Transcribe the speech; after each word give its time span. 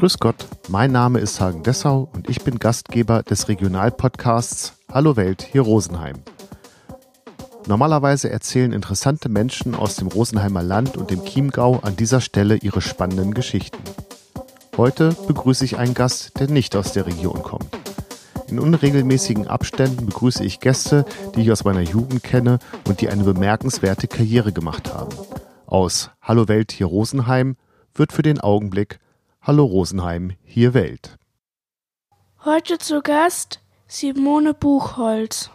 Grüß 0.00 0.18
Gott, 0.18 0.46
mein 0.68 0.92
Name 0.92 1.18
ist 1.18 1.42
Hagen 1.42 1.62
Dessau 1.62 2.08
und 2.14 2.30
ich 2.30 2.42
bin 2.42 2.58
Gastgeber 2.58 3.22
des 3.22 3.48
Regionalpodcasts 3.48 4.72
Hallo 4.90 5.14
Welt 5.16 5.42
hier 5.42 5.60
Rosenheim. 5.60 6.16
Normalerweise 7.66 8.30
erzählen 8.30 8.72
interessante 8.72 9.28
Menschen 9.28 9.74
aus 9.74 9.96
dem 9.96 10.08
Rosenheimer 10.08 10.62
Land 10.62 10.96
und 10.96 11.10
dem 11.10 11.22
Chiemgau 11.26 11.80
an 11.80 11.96
dieser 11.96 12.22
Stelle 12.22 12.56
ihre 12.56 12.80
spannenden 12.80 13.34
Geschichten. 13.34 13.76
Heute 14.78 15.14
begrüße 15.28 15.66
ich 15.66 15.76
einen 15.76 15.92
Gast, 15.92 16.40
der 16.40 16.48
nicht 16.48 16.76
aus 16.76 16.94
der 16.94 17.04
Region 17.04 17.42
kommt. 17.42 17.68
In 18.48 18.58
unregelmäßigen 18.58 19.48
Abständen 19.48 20.06
begrüße 20.06 20.42
ich 20.42 20.60
Gäste, 20.60 21.04
die 21.34 21.42
ich 21.42 21.52
aus 21.52 21.64
meiner 21.64 21.82
Jugend 21.82 22.22
kenne 22.22 22.58
und 22.88 23.02
die 23.02 23.10
eine 23.10 23.24
bemerkenswerte 23.24 24.08
Karriere 24.08 24.54
gemacht 24.54 24.94
haben. 24.94 25.14
Aus 25.66 26.10
Hallo 26.22 26.48
Welt 26.48 26.72
hier 26.72 26.86
Rosenheim 26.86 27.56
wird 27.94 28.14
für 28.14 28.22
den 28.22 28.40
Augenblick 28.40 28.98
Hallo 29.50 29.64
Rosenheim 29.64 30.36
hier 30.44 30.74
Welt. 30.74 31.18
Heute 32.44 32.78
zu 32.78 33.02
Gast 33.02 33.60
Simone 33.88 34.54
Buchholz. 34.54 35.50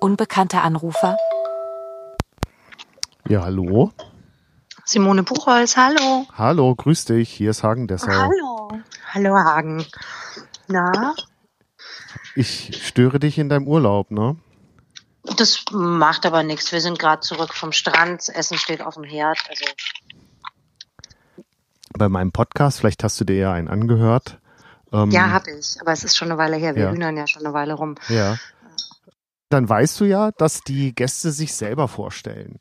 Unbekannter 0.00 0.62
Anrufer. 0.62 1.18
Ja, 3.28 3.42
hallo. 3.42 3.92
Simone 4.86 5.24
Buchholz, 5.24 5.76
hallo. 5.76 6.26
Hallo, 6.32 6.74
grüß 6.74 7.04
dich. 7.04 7.28
Hier 7.28 7.50
ist 7.50 7.62
Hagen 7.62 7.86
Dessau. 7.86 8.08
Hallo. 8.08 8.70
Hallo 9.12 9.34
Hagen. 9.34 9.84
Na? 10.68 11.14
Ich 12.34 12.82
störe 12.82 13.18
dich 13.18 13.36
in 13.36 13.50
deinem 13.50 13.68
Urlaub, 13.68 14.10
ne? 14.10 14.38
Das 15.36 15.64
macht 15.72 16.26
aber 16.26 16.42
nichts. 16.42 16.70
Wir 16.72 16.80
sind 16.80 16.98
gerade 16.98 17.20
zurück 17.20 17.54
vom 17.54 17.72
Strand. 17.72 18.20
Das 18.20 18.28
Essen 18.28 18.58
steht 18.58 18.82
auf 18.82 18.94
dem 18.94 19.04
Herd. 19.04 19.38
Also 19.48 19.64
Bei 21.96 22.08
meinem 22.08 22.32
Podcast, 22.32 22.80
vielleicht 22.80 23.02
hast 23.04 23.20
du 23.20 23.24
dir 23.24 23.36
ja 23.36 23.52
einen 23.52 23.68
angehört. 23.68 24.38
Ähm, 24.92 25.10
ja, 25.10 25.30
habe 25.30 25.50
ich. 25.52 25.80
Aber 25.80 25.92
es 25.92 26.04
ist 26.04 26.16
schon 26.16 26.30
eine 26.30 26.38
Weile 26.38 26.56
her. 26.56 26.74
Wir 26.74 26.84
Ja. 26.84 26.90
hühnern 26.92 27.16
ja 27.16 27.26
schon 27.26 27.44
eine 27.44 27.54
Weile 27.54 27.74
rum. 27.74 27.94
Ja. 28.08 28.36
Dann 29.48 29.68
weißt 29.68 30.00
du 30.00 30.04
ja, 30.04 30.30
dass 30.32 30.60
die 30.60 30.94
Gäste 30.94 31.30
sich 31.32 31.54
selber 31.54 31.88
vorstellen. 31.88 32.58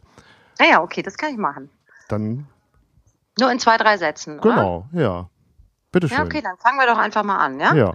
Naja, 0.59 0.81
okay, 0.81 1.01
das 1.01 1.17
kann 1.17 1.31
ich 1.31 1.37
machen. 1.37 1.69
Dann, 2.07 2.47
Nur 3.39 3.51
in 3.51 3.59
zwei, 3.59 3.77
drei 3.77 3.97
Sätzen. 3.97 4.39
Oder? 4.39 4.49
genau, 4.55 4.87
ja. 4.93 5.29
Bitteschön. 5.91 6.17
Ja, 6.17 6.23
okay, 6.23 6.41
dann 6.41 6.57
fangen 6.57 6.77
wir 6.79 6.87
doch 6.87 6.97
einfach 6.97 7.23
mal 7.23 7.37
an, 7.37 7.59
ja? 7.59 7.73
Ja. 7.73 7.93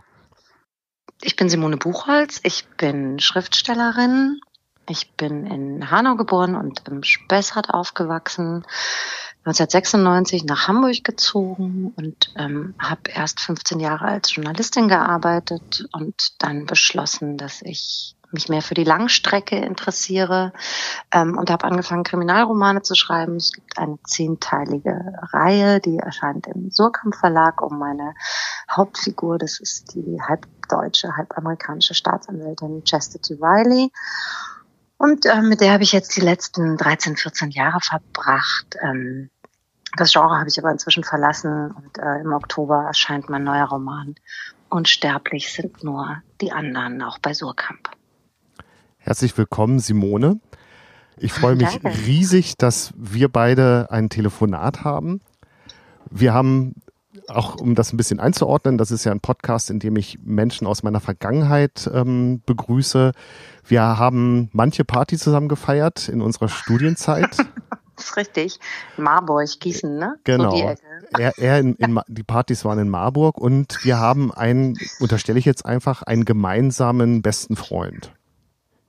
Ich 1.23 1.37
bin 1.37 1.49
Simone 1.49 1.77
Buchholz. 1.77 2.41
Ich 2.43 2.67
bin 2.77 3.19
Schriftstellerin. 3.19 4.41
Ich 4.89 5.13
bin 5.17 5.47
in 5.47 5.91
Hanau 5.91 6.17
geboren 6.17 6.57
und 6.57 6.83
im 6.89 7.03
Spessart 7.03 7.71
aufgewachsen. 7.71 8.65
1996 9.45 10.45
nach 10.45 10.69
Hamburg 10.69 11.05
gezogen 11.05 11.95
und 11.97 12.33
ähm, 12.37 12.75
habe 12.79 13.11
erst 13.11 13.41
15 13.41 13.81
Jahre 13.81 14.07
als 14.07 14.35
Journalistin 14.35 14.89
gearbeitet 14.89 15.89
und 15.93 16.35
dann 16.39 16.67
beschlossen, 16.67 17.39
dass 17.39 17.63
ich 17.63 18.15
mich 18.31 18.49
mehr 18.49 18.61
für 18.61 18.75
die 18.75 18.85
Langstrecke 18.85 19.57
interessiere 19.57 20.53
ähm, 21.13 21.39
und 21.39 21.51
habe 21.51 21.65
angefangen, 21.65 22.05
Kriminalromane 22.05 22.83
zu 22.83 22.95
schreiben. 22.95 23.37
Es 23.37 23.53
gibt 23.53 23.79
eine 23.79 23.99
zehnteilige 24.05 25.15
Reihe, 25.33 25.81
die 25.81 25.97
erscheint 25.97 26.47
im 26.47 26.71
Surkamp 26.71 27.15
Verlag 27.15 27.63
um 27.63 27.79
meine 27.79 28.15
Hauptfigur. 28.71 29.39
Das 29.39 29.61
ist 29.61 29.95
die 29.95 30.19
halb 30.21 30.47
deutsche, 30.69 31.17
halb 31.17 31.39
amerikanische 31.39 31.95
Staatsanwältin 31.95 32.85
Chastity 32.85 33.39
Riley. 33.41 33.91
Und 34.99 35.27
äh, 35.27 35.43
mit 35.43 35.61
der 35.61 35.73
habe 35.73 35.85
ich 35.85 35.93
jetzt 35.93 36.17
die 36.17 36.21
letzten 36.21 36.77
13, 36.77 37.17
14 37.17 37.51
Jahre 37.51 37.79
verbracht. 37.81 38.77
Ähm, 38.83 39.31
das 39.97 40.13
Genre 40.13 40.39
habe 40.39 40.49
ich 40.49 40.59
aber 40.59 40.71
inzwischen 40.71 41.05
verlassen 41.05 41.71
und 41.71 41.99
äh, 41.99 42.21
im 42.21 42.33
Oktober 42.33 42.85
erscheint 42.87 43.29
mein 43.29 43.45
neuer 43.45 43.67
Roman. 43.67 44.17
Unsterblich 44.69 45.53
sind 45.53 45.83
nur 45.83 46.21
die 46.41 46.53
anderen, 46.53 47.01
auch 47.01 47.19
bei 47.19 47.33
Surkamp. 47.33 47.91
Herzlich 48.99 49.39
willkommen, 49.39 49.79
Simone. 49.79 50.41
Ich 51.17 51.33
freue 51.33 51.57
mich 51.57 51.81
Danke. 51.81 52.07
riesig, 52.07 52.57
dass 52.59 52.93
wir 52.97 53.29
beide 53.29 53.89
ein 53.91 54.09
Telefonat 54.09 54.85
haben. 54.85 55.21
Wir 56.11 56.35
haben, 56.35 56.75
auch 57.29 57.57
um 57.61 57.75
das 57.75 57.93
ein 57.93 57.97
bisschen 57.97 58.21
einzuordnen, 58.21 58.79
das 58.79 58.91
ist 58.91 59.05
ja 59.05 59.13
ein 59.13 59.21
Podcast, 59.21 59.71
in 59.71 59.79
dem 59.79 59.97
ich 59.97 60.19
Menschen 60.23 60.67
aus 60.67 60.83
meiner 60.83 61.01
Vergangenheit 61.01 61.89
ähm, 61.93 62.43
begrüße. 62.47 63.13
Wir 63.65 63.83
haben 63.83 64.49
manche 64.53 64.85
Party 64.85 65.19
zusammen 65.19 65.49
gefeiert 65.49 66.09
in 66.09 66.21
unserer 66.23 66.49
Studienzeit. 66.49 67.37
Das 67.97 68.11
ist 68.11 68.17
richtig. 68.17 68.61
Marburg, 68.97 69.49
Gießen, 69.59 69.99
ne? 69.99 70.15
Genau. 70.23 70.51
So 70.51 70.57
die 70.57 70.63
Ecke. 70.63 70.83
Er, 71.19 71.37
er 71.37 71.59
in, 71.59 71.75
in, 71.75 72.01
die 72.07 72.23
Partys 72.23 72.65
waren 72.65 72.79
in 72.79 72.89
Marburg 72.89 73.39
und 73.39 73.85
wir 73.85 73.99
haben 73.99 74.33
einen, 74.33 74.79
unterstelle 75.01 75.37
ich 75.37 75.45
jetzt 75.45 75.67
einfach, 75.67 76.05
einen 76.05 76.25
gemeinsamen 76.25 77.23
besten 77.23 77.57
Freund. 77.57 78.13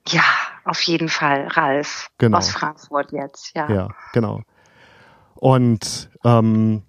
Ja, 0.07 0.21
auf 0.63 0.79
jeden 0.83 1.09
Fall. 1.09 1.47
Ralf 1.47 2.11
Genau. 2.19 2.37
aus 2.37 2.51
Frankfurt 2.51 3.11
jetzt, 3.11 3.55
ja. 3.55 3.67
Ja, 3.71 3.87
genau. 4.13 4.43
Und 5.33 6.11
ähm, 6.23 6.83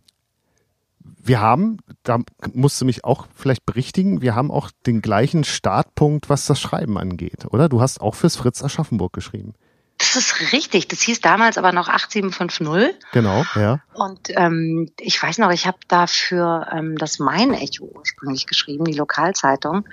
wir 1.22 1.40
haben, 1.40 1.78
da 2.02 2.18
musst 2.52 2.80
du 2.80 2.84
mich 2.84 3.04
auch 3.04 3.26
vielleicht 3.34 3.66
berichtigen, 3.66 4.22
wir 4.22 4.34
haben 4.34 4.50
auch 4.50 4.70
den 4.86 5.02
gleichen 5.02 5.44
Startpunkt, 5.44 6.28
was 6.28 6.46
das 6.46 6.60
Schreiben 6.60 6.98
angeht, 6.98 7.46
oder? 7.50 7.68
Du 7.68 7.80
hast 7.80 8.00
auch 8.00 8.14
fürs 8.14 8.36
Fritz 8.36 8.62
Aschaffenburg 8.62 9.12
geschrieben. 9.12 9.54
Das 10.00 10.16
ist 10.16 10.52
richtig. 10.52 10.88
Das 10.88 11.02
hieß 11.02 11.20
damals 11.20 11.58
aber 11.58 11.72
noch 11.72 11.88
8750. 11.88 12.96
Genau, 13.12 13.44
ja. 13.54 13.80
Und 13.92 14.30
ähm, 14.30 14.90
ich 14.98 15.22
weiß 15.22 15.36
noch, 15.38 15.50
ich 15.50 15.66
habe 15.66 15.76
dafür 15.88 16.68
ähm, 16.72 16.96
das 16.96 17.18
Main-Echo 17.18 17.84
ursprünglich 17.84 18.46
geschrieben, 18.46 18.86
die 18.86 18.94
Lokalzeitung. 18.94 19.86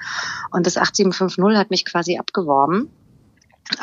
Und 0.51 0.65
das 0.65 0.77
8750 0.77 1.57
hat 1.57 1.71
mich 1.71 1.83
quasi 1.83 2.17
abgeworben. 2.17 2.89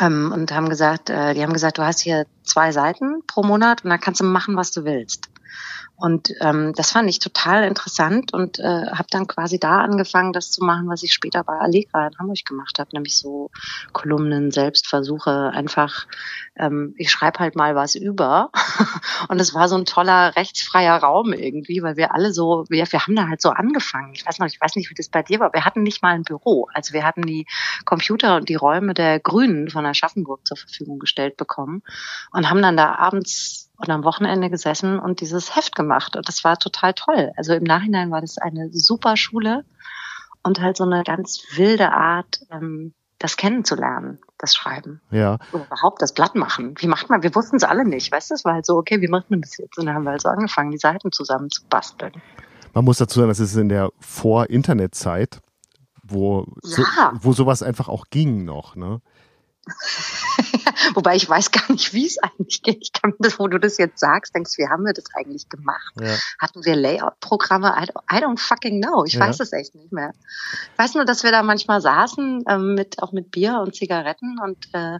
Ähm, 0.00 0.32
und 0.32 0.50
haben 0.50 0.70
gesagt, 0.70 1.10
äh, 1.10 1.34
die 1.34 1.42
haben 1.42 1.52
gesagt, 1.52 1.76
du 1.76 1.84
hast 1.84 2.00
hier 2.00 2.24
zwei 2.42 2.72
Seiten 2.72 3.20
pro 3.26 3.42
Monat 3.42 3.84
und 3.84 3.90
dann 3.90 4.00
kannst 4.00 4.22
du 4.22 4.24
machen, 4.24 4.56
was 4.56 4.70
du 4.70 4.84
willst. 4.84 5.28
Und 5.96 6.34
ähm, 6.40 6.72
das 6.74 6.90
fand 6.90 7.08
ich 7.08 7.20
total 7.20 7.64
interessant 7.64 8.32
und 8.32 8.58
äh, 8.58 8.62
habe 8.62 9.06
dann 9.10 9.28
quasi 9.28 9.60
da 9.60 9.78
angefangen, 9.78 10.32
das 10.32 10.50
zu 10.50 10.64
machen, 10.64 10.88
was 10.88 11.04
ich 11.04 11.12
später 11.12 11.44
bei 11.44 11.58
Allegra 11.58 12.08
in 12.08 12.18
Hamburg 12.18 12.44
gemacht 12.44 12.80
habe, 12.80 12.90
nämlich 12.92 13.16
so 13.16 13.50
Kolumnen, 13.92 14.50
Selbstversuche, 14.50 15.52
einfach, 15.54 16.06
ähm, 16.56 16.94
ich 16.98 17.12
schreibe 17.12 17.38
halt 17.38 17.54
mal 17.54 17.76
was 17.76 17.94
über. 17.94 18.50
und 19.28 19.40
es 19.40 19.54
war 19.54 19.68
so 19.68 19.76
ein 19.76 19.84
toller 19.84 20.34
rechtsfreier 20.34 20.96
Raum 20.96 21.32
irgendwie, 21.32 21.80
weil 21.82 21.96
wir 21.96 22.12
alle 22.12 22.32
so, 22.32 22.64
wir, 22.68 22.90
wir 22.90 23.00
haben 23.00 23.14
da 23.14 23.28
halt 23.28 23.40
so 23.40 23.50
angefangen. 23.50 24.14
Ich 24.14 24.26
weiß 24.26 24.40
noch, 24.40 24.48
ich 24.48 24.60
weiß 24.60 24.74
nicht, 24.74 24.90
wie 24.90 24.94
das 24.94 25.08
bei 25.08 25.22
dir 25.22 25.38
war. 25.38 25.52
Wir 25.52 25.64
hatten 25.64 25.84
nicht 25.84 26.02
mal 26.02 26.14
ein 26.14 26.24
Büro. 26.24 26.68
Also 26.74 26.92
wir 26.92 27.04
hatten 27.04 27.22
die 27.22 27.46
Computer 27.84 28.36
und 28.36 28.48
die 28.48 28.56
Räume 28.56 28.94
der 28.94 29.20
Grünen 29.20 29.70
von 29.70 29.86
Aschaffenburg 29.86 30.44
zur 30.44 30.56
Verfügung 30.56 30.98
gestellt 30.98 31.36
bekommen 31.36 31.82
und 32.32 32.50
haben 32.50 32.62
dann 32.62 32.76
da 32.76 32.96
abends 32.96 33.70
und 33.76 33.90
am 33.90 34.04
Wochenende 34.04 34.50
gesessen 34.50 34.98
und 34.98 35.20
dieses 35.20 35.56
Heft 35.56 35.74
gemacht. 35.74 36.16
Und 36.16 36.28
das 36.28 36.44
war 36.44 36.58
total 36.58 36.94
toll. 36.94 37.32
Also 37.36 37.54
im 37.54 37.64
Nachhinein 37.64 38.10
war 38.10 38.20
das 38.20 38.38
eine 38.38 38.70
super 38.72 39.16
Schule 39.16 39.64
und 40.42 40.60
halt 40.60 40.76
so 40.76 40.84
eine 40.84 41.02
ganz 41.04 41.42
wilde 41.56 41.92
Art, 41.92 42.40
ähm, 42.50 42.94
das 43.18 43.36
kennenzulernen, 43.36 44.18
das 44.38 44.54
Schreiben. 44.54 45.00
Ja, 45.10 45.38
Oder 45.52 45.64
überhaupt 45.66 46.02
das 46.02 46.12
Blatt 46.12 46.34
machen. 46.34 46.74
Wie 46.78 46.86
macht 46.88 47.08
man? 47.08 47.22
Wir 47.22 47.34
wussten 47.34 47.56
es 47.56 47.64
alle 47.64 47.84
nicht. 47.84 48.12
Weißt 48.12 48.30
du, 48.30 48.34
es 48.34 48.44
war 48.44 48.54
halt 48.54 48.66
so, 48.66 48.76
okay, 48.76 49.00
wie 49.00 49.08
macht 49.08 49.30
man 49.30 49.40
das 49.40 49.56
jetzt? 49.56 49.78
Und 49.78 49.86
dann 49.86 49.94
haben 49.94 50.04
wir 50.04 50.10
halt 50.10 50.22
so 50.22 50.28
angefangen, 50.28 50.70
die 50.70 50.78
Seiten 50.78 51.10
zusammen 51.10 51.48
zu 51.50 51.62
basteln. 51.68 52.12
man 52.74 52.84
muss 52.84 52.98
dazu 52.98 53.20
sagen, 53.20 53.28
das 53.28 53.40
ist 53.40 53.54
in 53.56 53.68
der 53.68 53.90
Vor-Internet-Zeit, 54.00 55.40
wo, 56.02 56.46
so, 56.60 56.82
Ja. 56.82 57.12
wo 57.14 57.32
sowas 57.32 57.62
einfach 57.62 57.88
auch 57.88 58.06
ging 58.10 58.44
noch, 58.44 58.76
ne? 58.76 59.00
Wobei 60.94 61.16
ich 61.16 61.28
weiß 61.28 61.50
gar 61.50 61.70
nicht, 61.72 61.92
wie 61.92 62.06
es 62.06 62.18
eigentlich 62.18 62.62
geht. 62.62 62.78
Ich 62.82 62.92
kann 62.92 63.10
mir 63.10 63.16
das, 63.20 63.38
wo 63.38 63.48
du 63.48 63.58
das 63.58 63.78
jetzt 63.78 63.98
sagst, 63.98 64.34
denkst, 64.34 64.52
wie 64.58 64.68
haben 64.68 64.84
wir 64.84 64.92
das 64.92 65.04
eigentlich 65.14 65.48
gemacht? 65.48 65.92
Ja. 66.00 66.14
Hatten 66.40 66.64
wir 66.64 66.76
Layout-Programme? 66.76 67.68
I, 67.76 67.84
don't- 67.90 68.02
I 68.12 68.22
don't 68.22 68.38
fucking 68.38 68.82
know. 68.82 69.04
Ich 69.04 69.14
Ja. 69.14 69.20
weiß 69.20 69.40
es 69.40 69.52
echt 69.52 69.74
nicht 69.74 69.92
mehr. 69.92 70.12
Ich 70.72 70.78
weiß 70.78 70.94
nur, 70.94 71.04
dass 71.04 71.22
wir 71.22 71.30
da 71.32 71.42
manchmal 71.42 71.80
saßen, 71.80 72.44
ähm, 72.48 72.74
mit, 72.74 73.02
auch 73.02 73.12
mit 73.12 73.30
Bier 73.30 73.60
und 73.60 73.74
Zigaretten 73.74 74.38
und 74.42 74.68
äh, 74.72 74.98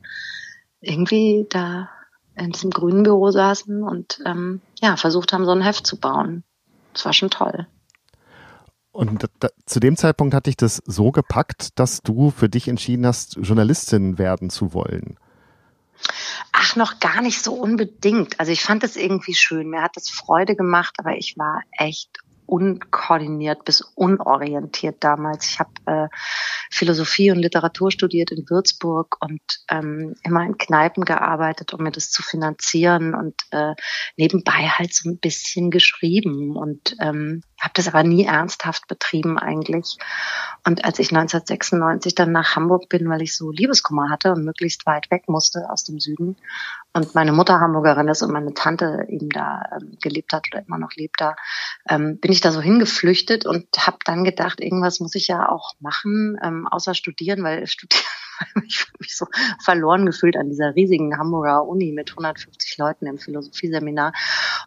irgendwie 0.80 1.46
da 1.50 1.88
in 2.36 2.50
diesem 2.50 2.70
grünen 2.70 3.02
Büro 3.04 3.30
saßen 3.30 3.82
und 3.82 4.20
ähm, 4.26 4.60
ja, 4.80 4.96
versucht 4.96 5.32
haben, 5.32 5.44
so 5.44 5.52
ein 5.52 5.62
Heft 5.62 5.86
zu 5.86 5.98
bauen. 5.98 6.42
Das 6.92 7.04
war 7.04 7.12
schon 7.12 7.30
toll. 7.30 7.66
Und 8.94 9.28
da, 9.40 9.48
zu 9.66 9.80
dem 9.80 9.96
Zeitpunkt 9.96 10.34
hatte 10.34 10.50
ich 10.50 10.56
das 10.56 10.80
so 10.86 11.10
gepackt, 11.10 11.80
dass 11.80 12.00
du 12.02 12.30
für 12.30 12.48
dich 12.48 12.68
entschieden 12.68 13.04
hast, 13.04 13.36
Journalistin 13.42 14.18
werden 14.18 14.50
zu 14.50 14.72
wollen. 14.72 15.18
Ach, 16.52 16.76
noch 16.76 17.00
gar 17.00 17.20
nicht 17.20 17.42
so 17.42 17.54
unbedingt. 17.54 18.38
Also 18.38 18.52
ich 18.52 18.62
fand 18.62 18.84
es 18.84 18.94
irgendwie 18.94 19.34
schön. 19.34 19.68
Mir 19.68 19.82
hat 19.82 19.96
es 19.96 20.10
Freude 20.10 20.54
gemacht, 20.54 20.94
aber 20.98 21.16
ich 21.16 21.36
war 21.36 21.62
echt 21.72 22.20
unkoordiniert 22.46 23.64
bis 23.64 23.80
unorientiert 23.80 24.96
damals. 25.00 25.48
Ich 25.48 25.58
habe 25.58 25.70
äh, 25.86 26.08
Philosophie 26.70 27.30
und 27.30 27.38
Literatur 27.38 27.90
studiert 27.90 28.30
in 28.30 28.48
Würzburg 28.48 29.16
und 29.20 29.40
ähm, 29.70 30.14
immer 30.22 30.44
in 30.44 30.58
Kneipen 30.58 31.04
gearbeitet, 31.04 31.72
um 31.72 31.82
mir 31.82 31.90
das 31.90 32.10
zu 32.10 32.22
finanzieren 32.22 33.14
und 33.14 33.34
äh, 33.50 33.74
nebenbei 34.16 34.68
halt 34.68 34.94
so 34.94 35.08
ein 35.08 35.18
bisschen 35.18 35.70
geschrieben 35.70 36.56
und 36.56 36.96
ähm, 37.00 37.42
habe 37.64 37.72
das 37.74 37.88
aber 37.88 38.02
nie 38.02 38.24
ernsthaft 38.24 38.86
betrieben 38.86 39.38
eigentlich. 39.38 39.96
Und 40.66 40.84
als 40.84 40.98
ich 40.98 41.10
1996 41.10 42.14
dann 42.14 42.32
nach 42.32 42.56
Hamburg 42.56 42.88
bin, 42.88 43.08
weil 43.08 43.22
ich 43.22 43.36
so 43.36 43.50
Liebeskummer 43.50 44.10
hatte 44.10 44.32
und 44.32 44.44
möglichst 44.44 44.86
weit 44.86 45.10
weg 45.10 45.28
musste 45.28 45.68
aus 45.70 45.84
dem 45.84 45.98
Süden 45.98 46.36
und 46.92 47.14
meine 47.14 47.32
Mutter 47.32 47.60
Hamburgerin 47.60 48.08
ist 48.08 48.22
und 48.22 48.32
meine 48.32 48.54
Tante 48.54 49.06
eben 49.08 49.28
da 49.28 49.62
ähm, 49.72 49.98
gelebt 50.00 50.32
hat 50.32 50.46
oder 50.52 50.64
immer 50.66 50.78
noch 50.78 50.92
lebt 50.94 51.20
da, 51.20 51.34
ähm, 51.88 52.18
bin 52.20 52.30
ich 52.30 52.40
da 52.40 52.52
so 52.52 52.60
hingeflüchtet 52.60 53.46
und 53.46 53.66
habe 53.78 53.98
dann 54.04 54.24
gedacht, 54.24 54.60
irgendwas 54.60 55.00
muss 55.00 55.14
ich 55.14 55.26
ja 55.26 55.48
auch 55.48 55.72
machen, 55.80 56.38
ähm, 56.42 56.68
außer 56.68 56.94
studieren, 56.94 57.42
weil 57.42 57.66
studieren 57.66 58.04
ich 58.66 58.86
mich 58.98 59.16
so 59.16 59.26
verloren 59.62 60.06
gefühlt 60.06 60.36
an 60.36 60.48
dieser 60.48 60.74
riesigen 60.74 61.18
Hamburger 61.18 61.66
Uni 61.66 61.92
mit 61.92 62.10
150 62.10 62.78
Leuten 62.78 63.06
im 63.06 63.18
Philosophieseminar 63.18 64.12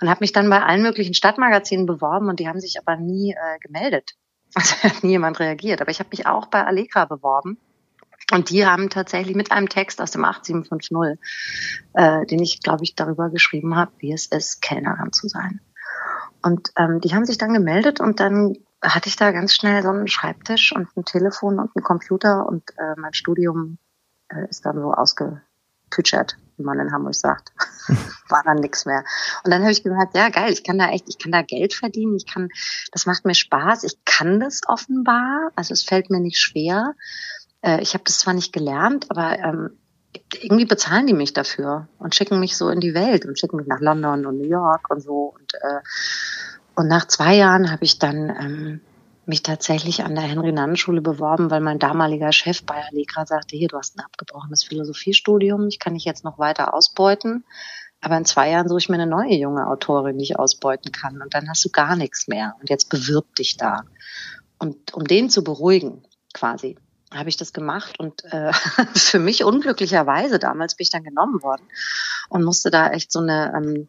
und 0.01 0.09
habe 0.09 0.19
mich 0.21 0.31
dann 0.31 0.49
bei 0.49 0.61
allen 0.61 0.81
möglichen 0.81 1.13
Stadtmagazinen 1.13 1.85
beworben 1.85 2.29
und 2.29 2.39
die 2.39 2.47
haben 2.47 2.59
sich 2.59 2.79
aber 2.79 2.97
nie 2.97 3.31
äh, 3.31 3.59
gemeldet. 3.59 4.11
Also 4.55 4.75
hat 4.81 5.03
nie 5.03 5.11
jemand 5.11 5.39
reagiert. 5.39 5.81
Aber 5.81 5.91
ich 5.91 5.99
habe 5.99 6.09
mich 6.09 6.25
auch 6.25 6.47
bei 6.47 6.65
Allegra 6.65 7.03
beworben. 7.05 7.59
Und 8.31 8.49
die 8.49 8.65
haben 8.65 8.89
tatsächlich 8.89 9.35
mit 9.35 9.51
einem 9.51 9.69
Text 9.69 10.01
aus 10.01 10.11
dem 10.11 10.25
8750, 10.25 11.19
äh, 11.93 12.25
den 12.25 12.41
ich, 12.41 12.61
glaube 12.61 12.83
ich, 12.83 12.95
darüber 12.95 13.29
geschrieben 13.29 13.75
habe, 13.75 13.91
wie 13.99 14.11
es 14.11 14.25
ist, 14.25 14.61
Kellnerin 14.61 15.13
zu 15.13 15.27
sein. 15.27 15.61
Und 16.41 16.71
ähm, 16.77 16.99
die 17.01 17.13
haben 17.13 17.25
sich 17.25 17.37
dann 17.37 17.53
gemeldet 17.53 17.99
und 17.99 18.19
dann 18.19 18.55
hatte 18.81 19.09
ich 19.09 19.15
da 19.15 19.31
ganz 19.31 19.53
schnell 19.53 19.81
so 19.81 19.89
einen 19.89 20.07
Schreibtisch 20.07 20.73
und 20.75 20.87
ein 20.95 21.05
Telefon 21.05 21.59
und 21.59 21.75
einen 21.75 21.83
Computer 21.83 22.45
und 22.47 22.63
äh, 22.77 22.95
mein 22.97 23.13
Studium 23.13 23.77
äh, 24.29 24.47
ist 24.49 24.65
dann 24.65 24.79
so 24.79 24.93
ausgepütschert, 24.93 26.37
wie 26.57 26.63
man 26.63 26.79
in 26.79 26.91
Hamburg 26.91 27.15
sagt. 27.15 27.51
War 28.29 28.43
dann 28.43 28.57
nichts 28.57 28.85
mehr. 28.85 29.03
Und 29.43 29.51
dann 29.51 29.61
habe 29.61 29.71
ich 29.71 29.83
gemerkt, 29.83 30.15
ja 30.15 30.29
geil, 30.29 30.51
ich 30.51 30.63
kann 30.63 30.77
da 30.77 30.89
echt, 30.89 31.09
ich 31.09 31.17
kann 31.17 31.31
da 31.31 31.41
Geld 31.41 31.73
verdienen, 31.73 32.15
ich 32.15 32.27
kann, 32.31 32.49
das 32.91 33.05
macht 33.05 33.25
mir 33.25 33.35
Spaß, 33.35 33.83
ich 33.83 33.97
kann 34.05 34.39
das 34.39 34.61
offenbar, 34.67 35.51
also 35.55 35.73
es 35.73 35.83
fällt 35.83 36.09
mir 36.09 36.19
nicht 36.19 36.39
schwer. 36.39 36.93
Äh, 37.61 37.81
ich 37.81 37.93
habe 37.93 38.03
das 38.03 38.19
zwar 38.19 38.33
nicht 38.33 38.53
gelernt, 38.53 39.09
aber 39.09 39.39
ähm, 39.39 39.77
irgendwie 40.41 40.65
bezahlen 40.65 41.07
die 41.07 41.13
mich 41.13 41.33
dafür 41.33 41.87
und 41.99 42.15
schicken 42.15 42.39
mich 42.39 42.57
so 42.57 42.69
in 42.69 42.79
die 42.79 42.93
Welt 42.93 43.25
und 43.25 43.39
schicken 43.39 43.57
mich 43.57 43.67
nach 43.67 43.79
London 43.79 44.25
und 44.25 44.37
New 44.37 44.47
York 44.47 44.89
und 44.89 45.01
so 45.01 45.35
und 45.35 45.53
äh, 45.55 45.79
und 46.77 46.87
nach 46.87 47.07
zwei 47.07 47.35
Jahren 47.35 47.71
habe 47.71 47.83
ich 47.83 47.97
dann 47.97 48.29
ähm, 48.29 48.81
mich 49.25 49.41
tatsächlich 49.41 50.03
an 50.03 50.13
der 50.13 50.25
Henry-Nannen-Schule 50.25 51.01
beworben, 51.01 51.49
weil 51.49 51.59
mein 51.59 51.79
damaliger 51.79 52.31
Chef 52.31 52.63
bei 52.63 52.75
Allegra 52.75 53.25
sagte, 53.25 53.57
hier, 53.57 53.67
du 53.67 53.79
hast 53.79 53.97
ein 53.97 54.05
abgebrochenes 54.05 54.63
Philosophiestudium, 54.63 55.69
ich 55.69 55.79
kann 55.79 55.95
dich 55.95 56.05
jetzt 56.05 56.23
noch 56.23 56.37
weiter 56.37 56.75
ausbeuten. 56.75 57.45
Aber 57.99 58.15
in 58.15 58.25
zwei 58.25 58.51
Jahren 58.51 58.67
suche 58.67 58.77
ich 58.77 58.89
mir 58.89 59.01
eine 59.01 59.07
neue 59.07 59.33
junge 59.33 59.65
Autorin, 59.65 60.19
die 60.19 60.23
ich 60.25 60.37
ausbeuten 60.37 60.91
kann. 60.91 61.19
Und 61.19 61.33
dann 61.33 61.49
hast 61.49 61.65
du 61.65 61.69
gar 61.69 61.95
nichts 61.95 62.27
mehr. 62.27 62.55
Und 62.59 62.69
jetzt 62.69 62.91
bewirb 62.91 63.33
dich 63.33 63.57
da. 63.57 63.81
Und 64.59 64.93
um 64.93 65.03
den 65.05 65.31
zu 65.31 65.43
beruhigen, 65.43 66.03
quasi, 66.31 66.77
habe 67.11 67.29
ich 67.29 67.37
das 67.37 67.53
gemacht. 67.53 67.99
Und 67.99 68.23
äh, 68.25 68.53
für 68.93 69.17
mich 69.17 69.43
unglücklicherweise, 69.43 70.37
damals 70.37 70.75
bin 70.75 70.83
ich 70.83 70.91
dann 70.91 71.03
genommen 71.03 71.41
worden 71.41 71.63
und 72.29 72.43
musste 72.43 72.69
da 72.69 72.91
echt 72.91 73.11
so 73.11 73.19
eine 73.19 73.51
ähm, 73.57 73.87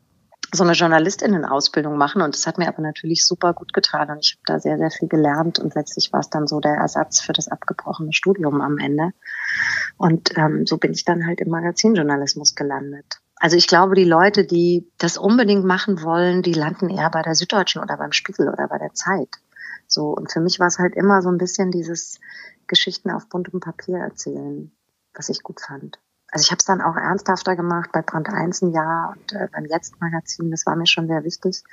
so 0.52 0.64
eine 0.64 0.72
Journalistinnen-Ausbildung 0.72 1.96
machen 1.98 2.22
und 2.22 2.34
das 2.34 2.46
hat 2.46 2.56
mir 2.58 2.68
aber 2.68 2.82
natürlich 2.82 3.26
super 3.26 3.52
gut 3.52 3.74
getan 3.74 4.10
und 4.10 4.20
ich 4.20 4.32
habe 4.32 4.42
da 4.46 4.60
sehr, 4.60 4.78
sehr 4.78 4.90
viel 4.90 5.08
gelernt 5.08 5.58
und 5.58 5.74
letztlich 5.74 6.12
war 6.12 6.20
es 6.20 6.30
dann 6.30 6.46
so 6.46 6.60
der 6.60 6.74
Ersatz 6.74 7.20
für 7.20 7.32
das 7.32 7.48
abgebrochene 7.48 8.12
Studium 8.12 8.60
am 8.60 8.78
Ende. 8.78 9.10
Und 9.98 10.36
ähm, 10.38 10.66
so 10.66 10.78
bin 10.78 10.92
ich 10.92 11.04
dann 11.04 11.26
halt 11.26 11.40
im 11.40 11.50
Magazinjournalismus 11.50 12.54
gelandet. 12.54 13.20
Also 13.36 13.56
ich 13.56 13.66
glaube, 13.66 13.94
die 13.94 14.04
Leute, 14.04 14.46
die 14.46 14.90
das 14.98 15.18
unbedingt 15.18 15.64
machen 15.64 16.02
wollen, 16.02 16.42
die 16.42 16.54
landen 16.54 16.88
eher 16.88 17.10
bei 17.10 17.22
der 17.22 17.34
Süddeutschen 17.34 17.82
oder 17.82 17.96
beim 17.98 18.12
Spiegel 18.12 18.48
oder 18.48 18.68
bei 18.68 18.78
der 18.78 18.94
Zeit. 18.94 19.28
So, 19.86 20.10
und 20.10 20.32
für 20.32 20.40
mich 20.40 20.58
war 20.58 20.66
es 20.66 20.78
halt 20.78 20.96
immer 20.96 21.22
so 21.22 21.28
ein 21.28 21.38
bisschen 21.38 21.70
dieses 21.70 22.20
Geschichten 22.66 23.10
auf 23.10 23.28
buntem 23.28 23.60
Papier 23.60 23.98
erzählen, 23.98 24.72
was 25.14 25.28
ich 25.28 25.42
gut 25.42 25.60
fand 25.60 25.98
also 26.30 26.42
ich 26.42 26.50
habe 26.50 26.58
es 26.58 26.66
dann 26.66 26.82
auch 26.82 26.96
ernsthafter 26.96 27.56
gemacht 27.56 27.90
bei 27.90 28.02
Brand 28.02 28.28
1 28.28 28.62
ein 28.62 28.72
Jahr 28.72 29.14
und 29.16 29.32
äh, 29.32 29.48
beim 29.50 29.64
Jetzt-Magazin, 29.64 30.50
das 30.50 30.66
war 30.66 30.76
mir 30.76 30.86
schon 30.86 31.06
sehr 31.06 31.24
wichtig. 31.24 31.64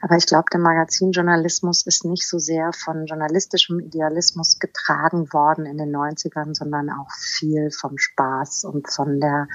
Aber 0.00 0.16
ich 0.16 0.26
glaube, 0.26 0.46
der 0.52 0.58
Magazinjournalismus 0.58 1.86
ist 1.86 2.04
nicht 2.04 2.26
so 2.26 2.38
sehr 2.38 2.72
von 2.72 3.06
journalistischem 3.06 3.78
Idealismus 3.78 4.58
getragen 4.58 5.32
worden 5.32 5.66
in 5.66 5.78
den 5.78 5.94
90ern, 5.94 6.52
sondern 6.54 6.90
auch 6.90 7.10
viel 7.12 7.70
vom 7.70 7.96
Spaß 7.96 8.64
und 8.64 8.90
von 8.90 9.20
der 9.20 9.46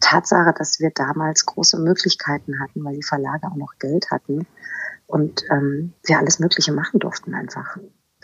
Tatsache, 0.00 0.54
dass 0.56 0.78
wir 0.78 0.90
damals 0.94 1.44
große 1.44 1.78
Möglichkeiten 1.78 2.60
hatten, 2.60 2.84
weil 2.84 2.94
die 2.94 3.02
Verlage 3.02 3.48
auch 3.48 3.56
noch 3.56 3.74
Geld 3.80 4.12
hatten 4.12 4.46
und 5.06 5.42
ähm, 5.50 5.94
wir 6.04 6.18
alles 6.18 6.38
Mögliche 6.38 6.72
machen 6.72 7.00
durften 7.00 7.34
einfach. 7.34 7.76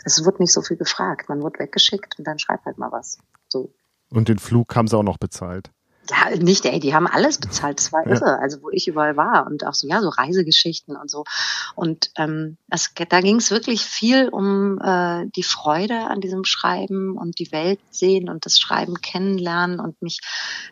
Es 0.05 0.23
wurde 0.25 0.43
nicht 0.43 0.53
so 0.53 0.61
viel 0.61 0.77
gefragt, 0.77 1.27
man 1.27 1.41
wurde 1.41 1.59
weggeschickt 1.59 2.17
und 2.17 2.25
dann 2.25 2.39
schreibt 2.39 2.65
halt 2.65 2.77
mal 2.77 2.91
was. 2.91 3.19
So. 3.49 3.73
Und 4.13 4.29
den 4.29 4.37
Flug 4.37 4.75
haben 4.75 4.87
sie 4.87 4.97
auch 4.97 5.03
noch 5.03 5.17
bezahlt. 5.17 5.71
Ja, 6.09 6.35
nicht, 6.35 6.65
ey, 6.65 6.81
die 6.81 6.93
haben 6.93 7.07
alles 7.07 7.37
bezahlt, 7.37 7.79
das 7.79 7.93
war 7.93 8.05
ja. 8.05 8.13
irre, 8.13 8.39
also 8.39 8.61
wo 8.61 8.69
ich 8.71 8.89
überall 8.89 9.15
war 9.15 9.47
und 9.47 9.65
auch 9.65 9.73
so, 9.73 9.87
ja, 9.87 10.01
so 10.01 10.09
Reisegeschichten 10.09 10.97
und 10.97 11.09
so. 11.09 11.23
Und 11.75 12.11
ähm, 12.17 12.57
das, 12.67 12.93
da 13.09 13.21
ging 13.21 13.37
es 13.37 13.51
wirklich 13.51 13.83
viel 13.83 14.27
um 14.27 14.79
äh, 14.83 15.27
die 15.33 15.43
Freude 15.43 16.07
an 16.07 16.19
diesem 16.19 16.43
Schreiben 16.43 17.17
und 17.17 17.39
die 17.39 17.53
Welt 17.53 17.79
sehen 17.89 18.29
und 18.29 18.45
das 18.45 18.59
Schreiben 18.59 18.95
kennenlernen 18.95 19.79
und 19.79 20.01
mich 20.01 20.19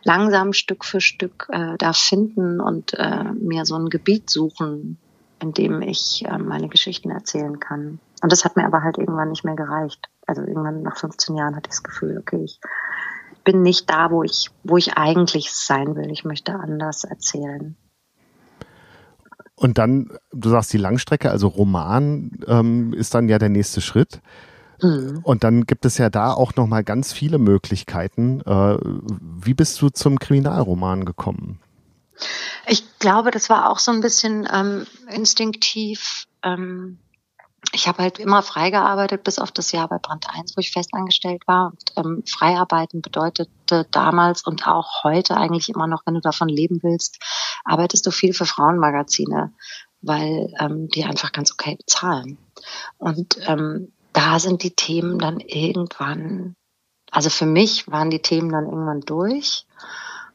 langsam 0.04 0.52
Stück 0.52 0.84
für 0.84 1.00
Stück 1.00 1.48
äh, 1.50 1.78
da 1.78 1.94
finden 1.94 2.60
und 2.60 2.92
äh, 2.94 3.24
mir 3.32 3.64
so 3.64 3.76
ein 3.76 3.88
Gebiet 3.88 4.28
suchen, 4.28 4.98
in 5.40 5.54
dem 5.54 5.80
ich 5.80 6.26
äh, 6.26 6.36
meine 6.36 6.68
Geschichten 6.68 7.10
erzählen 7.10 7.58
kann. 7.58 8.00
Und 8.22 8.30
das 8.30 8.44
hat 8.44 8.56
mir 8.56 8.66
aber 8.66 8.82
halt 8.82 8.98
irgendwann 8.98 9.30
nicht 9.30 9.44
mehr 9.44 9.56
gereicht. 9.56 10.08
Also 10.26 10.42
irgendwann 10.42 10.82
nach 10.82 10.98
15 10.98 11.36
Jahren 11.36 11.56
hatte 11.56 11.68
ich 11.68 11.76
das 11.76 11.82
Gefühl, 11.82 12.18
okay, 12.18 12.44
ich 12.44 12.60
bin 13.44 13.62
nicht 13.62 13.90
da, 13.90 14.10
wo 14.10 14.22
ich, 14.22 14.50
wo 14.64 14.76
ich 14.76 14.96
eigentlich 14.96 15.52
sein 15.52 15.96
will. 15.96 16.10
Ich 16.10 16.24
möchte 16.24 16.54
anders 16.54 17.04
erzählen. 17.04 17.76
Und 19.54 19.78
dann, 19.78 20.10
du 20.32 20.50
sagst 20.50 20.72
die 20.72 20.78
Langstrecke, 20.78 21.30
also 21.30 21.48
Roman 21.48 22.32
ähm, 22.46 22.92
ist 22.94 23.14
dann 23.14 23.28
ja 23.28 23.38
der 23.38 23.48
nächste 23.48 23.80
Schritt. 23.80 24.20
Mhm. 24.82 25.20
Und 25.22 25.44
dann 25.44 25.66
gibt 25.66 25.84
es 25.84 25.98
ja 25.98 26.10
da 26.10 26.32
auch 26.32 26.56
noch 26.56 26.66
mal 26.66 26.82
ganz 26.82 27.12
viele 27.12 27.38
Möglichkeiten. 27.38 28.40
Äh, 28.40 28.78
wie 28.80 29.54
bist 29.54 29.80
du 29.80 29.88
zum 29.88 30.18
Kriminalroman 30.18 31.04
gekommen? 31.04 31.60
Ich 32.66 32.98
glaube, 32.98 33.30
das 33.30 33.50
war 33.50 33.70
auch 33.70 33.78
so 33.78 33.92
ein 33.92 34.00
bisschen 34.00 34.48
ähm, 34.52 34.86
instinktiv. 35.08 36.26
Ähm, 36.42 36.98
ich 37.70 37.86
habe 37.86 38.02
halt 38.02 38.18
immer 38.18 38.42
frei 38.42 38.70
gearbeitet, 38.70 39.22
bis 39.22 39.38
auf 39.38 39.52
das 39.52 39.70
Jahr 39.72 39.88
bei 39.88 39.98
Brand 39.98 40.26
1, 40.28 40.56
wo 40.56 40.60
ich 40.60 40.72
festangestellt 40.72 41.46
war. 41.46 41.70
Und 41.70 41.92
ähm, 41.96 42.22
Freiarbeiten 42.26 43.00
bedeutete 43.00 43.86
damals 43.90 44.44
und 44.44 44.66
auch 44.66 45.04
heute 45.04 45.36
eigentlich 45.36 45.68
immer 45.68 45.86
noch, 45.86 46.02
wenn 46.04 46.14
du 46.14 46.20
davon 46.20 46.48
leben 46.48 46.80
willst, 46.82 47.18
arbeitest 47.64 48.04
du 48.06 48.10
viel 48.10 48.34
für 48.34 48.46
Frauenmagazine, 48.46 49.52
weil 50.00 50.52
ähm, 50.58 50.88
die 50.88 51.04
einfach 51.04 51.32
ganz 51.32 51.52
okay 51.52 51.76
bezahlen. 51.76 52.36
Und 52.98 53.38
ähm, 53.46 53.92
da 54.12 54.38
sind 54.38 54.62
die 54.64 54.74
Themen 54.74 55.18
dann 55.18 55.40
irgendwann, 55.40 56.56
also 57.10 57.30
für 57.30 57.46
mich 57.46 57.88
waren 57.90 58.10
die 58.10 58.22
Themen 58.22 58.50
dann 58.50 58.66
irgendwann 58.66 59.00
durch. 59.00 59.66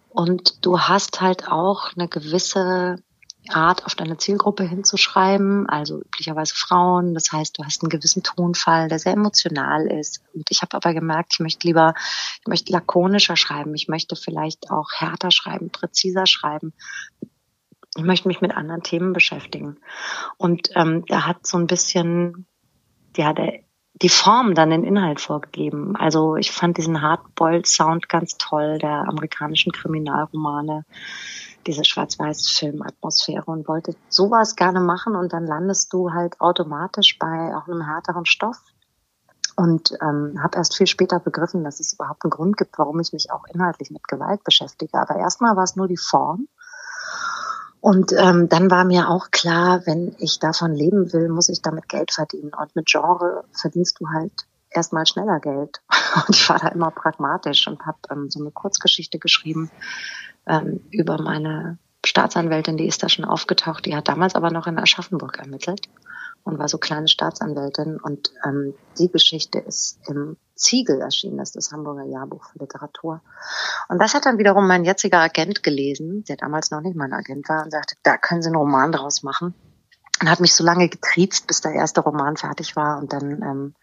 Und 0.10 0.66
du 0.66 0.80
hast 0.80 1.22
halt 1.22 1.48
auch 1.48 1.92
eine 1.96 2.08
gewisse 2.08 3.04
Art 3.52 3.86
auf 3.86 3.96
deine 3.96 4.18
Zielgruppe 4.18 4.64
hinzuschreiben, 4.64 5.68
also 5.68 6.00
üblicherweise 6.02 6.54
Frauen. 6.56 7.14
Das 7.14 7.32
heißt, 7.32 7.58
du 7.58 7.64
hast 7.64 7.82
einen 7.82 7.90
gewissen 7.90 8.24
Tonfall, 8.24 8.90
der 8.90 9.00
sehr 9.00 9.14
emotional 9.14 9.88
ist. 9.88 10.22
Und 10.34 10.50
ich 10.50 10.62
habe 10.62 10.76
aber 10.76 10.94
gemerkt, 10.94 11.34
ich 11.34 11.40
möchte 11.40 11.68
lieber, 11.68 11.94
ich 12.42 12.48
möchte 12.48 12.72
lakonischer 12.72 13.36
schreiben, 13.36 13.74
ich 13.76 13.88
möchte 13.88 14.16
vielleicht 14.16 14.72
auch 14.72 14.92
härter 14.94 15.32
schreiben, 15.32 15.70
präziser 15.72 16.26
schreiben. 16.26 16.74
Ich 17.96 18.04
möchte 18.04 18.28
mich 18.28 18.42
mit 18.42 18.56
anderen 18.56 18.84
Themen 18.84 19.14
beschäftigen. 19.14 19.80
Und 20.38 20.70
ähm, 20.76 21.04
da 21.08 21.26
hat 21.26 21.48
so 21.48 21.58
ein 21.58 21.68
bisschen, 21.68 22.46
ja, 23.16 23.34
der, 23.34 23.62
die 24.02 24.10
Form 24.10 24.54
dann 24.54 24.70
den 24.70 24.84
Inhalt 24.84 25.20
vorgegeben. 25.20 25.96
Also 25.96 26.36
ich 26.36 26.52
fand 26.52 26.78
diesen 26.78 27.02
Hardboiled-Sound 27.02 28.08
ganz 28.10 28.38
toll, 28.38 28.78
der 28.78 29.08
amerikanischen 29.08 29.72
Kriminalromane 29.72 30.86
diese 31.68 31.84
Schwarz-Weiß-Film-Atmosphäre 31.84 33.46
und 33.46 33.68
wollte 33.68 33.96
sowas 34.10 34.56
gerne 34.56 34.80
machen 34.80 35.16
und 35.16 35.34
dann 35.34 35.46
landest 35.46 35.94
du 35.94 36.12
halt 36.12 36.40
automatisch 36.40 37.20
bei 37.20 37.56
auch 37.56 37.68
einem 37.68 37.82
härteren 37.82 38.26
Stoff. 38.26 38.58
Und 39.56 39.92
ähm, 40.04 40.40
habe 40.44 40.58
erst 40.58 40.78
viel 40.78 40.86
später 40.86 41.20
begriffen, 41.20 41.64
dass 41.64 41.80
es 41.80 41.94
überhaupt 41.94 42.24
einen 42.24 42.30
Grund 42.30 42.58
gibt, 42.58 42.78
warum 42.78 43.00
ich 43.00 43.12
mich 43.12 43.32
auch 43.32 43.44
inhaltlich 43.52 43.90
mit 43.90 44.08
Gewalt 44.08 44.44
beschäftige. 44.44 44.94
Aber 45.00 45.16
erstmal 45.16 45.56
war 45.56 45.64
es 45.64 45.76
nur 45.76 45.88
die 45.88 45.98
Form. 45.98 46.48
Und 47.82 48.14
ähm, 48.14 48.50
dann 48.50 48.70
war 48.70 48.86
mir 48.86 49.10
auch 49.10 49.32
klar, 49.32 49.82
wenn 49.86 50.16
ich 50.20 50.38
davon 50.38 50.74
leben 50.74 51.12
will, 51.12 51.30
muss 51.30 51.50
ich 51.50 51.64
damit 51.64 51.90
Geld 51.90 52.12
verdienen. 52.12 52.52
Und 52.54 52.76
mit 52.76 52.86
Genre 52.86 53.46
verdienst 53.52 54.00
du 54.00 54.08
halt 54.10 54.32
erstmal 54.70 55.08
schneller 55.08 55.40
Geld. 55.40 55.82
Und 56.28 56.36
ich 56.36 56.48
war 56.50 56.60
da 56.60 56.68
immer 56.68 56.92
pragmatisch 56.92 57.68
und 57.68 57.86
habe 57.86 57.98
ähm, 58.12 58.30
so 58.30 58.40
eine 58.40 58.52
Kurzgeschichte 58.52 59.20
geschrieben 59.20 59.72
ähm, 60.48 60.82
über 60.92 61.22
meine 61.22 61.78
Staatsanwältin, 62.06 62.78
die 62.78 62.88
ist 62.88 63.04
da 63.04 63.10
schon 63.10 63.26
aufgetaucht. 63.26 63.86
Die 63.86 63.96
hat 63.96 64.08
damals 64.08 64.36
aber 64.36 64.52
noch 64.52 64.68
in 64.68 64.80
Aschaffenburg 64.80 65.38
ermittelt 65.40 65.90
und 66.44 66.58
war 66.58 66.70
so 66.70 66.78
kleine 66.78 67.08
Staatsanwältin. 67.08 68.00
Und 68.00 68.32
ähm, 68.46 68.74
die 68.98 69.12
Geschichte 69.12 69.60
ist 69.60 70.00
im 70.08 70.38
Ziegel 70.56 71.02
erschienen, 71.02 71.38
das 71.38 71.50
ist 71.50 71.56
das 71.56 71.72
Hamburger 71.72 72.06
Jahrbuch 72.06 72.46
für 72.46 72.60
Literatur. 72.60 73.22
Und 73.90 74.02
das 74.02 74.14
hat 74.14 74.26
dann 74.26 74.38
wiederum 74.38 74.68
mein 74.68 74.86
jetziger 74.86 75.20
Agent 75.20 75.62
gelesen, 75.64 76.24
der 76.24 76.38
damals 76.38 76.72
noch 76.72 76.82
nicht 76.82 76.96
mein 76.96 77.14
Agent 77.14 77.50
war, 77.50 77.64
und 77.64 77.72
sagte, 77.72 77.96
da 78.04 78.18
können 78.18 78.42
Sie 78.42 78.48
einen 78.48 78.56
Roman 78.56 78.92
draus 78.92 79.24
machen. 79.24 79.54
Und 80.20 80.32
hat 80.32 80.40
mich 80.40 80.56
so 80.56 80.64
lange 80.64 80.90
getriezt, 80.90 81.46
bis 81.46 81.62
der 81.62 81.74
erste 81.74 82.02
Roman 82.02 82.38
fertig 82.38 82.76
war. 82.76 82.98
Und 82.98 83.14
dann 83.14 83.42
ähm, 83.44 83.76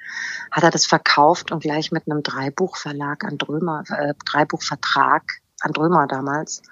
hat 0.50 0.64
er 0.64 0.71
das 0.71 0.87
verkauft 0.87 1.52
und 1.52 1.62
gleich 1.62 1.92
mit 1.92 2.11
einem 2.11 2.23
Dreibuchverlag 2.23 3.23
an 3.25 3.38
Drömer, 3.38 3.85
äh, 3.88 4.14
Dreibuchvertrag 4.25 5.23
an 5.64 5.73
Drömer 5.73 6.06
damals. 6.06 6.62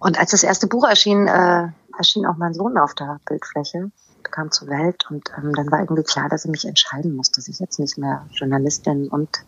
Und 0.00 0.18
als 0.18 0.30
das 0.30 0.42
erste 0.42 0.66
Buch 0.66 0.88
erschien, 0.88 1.26
äh, 1.26 1.68
erschien 1.96 2.26
auch 2.26 2.36
mein 2.36 2.54
Sohn 2.54 2.78
auf 2.78 2.94
der 2.94 3.20
Bildfläche 3.26 3.90
kam 4.30 4.50
zur 4.50 4.68
Welt 4.68 5.06
und 5.10 5.30
ähm, 5.36 5.52
dann 5.54 5.70
war 5.70 5.80
irgendwie 5.80 6.02
klar, 6.02 6.28
dass 6.28 6.44
ich 6.44 6.50
mich 6.50 6.66
entscheiden 6.66 7.14
muss, 7.16 7.30
dass 7.30 7.48
ich 7.48 7.58
jetzt 7.60 7.78
nicht 7.78 7.98
mehr 7.98 8.26
Journalistin 8.30 9.08
und 9.08 9.44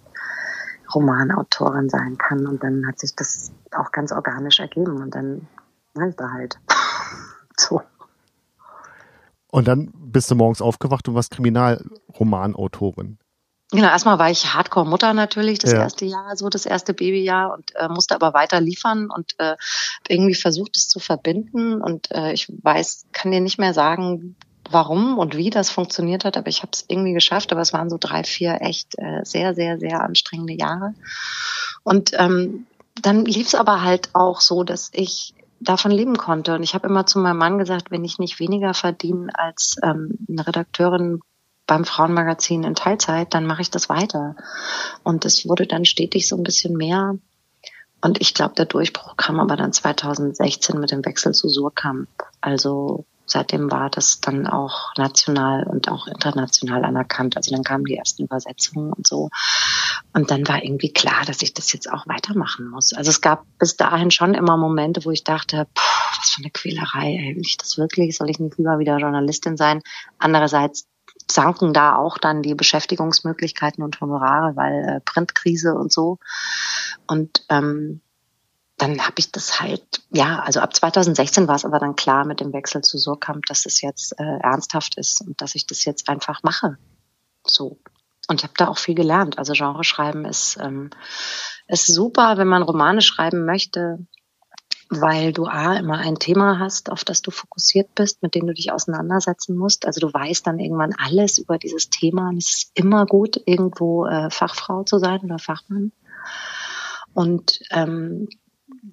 Romanautorin 0.94 1.88
sein 1.88 2.18
kann. 2.18 2.46
Und 2.46 2.62
dann 2.62 2.86
hat 2.86 2.98
sich 2.98 3.14
das 3.14 3.52
auch 3.72 3.92
ganz 3.92 4.12
organisch 4.12 4.60
ergeben 4.60 5.00
und 5.02 5.14
dann 5.14 5.46
war 5.94 6.08
ich 6.08 6.16
da 6.16 6.30
halt. 6.32 6.58
so. 7.56 7.82
Und 9.50 9.66
dann 9.68 9.92
bist 9.94 10.30
du 10.30 10.34
morgens 10.34 10.62
aufgewacht 10.62 11.08
und 11.08 11.14
warst 11.14 11.32
Kriminalromanautorin. 11.32 13.18
Genau, 13.72 13.88
erstmal 13.88 14.18
war 14.18 14.30
ich 14.30 14.52
Hardcore-Mutter 14.52 15.14
natürlich, 15.14 15.60
das 15.60 15.72
ja. 15.72 15.78
erste 15.78 16.04
Jahr, 16.04 16.36
so 16.36 16.48
das 16.48 16.66
erste 16.66 16.92
Babyjahr 16.92 17.54
und 17.54 17.74
äh, 17.76 17.88
musste 17.88 18.16
aber 18.16 18.34
weiter 18.34 18.60
liefern 18.60 19.10
und 19.10 19.34
äh, 19.38 19.56
irgendwie 20.08 20.34
versucht, 20.34 20.76
es 20.76 20.88
zu 20.88 20.98
verbinden. 20.98 21.80
Und 21.80 22.10
äh, 22.10 22.32
ich 22.32 22.48
weiß, 22.62 23.06
kann 23.12 23.30
dir 23.30 23.40
nicht 23.40 23.58
mehr 23.58 23.72
sagen, 23.72 24.34
warum 24.68 25.18
und 25.18 25.36
wie 25.36 25.50
das 25.50 25.70
funktioniert 25.70 26.24
hat, 26.24 26.36
aber 26.36 26.48
ich 26.48 26.62
habe 26.62 26.70
es 26.72 26.84
irgendwie 26.88 27.12
geschafft. 27.12 27.52
Aber 27.52 27.60
es 27.60 27.72
waren 27.72 27.90
so 27.90 27.96
drei, 27.98 28.24
vier 28.24 28.58
echt 28.60 28.98
äh, 28.98 29.20
sehr, 29.24 29.54
sehr, 29.54 29.78
sehr 29.78 30.02
anstrengende 30.02 30.54
Jahre. 30.54 30.94
Und 31.84 32.10
ähm, 32.18 32.66
dann 33.00 33.24
lief 33.24 33.46
es 33.46 33.54
aber 33.54 33.82
halt 33.82 34.10
auch 34.14 34.40
so, 34.40 34.64
dass 34.64 34.90
ich 34.92 35.34
davon 35.60 35.92
leben 35.92 36.16
konnte. 36.16 36.54
Und 36.54 36.64
ich 36.64 36.74
habe 36.74 36.88
immer 36.88 37.06
zu 37.06 37.20
meinem 37.20 37.38
Mann 37.38 37.58
gesagt, 37.58 37.92
wenn 37.92 38.04
ich 38.04 38.18
nicht 38.18 38.40
weniger 38.40 38.74
verdiene 38.74 39.30
als 39.32 39.76
ähm, 39.82 40.18
eine 40.28 40.46
Redakteurin 40.46 41.20
beim 41.70 41.84
Frauenmagazin 41.84 42.64
in 42.64 42.74
Teilzeit, 42.74 43.32
dann 43.32 43.46
mache 43.46 43.62
ich 43.62 43.70
das 43.70 43.88
weiter. 43.88 44.34
Und 45.04 45.24
es 45.24 45.48
wurde 45.48 45.68
dann 45.68 45.84
stetig 45.84 46.26
so 46.26 46.36
ein 46.36 46.42
bisschen 46.42 46.76
mehr. 46.76 47.14
Und 48.00 48.20
ich 48.20 48.34
glaube, 48.34 48.56
der 48.56 48.64
Durchbruch 48.64 49.16
kam 49.16 49.38
aber 49.38 49.54
dann 49.54 49.72
2016 49.72 50.80
mit 50.80 50.90
dem 50.90 51.04
Wechsel 51.04 51.32
zu 51.32 51.48
Surkamp. 51.48 52.08
Also 52.40 53.04
seitdem 53.24 53.70
war 53.70 53.88
das 53.88 54.20
dann 54.20 54.48
auch 54.48 54.92
national 54.96 55.62
und 55.62 55.88
auch 55.88 56.08
international 56.08 56.84
anerkannt. 56.84 57.36
Also 57.36 57.54
dann 57.54 57.62
kamen 57.62 57.84
die 57.84 57.94
ersten 57.94 58.24
Übersetzungen 58.24 58.92
und 58.92 59.06
so. 59.06 59.28
Und 60.12 60.32
dann 60.32 60.48
war 60.48 60.64
irgendwie 60.64 60.92
klar, 60.92 61.24
dass 61.24 61.40
ich 61.40 61.54
das 61.54 61.72
jetzt 61.72 61.88
auch 61.88 62.08
weitermachen 62.08 62.68
muss. 62.68 62.92
Also 62.94 63.10
es 63.10 63.20
gab 63.20 63.44
bis 63.60 63.76
dahin 63.76 64.10
schon 64.10 64.34
immer 64.34 64.56
Momente, 64.56 65.04
wo 65.04 65.12
ich 65.12 65.22
dachte, 65.22 65.68
pff, 65.78 66.18
was 66.18 66.30
für 66.30 66.42
eine 66.42 66.50
Quälerei, 66.50 67.34
will 67.36 67.46
ich 67.46 67.58
das 67.58 67.78
wirklich? 67.78 68.16
Soll 68.16 68.28
ich 68.28 68.40
nicht 68.40 68.58
lieber 68.58 68.80
wieder 68.80 68.98
Journalistin 68.98 69.56
sein? 69.56 69.82
Andererseits 70.18 70.89
sanken 71.30 71.72
da 71.72 71.96
auch 71.96 72.18
dann 72.18 72.42
die 72.42 72.54
Beschäftigungsmöglichkeiten 72.54 73.82
und 73.82 74.00
Honorare, 74.00 74.56
weil 74.56 74.88
äh, 74.88 75.00
Printkrise 75.00 75.74
und 75.74 75.92
so. 75.92 76.18
Und 77.06 77.44
ähm, 77.48 78.00
dann 78.76 79.02
habe 79.02 79.16
ich 79.18 79.30
das 79.30 79.60
halt, 79.60 80.02
ja, 80.10 80.40
also 80.40 80.60
ab 80.60 80.74
2016 80.74 81.46
war 81.48 81.54
es 81.54 81.64
aber 81.66 81.78
dann 81.78 81.96
klar 81.96 82.24
mit 82.24 82.40
dem 82.40 82.52
Wechsel 82.52 82.82
zu 82.82 82.96
Surkamp, 82.98 83.44
dass 83.46 83.66
es 83.66 83.82
jetzt 83.82 84.18
äh, 84.18 84.38
ernsthaft 84.42 84.96
ist 84.96 85.20
und 85.20 85.40
dass 85.42 85.54
ich 85.54 85.66
das 85.66 85.84
jetzt 85.84 86.08
einfach 86.08 86.42
mache. 86.42 86.78
So. 87.44 87.78
Und 88.28 88.40
ich 88.40 88.44
habe 88.44 88.54
da 88.56 88.68
auch 88.68 88.78
viel 88.78 88.94
gelernt. 88.94 89.38
Also 89.38 89.52
Genreschreiben 89.52 90.24
ist, 90.24 90.56
ähm, 90.62 90.90
ist 91.66 91.86
super, 91.86 92.38
wenn 92.38 92.48
man 92.48 92.62
Romane 92.62 93.02
schreiben 93.02 93.44
möchte, 93.44 93.98
weil 94.90 95.32
du 95.32 95.46
A, 95.46 95.76
immer 95.76 95.98
ein 95.98 96.16
Thema 96.16 96.58
hast, 96.58 96.90
auf 96.90 97.04
das 97.04 97.22
du 97.22 97.30
fokussiert 97.30 97.94
bist, 97.94 98.22
mit 98.22 98.34
dem 98.34 98.46
du 98.46 98.54
dich 98.54 98.72
auseinandersetzen 98.72 99.56
musst. 99.56 99.86
Also 99.86 100.00
du 100.00 100.12
weißt 100.12 100.46
dann 100.46 100.58
irgendwann 100.58 100.94
alles 100.98 101.38
über 101.38 101.58
dieses 101.58 101.90
Thema 101.90 102.28
und 102.28 102.38
es 102.38 102.50
ist 102.50 102.70
immer 102.74 103.06
gut, 103.06 103.40
irgendwo 103.46 104.06
äh, 104.06 104.30
Fachfrau 104.30 104.82
zu 104.82 104.98
sein 104.98 105.20
oder 105.20 105.38
Fachmann. 105.38 105.92
Und 107.14 107.60
ähm, 107.70 108.28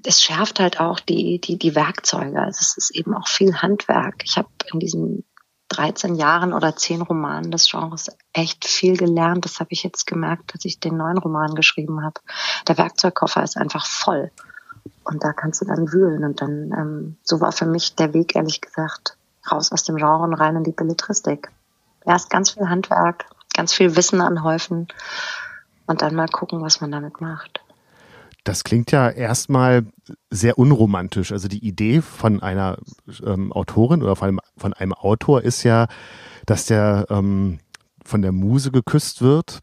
es 0.06 0.22
schärft 0.22 0.60
halt 0.60 0.80
auch 0.80 1.00
die, 1.00 1.40
die, 1.40 1.58
die 1.58 1.76
Werkzeuge. 1.76 2.40
Also 2.40 2.60
es 2.62 2.78
ist 2.78 2.96
eben 2.96 3.16
auch 3.16 3.28
viel 3.28 3.56
Handwerk. 3.56 4.24
Ich 4.24 4.38
habe 4.38 4.50
in 4.72 4.80
diesen 4.80 5.24
13 5.70 6.16
Jahren 6.16 6.54
oder 6.54 6.76
10 6.76 7.02
Romanen 7.02 7.52
des 7.52 7.70
Genres 7.70 8.10
echt 8.34 8.66
viel 8.66 8.98
gelernt. 8.98 9.46
Das 9.46 9.60
habe 9.60 9.70
ich 9.72 9.84
jetzt 9.84 10.06
gemerkt, 10.08 10.54
dass 10.54 10.66
ich 10.66 10.80
den 10.80 10.98
neuen 10.98 11.18
Roman 11.18 11.56
geschrieben 11.56 12.04
habe. 12.04 12.22
Der 12.68 12.78
Werkzeugkoffer 12.78 13.44
ist 13.44 13.58
einfach 13.58 13.86
voll. 13.86 14.32
Und 15.04 15.24
da 15.24 15.34
kannst 15.34 15.62
du 15.62 15.66
dann 15.66 15.92
wühlen. 15.92 16.24
Und 16.24 16.42
dann, 16.42 16.72
ähm, 16.78 17.18
so 17.24 17.42
war 17.42 17.52
für 17.52 17.66
mich 17.66 17.96
der 17.96 18.14
Weg, 18.14 18.36
ehrlich 18.36 18.62
gesagt, 18.62 19.18
raus 19.52 19.72
aus 19.72 19.84
dem 19.84 19.96
Genre 19.98 20.24
und 20.24 20.34
rein 20.34 20.56
in 20.56 20.64
die 20.64 20.72
Belletristik. 20.72 21.52
Erst 22.06 22.30
ganz 22.30 22.52
viel 22.52 22.70
Handwerk, 22.70 23.26
ganz 23.54 23.74
viel 23.74 23.96
Wissen 23.96 24.22
anhäufen 24.22 24.88
und 25.88 26.02
dann 26.02 26.16
mal 26.16 26.28
gucken, 26.28 26.62
was 26.62 26.82
man 26.82 26.92
damit 26.92 27.22
macht. 27.22 27.62
Das 28.44 28.64
klingt 28.64 28.92
ja 28.92 29.10
erstmal 29.10 29.86
sehr 30.30 30.58
unromantisch. 30.58 31.34
Also 31.34 31.50
die 31.50 31.66
Idee 31.66 32.02
von 32.02 32.42
einer 32.42 32.78
ähm, 33.26 33.52
Autorin 33.52 34.02
oder 34.02 34.16
von 34.16 34.30
einem, 34.30 34.40
von 34.56 34.74
einem 34.74 34.94
Autor 34.94 35.42
ist 35.42 35.64
ja, 35.64 35.88
dass 36.46 36.66
der 36.66 37.08
ähm, 37.10 37.60
von 38.06 38.22
der 38.22 38.32
Muse 38.32 38.72
geküsst 38.72 39.22
wird 39.22 39.60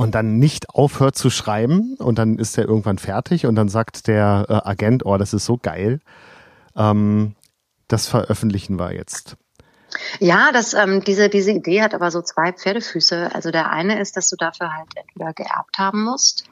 und 0.00 0.14
dann 0.14 0.38
nicht 0.38 0.70
aufhört 0.70 1.14
zu 1.14 1.28
schreiben 1.28 1.94
und 1.98 2.18
dann 2.18 2.38
ist 2.38 2.56
er 2.56 2.64
irgendwann 2.64 2.96
fertig 2.96 3.44
und 3.44 3.54
dann 3.54 3.68
sagt 3.68 4.06
der 4.06 4.46
äh, 4.48 4.66
Agent, 4.66 5.04
oh, 5.04 5.18
das 5.18 5.34
ist 5.34 5.44
so 5.44 5.58
geil. 5.58 6.00
Ähm, 6.74 7.34
das 7.86 8.08
veröffentlichen 8.08 8.78
wir 8.78 8.94
jetzt. 8.94 9.36
Ja, 10.18 10.52
das, 10.52 10.72
ähm, 10.72 11.04
diese, 11.04 11.28
diese 11.28 11.50
Idee 11.50 11.82
hat 11.82 11.92
aber 11.92 12.10
so 12.10 12.22
zwei 12.22 12.50
Pferdefüße. 12.50 13.34
Also 13.34 13.50
der 13.50 13.70
eine 13.70 14.00
ist, 14.00 14.16
dass 14.16 14.30
du 14.30 14.36
dafür 14.36 14.72
halt 14.72 14.88
entweder 14.96 15.34
geerbt 15.34 15.76
haben 15.76 16.04
musst 16.04 16.44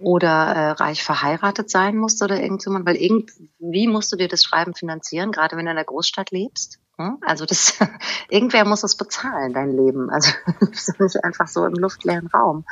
oder 0.00 0.28
äh, 0.28 0.70
reich 0.70 1.04
verheiratet 1.04 1.70
sein 1.70 1.96
musst 1.96 2.24
oder 2.24 2.42
irgendjemand, 2.42 2.86
weil 2.86 2.96
irgendwie 2.96 3.86
musst 3.86 4.10
du 4.10 4.16
dir 4.16 4.26
das 4.26 4.42
Schreiben 4.42 4.74
finanzieren, 4.74 5.30
gerade 5.30 5.56
wenn 5.56 5.66
du 5.66 5.70
in 5.70 5.76
der 5.76 5.84
Großstadt 5.84 6.32
lebst. 6.32 6.80
Hm? 6.98 7.18
Also 7.20 7.44
das, 7.44 7.78
irgendwer 8.30 8.64
muss 8.64 8.82
es 8.82 8.96
bezahlen, 8.96 9.52
dein 9.52 9.76
Leben. 9.76 10.10
Also 10.10 10.32
das 10.60 10.88
ist 10.88 11.00
nicht 11.00 11.24
einfach 11.24 11.48
so 11.48 11.66
im 11.66 11.74
luftleeren 11.74 12.28
Raum. 12.28 12.64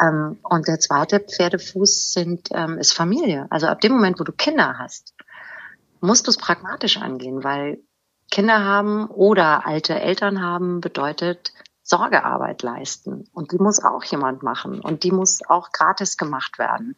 Ähm, 0.00 0.38
und 0.42 0.68
der 0.68 0.80
zweite 0.80 1.20
Pferdefuß 1.20 2.12
sind, 2.12 2.48
ähm, 2.52 2.78
ist 2.78 2.92
Familie. 2.92 3.46
Also 3.50 3.66
ab 3.66 3.80
dem 3.80 3.92
Moment, 3.92 4.20
wo 4.20 4.24
du 4.24 4.32
Kinder 4.32 4.78
hast, 4.78 5.14
musst 6.00 6.26
du 6.26 6.30
es 6.30 6.36
pragmatisch 6.36 6.98
angehen, 6.98 7.42
weil 7.42 7.78
Kinder 8.30 8.64
haben 8.64 9.06
oder 9.06 9.66
alte 9.66 9.98
Eltern 9.98 10.42
haben 10.42 10.80
bedeutet, 10.80 11.52
Sorgearbeit 11.86 12.62
leisten. 12.62 13.28
Und 13.34 13.52
die 13.52 13.58
muss 13.58 13.84
auch 13.84 14.02
jemand 14.04 14.42
machen. 14.42 14.80
Und 14.80 15.04
die 15.04 15.12
muss 15.12 15.40
auch 15.48 15.70
gratis 15.70 16.16
gemacht 16.16 16.58
werden, 16.58 16.96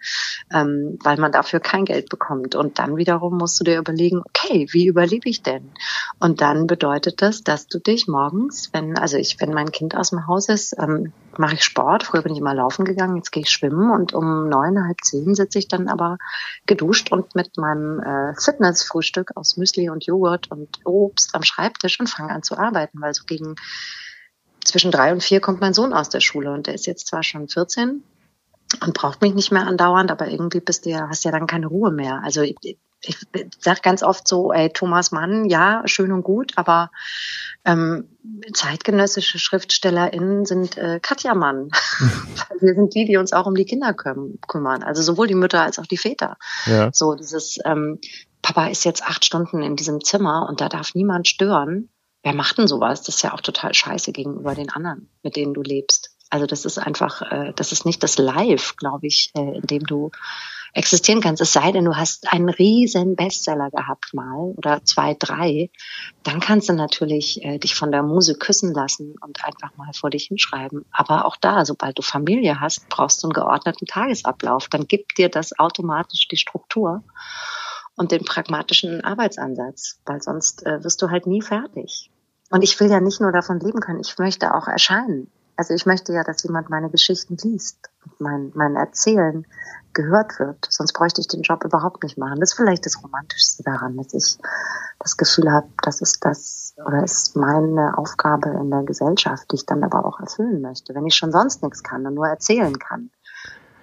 ähm, 0.52 0.98
weil 1.02 1.18
man 1.18 1.32
dafür 1.32 1.58
kein 1.58 1.84
Geld 1.84 2.08
bekommt. 2.08 2.54
Und 2.54 2.78
dann 2.78 2.96
wiederum 2.96 3.36
musst 3.36 3.58
du 3.58 3.64
dir 3.64 3.78
überlegen, 3.78 4.22
okay, 4.24 4.68
wie 4.70 4.86
überlebe 4.86 5.28
ich 5.28 5.42
denn? 5.42 5.72
Und 6.20 6.40
dann 6.40 6.68
bedeutet 6.68 7.20
das, 7.20 7.42
dass 7.42 7.66
du 7.66 7.80
dich 7.80 8.06
morgens, 8.06 8.70
wenn, 8.72 8.96
also 8.96 9.16
ich, 9.16 9.40
wenn 9.40 9.52
mein 9.52 9.72
Kind 9.72 9.96
aus 9.96 10.10
dem 10.10 10.28
Haus 10.28 10.48
ist, 10.48 10.76
ähm, 10.78 11.12
mache 11.36 11.54
ich 11.54 11.64
Sport. 11.64 12.04
Früher 12.04 12.22
bin 12.22 12.32
ich 12.32 12.38
immer 12.38 12.54
laufen 12.54 12.84
gegangen, 12.84 13.16
jetzt 13.16 13.32
gehe 13.32 13.42
ich 13.42 13.50
schwimmen 13.50 13.90
und 13.90 14.14
um 14.14 14.48
neun, 14.48 14.84
halb 14.84 15.00
zehn 15.02 15.34
sitze 15.34 15.58
ich 15.58 15.66
dann 15.66 15.88
aber 15.88 16.18
geduscht 16.66 17.10
und 17.10 17.34
mit 17.34 17.56
meinem 17.56 18.00
äh, 18.00 18.34
Fitnessfrühstück 18.40 19.36
aus 19.36 19.56
Müsli 19.56 19.90
und 19.90 20.06
Joghurt 20.06 20.50
und 20.50 20.68
Obst 20.84 21.34
am 21.34 21.42
Schreibtisch 21.42 21.98
und 21.98 22.08
fange 22.08 22.32
an 22.32 22.42
zu 22.42 22.56
arbeiten, 22.56 23.00
weil 23.00 23.14
so 23.14 23.24
gegen 23.24 23.56
zwischen 24.76 24.90
drei 24.90 25.10
und 25.10 25.22
vier 25.22 25.40
kommt 25.40 25.62
mein 25.62 25.72
Sohn 25.72 25.94
aus 25.94 26.10
der 26.10 26.20
Schule 26.20 26.52
und 26.52 26.66
der 26.66 26.74
ist 26.74 26.86
jetzt 26.86 27.06
zwar 27.06 27.22
schon 27.22 27.48
14 27.48 28.02
und 28.84 28.92
braucht 28.92 29.22
mich 29.22 29.32
nicht 29.32 29.50
mehr 29.50 29.66
andauernd, 29.66 30.10
aber 30.10 30.28
irgendwie 30.28 30.60
bist 30.60 30.84
du 30.84 30.90
ja, 30.90 31.08
hast 31.08 31.24
ja 31.24 31.30
dann 31.30 31.46
keine 31.46 31.68
Ruhe 31.68 31.90
mehr. 31.90 32.20
Also 32.22 32.42
ich, 32.42 32.56
ich 33.00 33.16
sage 33.58 33.80
ganz 33.82 34.02
oft 34.02 34.28
so, 34.28 34.52
ey, 34.52 34.68
Thomas 34.70 35.12
Mann, 35.12 35.46
ja, 35.46 35.80
schön 35.86 36.12
und 36.12 36.24
gut, 36.24 36.52
aber 36.56 36.90
ähm, 37.64 38.10
zeitgenössische 38.52 39.38
SchriftstellerInnen 39.38 40.44
sind 40.44 40.76
äh, 40.76 41.00
Katja 41.00 41.34
Mann. 41.34 41.70
Wir 42.60 42.74
sind 42.74 42.94
die, 42.94 43.06
die 43.06 43.16
uns 43.16 43.32
auch 43.32 43.46
um 43.46 43.54
die 43.54 43.64
Kinder 43.64 43.94
kümmern. 43.94 44.82
Also 44.82 45.00
sowohl 45.00 45.26
die 45.26 45.34
Mütter 45.34 45.62
als 45.62 45.78
auch 45.78 45.86
die 45.86 45.96
Väter. 45.96 46.36
Ja. 46.66 46.90
So 46.92 47.14
dieses 47.14 47.56
ähm, 47.64 47.98
Papa 48.42 48.66
ist 48.66 48.84
jetzt 48.84 49.02
acht 49.04 49.24
Stunden 49.24 49.62
in 49.62 49.74
diesem 49.74 50.04
Zimmer 50.04 50.46
und 50.50 50.60
da 50.60 50.68
darf 50.68 50.94
niemand 50.94 51.28
stören. 51.28 51.88
Wer 52.26 52.34
macht 52.34 52.58
denn 52.58 52.66
sowas? 52.66 53.04
Das 53.04 53.14
ist 53.14 53.22
ja 53.22 53.34
auch 53.34 53.40
total 53.40 53.72
scheiße 53.72 54.10
gegenüber 54.10 54.56
den 54.56 54.68
anderen, 54.68 55.08
mit 55.22 55.36
denen 55.36 55.54
du 55.54 55.62
lebst. 55.62 56.10
Also 56.28 56.44
das 56.44 56.64
ist 56.64 56.76
einfach, 56.76 57.22
äh, 57.22 57.52
das 57.54 57.70
ist 57.70 57.86
nicht 57.86 58.02
das 58.02 58.18
Live, 58.18 58.74
glaube 58.74 59.06
ich, 59.06 59.30
äh, 59.36 59.58
in 59.58 59.62
dem 59.62 59.84
du 59.84 60.10
existieren 60.74 61.20
kannst. 61.20 61.40
Es 61.40 61.52
sei 61.52 61.70
denn, 61.70 61.84
du 61.84 61.94
hast 61.94 62.32
einen 62.32 62.48
riesen 62.48 63.14
Bestseller 63.14 63.70
gehabt 63.70 64.12
mal 64.12 64.52
oder 64.56 64.84
zwei, 64.84 65.14
drei, 65.14 65.70
dann 66.24 66.40
kannst 66.40 66.68
du 66.68 66.72
natürlich 66.72 67.44
äh, 67.44 67.58
dich 67.58 67.76
von 67.76 67.92
der 67.92 68.02
Muse 68.02 68.34
küssen 68.34 68.74
lassen 68.74 69.14
und 69.20 69.44
einfach 69.44 69.76
mal 69.76 69.92
vor 69.92 70.10
dich 70.10 70.24
hinschreiben. 70.24 70.84
Aber 70.90 71.26
auch 71.26 71.36
da, 71.36 71.64
sobald 71.64 71.96
du 71.96 72.02
Familie 72.02 72.58
hast, 72.58 72.88
brauchst 72.88 73.22
du 73.22 73.28
einen 73.28 73.34
geordneten 73.34 73.86
Tagesablauf. 73.86 74.66
Dann 74.66 74.88
gibt 74.88 75.16
dir 75.18 75.28
das 75.28 75.56
automatisch 75.60 76.26
die 76.26 76.38
Struktur 76.38 77.04
und 77.94 78.10
den 78.10 78.24
pragmatischen 78.24 79.04
Arbeitsansatz, 79.04 80.00
weil 80.04 80.20
sonst 80.20 80.66
äh, 80.66 80.82
wirst 80.82 81.00
du 81.02 81.10
halt 81.10 81.28
nie 81.28 81.40
fertig. 81.40 82.10
Und 82.50 82.62
ich 82.62 82.78
will 82.78 82.90
ja 82.90 83.00
nicht 83.00 83.20
nur 83.20 83.32
davon 83.32 83.60
leben 83.60 83.80
können, 83.80 84.00
ich 84.00 84.18
möchte 84.18 84.54
auch 84.54 84.68
erscheinen. 84.68 85.30
Also 85.56 85.72
ich 85.72 85.86
möchte 85.86 86.12
ja, 86.12 86.22
dass 86.22 86.42
jemand 86.42 86.68
meine 86.68 86.90
Geschichten 86.90 87.36
liest 87.42 87.78
und 88.04 88.20
mein, 88.20 88.52
mein 88.54 88.76
Erzählen 88.76 89.46
gehört 89.94 90.38
wird. 90.38 90.66
Sonst 90.68 90.92
bräuchte 90.92 91.22
ich 91.22 91.28
den 91.28 91.40
Job 91.40 91.64
überhaupt 91.64 92.02
nicht 92.02 92.18
machen. 92.18 92.38
Das 92.38 92.50
ist 92.50 92.56
vielleicht 92.56 92.84
das 92.84 93.02
Romantischste 93.02 93.62
daran, 93.62 93.96
dass 93.96 94.12
ich 94.12 94.38
das 94.98 95.16
Gefühl 95.16 95.50
habe, 95.50 95.68
das 95.82 96.02
ist 96.02 96.24
das 96.24 96.74
oder 96.84 97.02
ist 97.02 97.34
meine 97.36 97.96
Aufgabe 97.96 98.50
in 98.50 98.70
der 98.70 98.82
Gesellschaft, 98.82 99.50
die 99.50 99.56
ich 99.56 99.64
dann 99.64 99.82
aber 99.82 100.04
auch 100.04 100.20
erfüllen 100.20 100.60
möchte. 100.60 100.94
Wenn 100.94 101.06
ich 101.06 101.16
schon 101.16 101.32
sonst 101.32 101.62
nichts 101.62 101.82
kann 101.82 102.06
und 102.06 102.14
nur 102.14 102.28
erzählen 102.28 102.78
kann, 102.78 103.10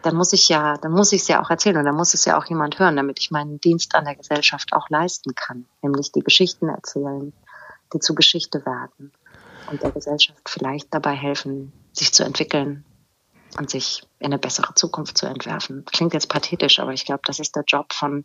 dann 0.03 0.15
muss 0.15 0.33
ich 0.33 0.49
ja, 0.49 0.77
dann 0.77 0.91
muss 0.91 1.11
ich 1.11 1.21
es 1.21 1.27
ja 1.27 1.41
auch 1.41 1.49
erzählen 1.49 1.77
und 1.77 1.85
dann 1.85 1.95
muss 1.95 2.13
es 2.13 2.25
ja 2.25 2.37
auch 2.37 2.45
jemand 2.45 2.77
hören, 2.77 2.95
damit 2.95 3.19
ich 3.19 3.31
meinen 3.31 3.59
Dienst 3.59 3.95
an 3.95 4.05
der 4.05 4.15
Gesellschaft 4.15 4.73
auch 4.73 4.89
leisten 4.89 5.33
kann, 5.33 5.65
nämlich 5.81 6.11
die 6.11 6.21
Geschichten 6.21 6.69
erzählen, 6.69 7.33
die 7.93 7.99
zu 7.99 8.15
Geschichte 8.15 8.65
werden 8.65 9.11
und 9.69 9.81
der 9.83 9.91
Gesellschaft 9.91 10.49
vielleicht 10.49 10.93
dabei 10.93 11.13
helfen, 11.13 11.71
sich 11.93 12.13
zu 12.13 12.23
entwickeln 12.23 12.85
und 13.57 13.69
sich 13.69 14.03
in 14.19 14.27
eine 14.27 14.39
bessere 14.39 14.73
Zukunft 14.75 15.17
zu 15.17 15.25
entwerfen. 15.25 15.85
Klingt 15.85 16.13
jetzt 16.13 16.29
pathetisch, 16.29 16.79
aber 16.79 16.93
ich 16.93 17.05
glaube, 17.05 17.21
das 17.25 17.39
ist 17.39 17.55
der 17.55 17.63
Job 17.65 17.93
von 17.93 18.23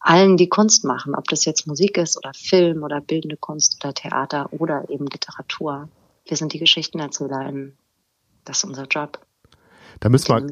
allen, 0.00 0.36
die 0.36 0.48
Kunst 0.48 0.84
machen, 0.84 1.14
ob 1.14 1.24
das 1.28 1.44
jetzt 1.44 1.66
Musik 1.66 1.96
ist 1.98 2.16
oder 2.16 2.32
Film 2.34 2.82
oder 2.82 3.00
bildende 3.00 3.36
Kunst 3.36 3.84
oder 3.84 3.92
Theater 3.92 4.52
oder 4.52 4.88
eben 4.88 5.06
Literatur. 5.06 5.88
Wir 6.24 6.36
sind 6.36 6.52
die 6.52 6.58
Geschichtenerzählerinnen. 6.58 7.76
Das 8.44 8.58
ist 8.58 8.64
unser 8.64 8.84
Job. 8.84 9.20
Da 10.00 10.08
müssen 10.08 10.28
wir 10.28 10.46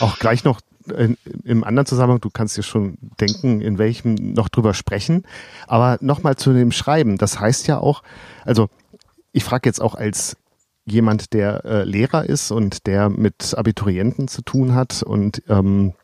auch 0.00 0.18
gleich 0.18 0.44
noch 0.44 0.60
in, 0.90 1.16
im 1.44 1.64
anderen 1.64 1.86
Zusammenhang, 1.86 2.20
du 2.20 2.30
kannst 2.30 2.56
dir 2.56 2.62
schon 2.62 2.98
denken, 3.20 3.60
in 3.60 3.78
welchem 3.78 4.14
noch 4.14 4.48
drüber 4.48 4.74
sprechen. 4.74 5.24
Aber 5.66 5.98
nochmal 6.00 6.36
zu 6.36 6.52
dem 6.52 6.72
Schreiben. 6.72 7.18
Das 7.18 7.40
heißt 7.40 7.66
ja 7.66 7.78
auch, 7.78 8.02
also 8.44 8.68
ich 9.32 9.44
frage 9.44 9.68
jetzt 9.68 9.80
auch 9.80 9.94
als 9.94 10.36
jemand, 10.84 11.32
der 11.32 11.64
äh, 11.64 11.84
Lehrer 11.84 12.24
ist 12.24 12.50
und 12.50 12.86
der 12.86 13.08
mit 13.08 13.54
Abiturienten 13.56 14.28
zu 14.28 14.42
tun 14.42 14.74
hat 14.74 15.02
und 15.02 15.42
ähm, 15.48 15.94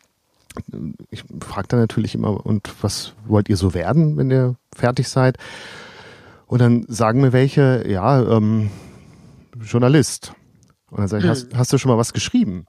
ich 1.11 1.25
frage 1.41 1.69
dann 1.69 1.81
natürlich 1.81 2.15
immer, 2.15 2.45
und 2.47 2.71
was 2.83 3.13
wollt 3.27 3.49
ihr 3.49 3.57
so 3.57 3.75
werden, 3.75 4.17
wenn 4.17 4.31
ihr 4.31 4.57
fertig 4.75 5.09
seid? 5.09 5.37
Und 6.47 6.61
dann 6.61 6.85
sagen 6.89 7.21
mir 7.21 7.33
welche, 7.33 7.85
ja, 7.89 8.23
ähm, 8.23 8.71
Journalist. 9.61 10.33
Und 10.91 11.01
dann 11.01 11.09
sage 11.09 11.25
ich, 11.25 11.25
hm. 11.25 11.31
hast, 11.31 11.55
hast 11.55 11.73
du 11.73 11.79
schon 11.79 11.91
mal 11.91 11.99
was 11.99 12.13
geschrieben? 12.13 12.67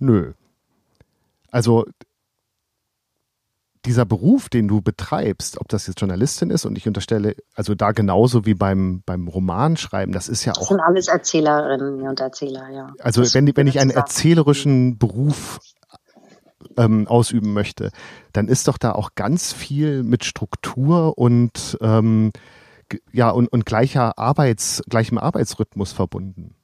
Nö. 0.00 0.32
Also 1.50 1.84
dieser 3.84 4.04
Beruf, 4.04 4.48
den 4.48 4.68
du 4.68 4.80
betreibst, 4.80 5.58
ob 5.60 5.68
das 5.68 5.86
jetzt 5.86 6.00
Journalistin 6.00 6.50
ist 6.50 6.66
und 6.66 6.76
ich 6.76 6.86
unterstelle, 6.86 7.34
also 7.54 7.74
da 7.74 7.92
genauso 7.92 8.44
wie 8.44 8.54
beim, 8.54 9.02
beim 9.06 9.28
Romanschreiben, 9.28 10.12
das 10.12 10.28
ist 10.28 10.44
ja 10.44 10.52
auch. 10.52 10.58
Das 10.58 10.68
sind 10.68 10.80
alles 10.80 11.08
Erzählerinnen 11.08 12.02
und 12.02 12.20
Erzähler, 12.20 12.68
ja. 12.70 12.92
Also 13.00 13.22
das 13.22 13.34
wenn, 13.34 13.56
wenn 13.56 13.66
ich 13.66 13.80
einen 13.80 13.90
erzählerischen 13.90 14.98
Beruf 14.98 15.60
ähm, 16.76 17.06
ausüben 17.06 17.52
möchte, 17.52 17.90
dann 18.32 18.48
ist 18.48 18.68
doch 18.68 18.78
da 18.78 18.92
auch 18.92 19.10
ganz 19.14 19.52
viel 19.52 20.02
mit 20.02 20.24
Struktur 20.24 21.16
und 21.16 21.78
ähm, 21.80 22.32
ja 23.12 23.30
und, 23.30 23.48
und 23.48 23.64
gleicher 23.64 24.18
Arbeits, 24.18 24.82
gleichem 24.88 25.18
Arbeitsrhythmus 25.18 25.92
verbunden. 25.92 26.57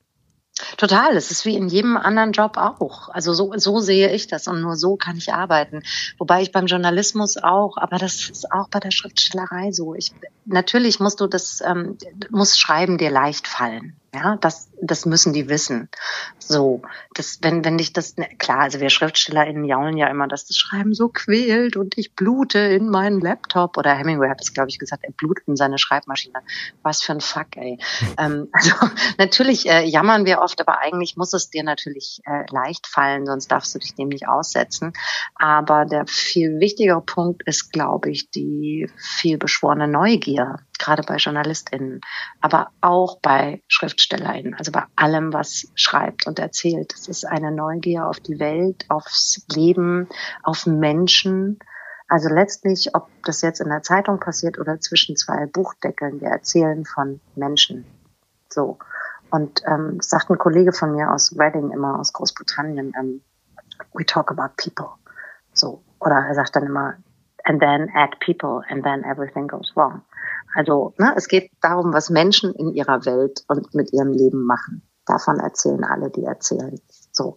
Total, 0.77 1.17
es 1.17 1.33
ist 1.33 1.45
wie 1.45 1.57
in 1.57 1.69
jedem 1.69 1.97
anderen 1.97 2.31
Job 2.31 2.57
auch. 2.57 3.09
Also 3.09 3.35
so, 3.35 3.53
so 3.57 3.81
sehe 3.81 4.13
ich 4.13 4.29
das 4.29 4.47
und 4.47 4.61
nur 4.61 4.77
so 4.77 4.97
kann 4.97 5.17
ich 5.17 5.33
arbeiten. 5.33 5.83
Wobei 6.17 6.43
ich 6.43 6.53
beim 6.53 6.67
Journalismus 6.67 7.37
auch, 7.37 7.77
aber 7.77 7.99
das 7.99 8.31
ist 8.31 8.53
auch 8.53 8.69
bei 8.69 8.79
der 8.79 8.93
Schriftstellerei 8.93 9.73
so. 9.73 9.95
Ich, 9.95 10.13
natürlich 10.45 11.01
musst 11.01 11.21
du 11.21 11.27
das, 11.27 11.61
ähm, 11.61 11.99
muss 12.31 12.57
Schreiben 12.57 12.99
dir 12.99 13.11
leicht 13.11 13.49
fallen. 13.49 13.97
Ja, 14.15 14.37
das, 14.37 14.71
das 14.81 15.07
müssen 15.07 15.33
die 15.33 15.49
wissen. 15.49 15.89
So, 16.39 16.83
das, 17.15 17.39
wenn, 17.43 17.65
wenn 17.65 17.79
dich 17.79 17.93
das, 17.93 18.17
ne, 18.17 18.29
klar, 18.39 18.61
also 18.61 18.79
wir 18.79 18.89
SchriftstellerInnen 18.89 19.65
jaulen 19.65 19.97
ja 19.97 20.07
immer, 20.07 20.29
dass 20.29 20.47
das 20.47 20.57
Schreiben 20.57 20.95
so 20.95 21.09
quält 21.09 21.77
und 21.77 21.99
ich 21.99 22.15
blute 22.15 22.61
in 22.61 22.91
meinen 22.91 23.21
Laptop. 23.21 23.77
Oder 23.77 23.93
Hemingway 23.93 24.29
hat 24.29 24.39
das, 24.39 24.55
glaube 24.55 24.69
ich, 24.69 24.79
gesagt, 24.79 25.03
er 25.03 25.13
blutet 25.13 25.49
in 25.49 25.57
seine 25.57 25.79
Schreibmaschine. 25.79 26.39
Was 26.85 27.03
für 27.03 27.11
ein 27.11 27.21
Fuck, 27.21 27.57
ey. 27.57 27.79
ähm, 28.17 28.49
also, 28.53 28.71
natürlich 29.19 29.69
äh, 29.69 29.85
jammern 29.85 30.27
wir 30.27 30.41
oft, 30.41 30.61
aber 30.61 30.79
eigentlich 30.79 31.17
muss 31.17 31.33
es 31.33 31.51
dir 31.51 31.65
natürlich 31.65 32.21
äh, 32.25 32.45
leicht 32.53 32.87
fallen, 32.87 33.27
sonst 33.27 33.51
darfst 33.51 33.75
du 33.75 33.81
dich 33.81 33.97
dem 33.97 34.09
nicht 34.09 34.29
aussetzen. 34.29 34.93
Aber 35.35 35.87
der 35.87 36.07
viel 36.07 36.61
wichtigere 36.61 37.01
Punkt 37.01 37.43
ist, 37.47 37.73
glaube 37.73 38.11
ich, 38.11 38.31
die 38.31 38.89
viel 38.97 39.39
beschworene 39.39 39.89
Neugier 39.89 40.61
gerade 40.79 41.03
bei 41.03 41.17
JournalistInnen, 41.17 42.01
aber 42.41 42.71
auch 42.81 43.19
bei 43.21 43.63
SchriftstellerInnen, 43.69 44.55
also 44.55 44.73
bei 44.73 44.85
allem, 44.97 45.33
was 45.33 45.71
schreibt 45.75 46.27
und 46.27 46.39
erzählt. 46.39 46.95
Es 46.95 47.09
ist 47.09 47.25
eine 47.25 47.51
Neugier 47.51 48.07
auf 48.07 48.21
die 48.21 48.39
Welt, 48.39 48.85
aufs 48.89 49.45
Leben, 49.53 50.09
auf 50.43 50.67
Menschen. 50.67 51.59
Also 52.09 52.29
letztlich, 52.29 52.95
ob 52.95 53.09
das 53.25 53.43
jetzt 53.43 53.61
in 53.61 53.69
der 53.69 53.83
Zeitung 53.83 54.21
passiert 54.21 54.59
oder 54.59 54.81
zwischen 54.81 55.17
zwei 55.17 55.47
Buchdeckeln, 55.47 56.21
wir 56.21 56.29
erzählen 56.29 56.85
von 56.85 57.21
Menschen. 57.35 57.85
So. 58.49 58.79
Und 59.31 59.63
ähm, 59.67 59.99
sagt 60.01 60.31
ein 60.31 60.39
Kollege 60.39 60.73
von 60.73 60.93
mir 60.93 61.11
aus 61.11 61.35
Reading 61.37 61.71
immer, 61.71 61.99
aus 61.99 62.13
Großbritannien, 62.13 62.93
ähm, 62.99 63.23
we 63.93 64.05
talk 64.05 64.31
about 64.31 64.55
people. 64.57 64.91
So. 65.53 65.83
Oder 65.99 66.27
er 66.29 66.35
sagt 66.35 66.55
dann 66.55 66.67
immer, 66.67 66.95
and 67.45 67.61
then 67.61 67.91
add 67.95 68.17
people 68.21 68.63
and 68.69 68.85
then 68.85 69.05
everything 69.05 69.47
goes 69.47 69.73
wrong. 69.75 70.03
Also 70.55 70.95
ne, 70.99 71.15
es 71.17 71.29
geht 71.29 71.51
darum, 71.61 71.93
was 71.93 72.11
Menschen 72.11 72.55
in 72.55 72.73
ihrer 72.73 73.05
Welt 73.05 73.45
und 73.49 73.75
mit 73.75 73.93
ihrem 73.93 74.13
Leben 74.13 74.45
machen. 74.45 74.83
Davon 75.07 75.39
erzählen 75.39 75.85
alle, 75.85 76.11
die 76.11 76.25
erzählen. 76.25 76.81
So. 77.13 77.37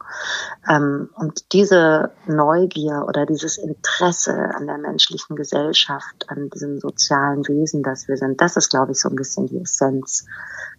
Ähm, 0.68 1.10
und 1.16 1.52
diese 1.52 2.12
Neugier 2.26 3.06
oder 3.08 3.26
dieses 3.26 3.58
Interesse 3.58 4.34
an 4.56 4.68
der 4.68 4.78
menschlichen 4.78 5.36
Gesellschaft, 5.36 6.30
an 6.30 6.50
diesem 6.50 6.80
sozialen 6.80 7.48
Wesen, 7.48 7.84
das 7.84 8.08
wir 8.08 8.18
sind, 8.18 8.40
das 8.42 8.56
ist, 8.56 8.70
glaube 8.70 8.94
ich, 8.94 9.00
so 9.00 9.10
ein 9.10 9.16
bisschen 9.16 9.48
die 9.48 9.60
Essenz. 9.60 10.26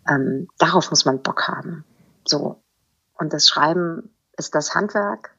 Ähm, 0.08 0.48
darauf 0.58 0.90
muss 0.90 1.04
man 1.04 1.22
Bock 1.22 1.46
haben. 1.46 1.84
So. 2.26 2.62
Und 3.18 3.32
das 3.32 3.48
Schreiben 3.48 4.10
ist 4.36 4.54
das 4.54 4.74
Handwerk, 4.74 5.34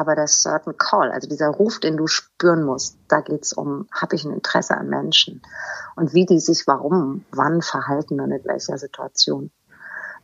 aber 0.00 0.14
der 0.14 0.26
Certain 0.26 0.76
Call, 0.76 1.10
also 1.10 1.28
dieser 1.28 1.48
Ruf, 1.48 1.78
den 1.80 1.96
du 1.96 2.06
spüren 2.06 2.64
musst, 2.64 2.98
da 3.08 3.20
geht's 3.20 3.52
um, 3.52 3.86
habe 3.92 4.16
ich 4.16 4.24
ein 4.24 4.32
Interesse 4.32 4.76
an 4.76 4.88
Menschen 4.88 5.42
und 5.96 6.14
wie 6.14 6.26
die 6.26 6.40
sich 6.40 6.66
warum, 6.66 7.24
wann 7.30 7.62
verhalten 7.62 8.20
und 8.20 8.30
in 8.30 8.44
welcher 8.44 8.78
Situation. 8.78 9.50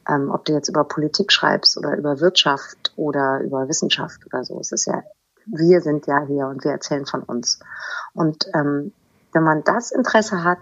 Ähm, 0.08 0.30
ob 0.30 0.44
du 0.44 0.52
jetzt 0.52 0.68
über 0.68 0.84
Politik 0.84 1.32
schreibst 1.32 1.76
oder 1.76 1.96
über 1.96 2.20
Wirtschaft 2.20 2.92
oder 2.96 3.40
über 3.40 3.68
Wissenschaft 3.68 4.24
oder 4.26 4.44
so, 4.44 4.58
es 4.58 4.72
ist 4.72 4.86
ja, 4.86 5.02
wir 5.46 5.80
sind 5.80 6.06
ja 6.06 6.24
hier 6.26 6.46
und 6.46 6.64
wir 6.64 6.72
erzählen 6.72 7.06
von 7.06 7.22
uns. 7.22 7.60
Und 8.14 8.46
ähm, 8.54 8.92
wenn 9.32 9.42
man 9.42 9.62
das 9.64 9.92
Interesse 9.92 10.42
hat, 10.42 10.58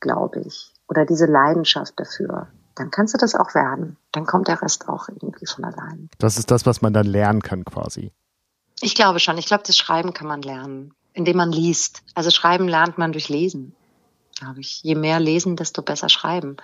glaube 0.00 0.40
ich, 0.40 0.74
oder 0.88 1.06
diese 1.06 1.26
Leidenschaft 1.26 1.98
dafür, 1.98 2.48
dann 2.74 2.90
kannst 2.90 3.14
du 3.14 3.18
das 3.18 3.34
auch 3.34 3.54
werden. 3.54 3.96
Dann 4.12 4.26
kommt 4.26 4.48
der 4.48 4.60
Rest 4.62 4.88
auch 4.88 5.08
irgendwie 5.08 5.46
von 5.46 5.64
allein. 5.64 6.08
Das 6.18 6.38
ist 6.38 6.50
das, 6.50 6.66
was 6.66 6.82
man 6.82 6.92
dann 6.92 7.06
lernen 7.06 7.42
kann 7.42 7.64
quasi. 7.64 8.12
Ich 8.80 8.94
glaube 8.94 9.20
schon. 9.20 9.38
Ich 9.38 9.46
glaube, 9.46 9.62
das 9.66 9.76
Schreiben 9.76 10.12
kann 10.12 10.26
man 10.26 10.42
lernen, 10.42 10.92
indem 11.12 11.36
man 11.36 11.52
liest. 11.52 12.02
Also 12.14 12.30
Schreiben 12.30 12.68
lernt 12.68 12.98
man 12.98 13.12
durch 13.12 13.28
Lesen 13.28 13.74
glaube 14.40 14.60
ich. 14.60 14.82
Je 14.82 14.94
mehr 14.94 15.20
lesen, 15.20 15.54
desto 15.54 15.82
besser 15.82 16.08
schreiben. 16.08 16.56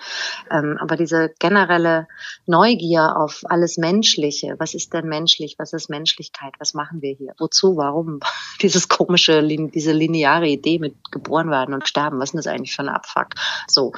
Ähm, 0.51 0.79
aber 0.81 0.97
diese 0.97 1.33
generelle 1.39 2.09
Neugier 2.47 3.17
auf 3.17 3.43
alles 3.45 3.77
Menschliche, 3.77 4.57
was 4.59 4.75
ist 4.75 4.93
denn 4.93 5.07
menschlich, 5.07 5.57
was 5.59 5.73
ist 5.73 5.89
Menschlichkeit, 5.89 6.55
was 6.59 6.75
machen 6.75 7.03
wir 7.03 7.15
hier, 7.15 7.35
wozu, 7.39 7.77
warum, 7.77 8.21
dieses 8.63 8.89
komische, 8.89 9.47
diese 9.47 9.93
lineare 9.93 10.49
Idee 10.49 10.79
mit 10.79 11.13
geboren 11.13 11.51
werden 11.51 11.75
und 11.75 11.89
sterben, 11.89 12.19
was 12.19 12.31
ist 12.31 12.47
das 12.47 12.47
eigentlich 12.47 12.75
für 12.75 12.83
ein 12.83 12.89
Abfuck? 12.89 13.29
So, 13.69 13.93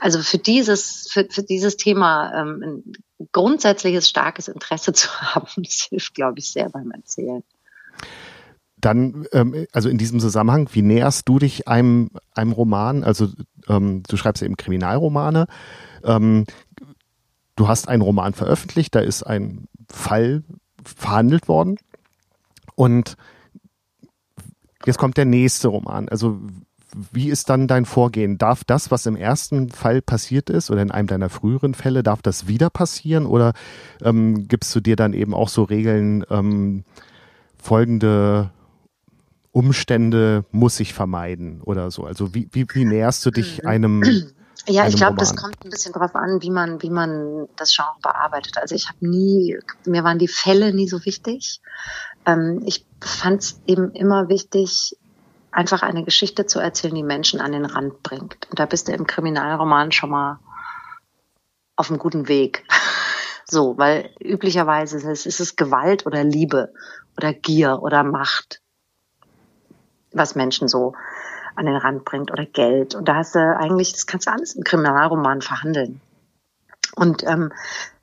also 0.00 0.20
für 0.20 0.38
dieses, 0.38 1.08
für, 1.10 1.26
für 1.28 1.42
dieses 1.42 1.76
Thema 1.76 2.32
ähm, 2.34 2.84
grundsätzliches 3.32 4.08
starkes 4.08 4.48
Interesse 4.48 4.92
zu 4.94 5.08
haben, 5.20 5.48
das 5.56 5.88
hilft, 5.90 6.14
glaube 6.14 6.38
ich, 6.38 6.50
sehr 6.50 6.70
beim 6.70 6.90
Erzählen. 6.92 7.42
Dann, 8.80 9.26
ähm, 9.32 9.66
also 9.72 9.88
in 9.88 9.98
diesem 9.98 10.20
Zusammenhang, 10.20 10.68
wie 10.72 10.82
näherst 10.82 11.28
du 11.28 11.38
dich 11.38 11.68
einem, 11.68 12.10
einem 12.34 12.52
Roman? 12.52 13.04
Also 13.04 13.28
ähm, 13.68 14.02
du 14.08 14.16
schreibst 14.16 14.42
eben 14.42 14.56
Kriminalromane. 14.56 15.46
Ähm, 16.04 16.44
du 17.56 17.68
hast 17.68 17.88
einen 17.88 18.02
Roman 18.02 18.34
veröffentlicht, 18.34 18.94
da 18.94 19.00
ist 19.00 19.22
ein 19.22 19.66
Fall 19.90 20.42
verhandelt 20.84 21.48
worden. 21.48 21.76
Und 22.74 23.16
jetzt 24.86 24.98
kommt 24.98 25.16
der 25.16 25.24
nächste 25.24 25.68
Roman. 25.68 26.08
Also 26.08 26.38
wie 27.12 27.28
ist 27.28 27.50
dann 27.50 27.68
dein 27.68 27.84
Vorgehen? 27.84 28.38
Darf 28.38 28.64
das, 28.64 28.90
was 28.90 29.06
im 29.06 29.16
ersten 29.16 29.68
Fall 29.70 30.00
passiert 30.00 30.50
ist 30.50 30.70
oder 30.70 30.82
in 30.82 30.90
einem 30.90 31.08
deiner 31.08 31.28
früheren 31.28 31.74
Fälle, 31.74 32.02
darf 32.02 32.22
das 32.22 32.46
wieder 32.46 32.70
passieren? 32.70 33.26
Oder 33.26 33.52
ähm, 34.02 34.48
gibst 34.48 34.74
du 34.74 34.80
dir 34.80 34.96
dann 34.96 35.12
eben 35.12 35.34
auch 35.34 35.48
so 35.48 35.64
Regeln, 35.64 36.24
ähm, 36.30 36.84
folgende 37.60 38.50
Umstände 39.58 40.44
muss 40.52 40.78
ich 40.78 40.94
vermeiden 40.94 41.60
oder 41.62 41.90
so? 41.90 42.04
Also 42.04 42.32
wie, 42.32 42.48
wie, 42.52 42.64
wie 42.74 42.84
näherst 42.84 43.26
du 43.26 43.32
dich 43.32 43.60
mhm. 43.60 43.68
einem 43.68 44.02
ja, 44.68 44.86
ich 44.86 44.94
glaube, 44.94 45.16
das 45.16 45.34
kommt 45.34 45.64
ein 45.64 45.70
bisschen 45.70 45.92
darauf 45.92 46.14
an, 46.14 46.40
wie 46.42 46.50
man, 46.50 46.80
wie 46.80 46.90
man 46.90 47.48
das 47.56 47.74
Genre 47.74 47.96
bearbeitet. 48.00 48.56
Also 48.56 48.76
ich 48.76 48.86
habe 48.86 49.04
nie, 49.04 49.58
mir 49.84 50.04
waren 50.04 50.20
die 50.20 50.28
Fälle 50.28 50.72
nie 50.72 50.86
so 50.86 51.04
wichtig. 51.04 51.60
Ähm, 52.24 52.62
ich 52.66 52.86
fand 53.00 53.42
es 53.42 53.60
eben 53.66 53.90
immer 53.90 54.28
wichtig, 54.28 54.96
einfach 55.50 55.82
eine 55.82 56.04
Geschichte 56.04 56.46
zu 56.46 56.60
erzählen, 56.60 56.94
die 56.94 57.02
Menschen 57.02 57.40
an 57.40 57.50
den 57.50 57.64
Rand 57.64 58.04
bringt. 58.04 58.48
Und 58.50 58.60
da 58.60 58.66
bist 58.66 58.86
du 58.86 58.92
im 58.92 59.08
Kriminalroman 59.08 59.90
schon 59.90 60.10
mal 60.10 60.38
auf 61.74 61.90
einem 61.90 61.98
guten 61.98 62.28
Weg. 62.28 62.64
so, 63.44 63.76
weil 63.76 64.10
üblicherweise 64.20 64.98
ist 64.98 65.04
es, 65.04 65.26
ist 65.26 65.40
es 65.40 65.56
Gewalt 65.56 66.06
oder 66.06 66.22
Liebe 66.22 66.72
oder 67.16 67.34
Gier 67.34 67.82
oder 67.82 68.04
Macht, 68.04 68.60
was 70.12 70.34
Menschen 70.34 70.68
so 70.68 70.94
an 71.54 71.66
den 71.66 71.76
Rand 71.76 72.04
bringt 72.04 72.30
oder 72.30 72.46
Geld. 72.46 72.94
Und 72.94 73.08
da 73.08 73.16
hast 73.16 73.34
du 73.34 73.38
eigentlich, 73.38 73.92
das 73.92 74.06
kannst 74.06 74.26
du 74.26 74.32
alles 74.32 74.54
im 74.54 74.64
Kriminalroman 74.64 75.42
verhandeln. 75.42 76.00
Und 76.94 77.24
ähm, 77.24 77.52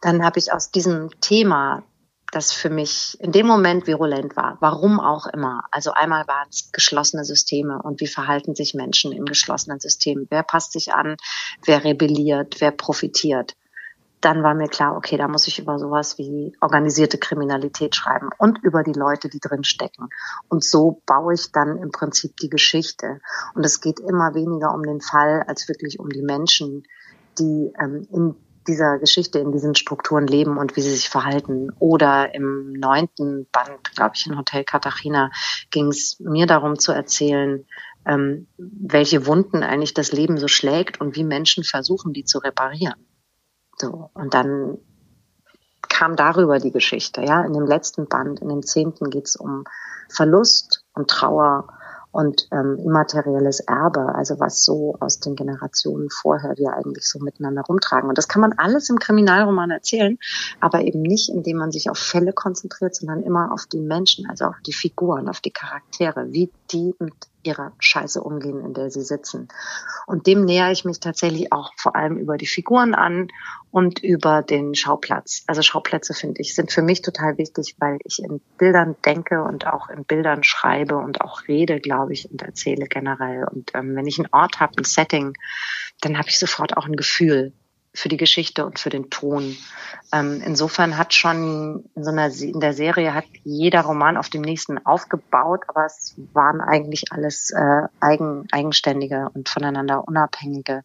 dann 0.02 0.24
habe 0.24 0.40
ich 0.40 0.52
aus 0.54 0.72
diesem 0.72 1.10
Thema, 1.22 1.84
das 2.32 2.52
für 2.52 2.70
mich 2.70 3.18
in 3.22 3.32
dem 3.32 3.48
Moment 3.48 3.88
virulent 3.88 4.36
war, 4.36 4.58
warum 4.60 5.00
auch 5.00 5.26
immer. 5.28 5.64
Also 5.72 5.92
einmal 5.92 6.28
waren 6.28 6.48
es 6.50 6.72
geschlossene 6.72 7.24
Systeme 7.24 7.82
und 7.82 8.02
wie 8.02 8.08
verhalten 8.08 8.56
sich 8.56 8.74
Menschen 8.74 9.12
in 9.12 9.26
geschlossenen 9.26 9.80
Systemen. 9.80 10.28
Wer 10.30 10.44
passt 10.44 10.74
sich 10.74 10.94
an, 10.94 11.16
wer 11.64 11.84
rebelliert, 11.84 12.60
wer 12.60 12.72
profitiert 12.72 13.56
dann 14.26 14.42
war 14.42 14.56
mir 14.56 14.68
klar, 14.68 14.98
okay, 14.98 15.18
da 15.18 15.28
muss 15.28 15.48
ich 15.48 15.60
über 15.60 15.78
sowas 15.78 16.18
wie 16.18 16.58
organisierte 16.60 17.20
Kriminalität 17.20 17.96
schreiben 17.96 18.30
und 18.40 18.58
über 18.64 18.82
die 18.82 18.94
Leute, 18.94 19.30
die 19.30 19.40
drin 19.40 19.64
stecken. 19.64 20.10
Und 20.50 20.64
so 20.64 21.04
baue 21.06 21.36
ich 21.36 21.52
dann 21.52 21.78
im 21.78 21.92
Prinzip 21.92 22.36
die 22.38 22.50
Geschichte. 22.50 23.20
Und 23.54 23.64
es 23.64 23.82
geht 23.82 24.00
immer 24.00 24.34
weniger 24.34 24.74
um 24.74 24.82
den 24.82 25.00
Fall 25.00 25.44
als 25.46 25.68
wirklich 25.70 26.00
um 26.00 26.10
die 26.10 26.24
Menschen, 26.24 26.86
die 27.38 27.72
ähm, 27.80 28.08
in 28.12 28.36
dieser 28.68 28.98
Geschichte, 28.98 29.38
in 29.38 29.52
diesen 29.52 29.76
Strukturen 29.76 30.26
leben 30.26 30.58
und 30.58 30.76
wie 30.76 30.82
sie 30.82 30.90
sich 30.90 31.08
verhalten. 31.08 31.70
Oder 31.78 32.34
im 32.34 32.74
neunten 32.74 33.48
Band, 33.52 33.94
glaube 33.94 34.14
ich, 34.16 34.26
in 34.26 34.40
Hotel 34.40 34.64
Cartagena, 34.64 35.30
ging 35.70 35.90
es 35.90 36.20
mir 36.20 36.48
darum 36.48 36.80
zu 36.80 36.92
erzählen, 36.92 37.64
ähm, 38.08 38.48
welche 38.58 39.28
Wunden 39.28 39.62
eigentlich 39.62 39.94
das 39.94 40.12
Leben 40.12 40.40
so 40.40 40.48
schlägt 40.48 41.00
und 41.00 41.16
wie 41.16 41.24
Menschen 41.24 41.64
versuchen, 41.64 42.12
die 42.12 42.26
zu 42.26 42.40
reparieren. 42.40 43.06
So, 43.78 44.10
und 44.14 44.34
dann 44.34 44.78
kam 45.82 46.16
darüber 46.16 46.60
die 46.60 46.72
Geschichte. 46.72 47.22
Ja, 47.22 47.44
in 47.44 47.54
dem 47.54 47.66
letzten 47.66 48.08
Band, 48.08 48.42
in 48.42 48.50
dem 48.50 48.64
zehnten, 48.64 49.10
geht's 49.10 49.36
um 49.36 49.64
Verlust 50.10 50.84
und 50.94 51.10
Trauer 51.10 51.68
und 52.16 52.48
ähm, 52.52 52.80
immaterielles 52.80 53.60
Erbe, 53.60 54.16
also 54.16 54.40
was 54.40 54.64
so 54.64 54.96
aus 55.02 55.20
den 55.20 55.36
Generationen 55.36 56.10
vorher 56.10 56.56
wir 56.56 56.74
eigentlich 56.74 57.10
so 57.10 57.20
miteinander 57.20 57.62
rumtragen. 57.64 58.08
Und 58.08 58.18
das 58.18 58.30
kann 58.30 58.42
man 58.42 58.54
alles 58.54 58.90
im 58.90 59.00
Kriminalroman 59.00 59.70
erzählen, 59.70 60.18
aber 60.62 60.82
eben 60.82 61.02
nicht, 61.02 61.30
indem 61.30 61.58
man 61.58 61.74
sich 61.74 61.90
auf 61.90 61.98
Fälle 61.98 62.32
konzentriert, 62.32 62.96
sondern 62.96 63.22
immer 63.22 63.52
auf 63.52 63.66
die 63.66 63.82
Menschen, 63.82 64.30
also 64.30 64.46
auf 64.46 64.56
die 64.66 64.72
Figuren, 64.72 65.28
auf 65.28 65.42
die 65.42 65.52
Charaktere, 65.52 66.28
wie 66.32 66.50
die 66.72 66.94
mit 67.00 67.14
ihrer 67.44 67.74
Scheiße 67.80 68.22
umgehen, 68.22 68.60
in 68.60 68.74
der 68.74 68.90
sie 68.90 69.02
sitzen. 69.02 69.48
Und 70.08 70.28
dem 70.28 70.46
nähere 70.46 70.72
ich 70.72 70.86
mich 70.86 71.00
tatsächlich 71.00 71.52
auch 71.52 71.74
vor 71.78 71.96
allem 71.96 72.18
über 72.18 72.38
die 72.38 72.48
Figuren 72.48 72.96
an 72.96 73.28
und 73.72 74.04
über 74.04 74.42
den 74.42 74.76
Schauplatz. 74.76 75.44
Also 75.48 75.62
Schauplätze 75.62 76.14
finde 76.14 76.42
ich 76.42 76.56
sind 76.56 76.72
für 76.72 76.82
mich 76.82 77.02
total 77.02 77.38
wichtig, 77.38 77.76
weil 77.80 78.00
ich 78.04 78.20
in 78.20 78.42
Bildern 78.58 78.96
denke 79.06 79.44
und 79.44 79.68
auch 79.68 79.90
in 79.90 80.06
Bildern 80.06 80.44
schreibe 80.44 80.98
und 80.98 81.22
auch 81.22 81.48
rede, 81.48 81.80
glaube 81.80 82.14
ich, 82.14 82.30
und 82.32 82.42
erzähle 82.42 82.88
generell. 82.88 83.46
Und 83.46 83.72
ähm, 83.76 83.96
wenn 83.96 84.08
ich 84.08 84.18
einen 84.18 84.30
Ort 84.32 84.60
habe, 84.60 84.74
ein 84.78 84.84
Setting, 84.84 85.34
dann 86.02 86.18
habe 86.18 86.30
ich 86.30 86.40
sofort 86.40 86.78
auch 86.78 86.86
ein 86.86 86.96
Gefühl 86.96 87.54
für 87.96 88.10
die 88.10 88.18
Geschichte 88.18 88.66
und 88.66 88.80
für 88.80 88.90
den 88.90 89.10
Ton. 89.10 89.56
Ähm, 90.14 90.42
insofern 90.46 90.98
hat 90.98 91.14
schon 91.14 91.86
in 91.96 92.04
so 92.04 92.12
einer 92.12 92.28
in 92.28 92.60
der 92.60 92.74
Serie 92.74 93.14
hat 93.14 93.26
jeder 93.44 93.82
Roman 93.82 94.18
auf 94.18 94.30
dem 94.30 94.42
nächsten 94.42 94.86
aufgebaut, 94.86 95.64
aber 95.68 95.86
es 95.86 96.16
waren 96.34 96.62
eigentlich 96.62 97.12
alles 97.12 97.52
äh, 97.52 97.88
eigen, 98.00 98.48
eigenständige 98.52 99.30
und 99.34 99.50
voneinander 99.50 100.08
unabhängige 100.08 100.84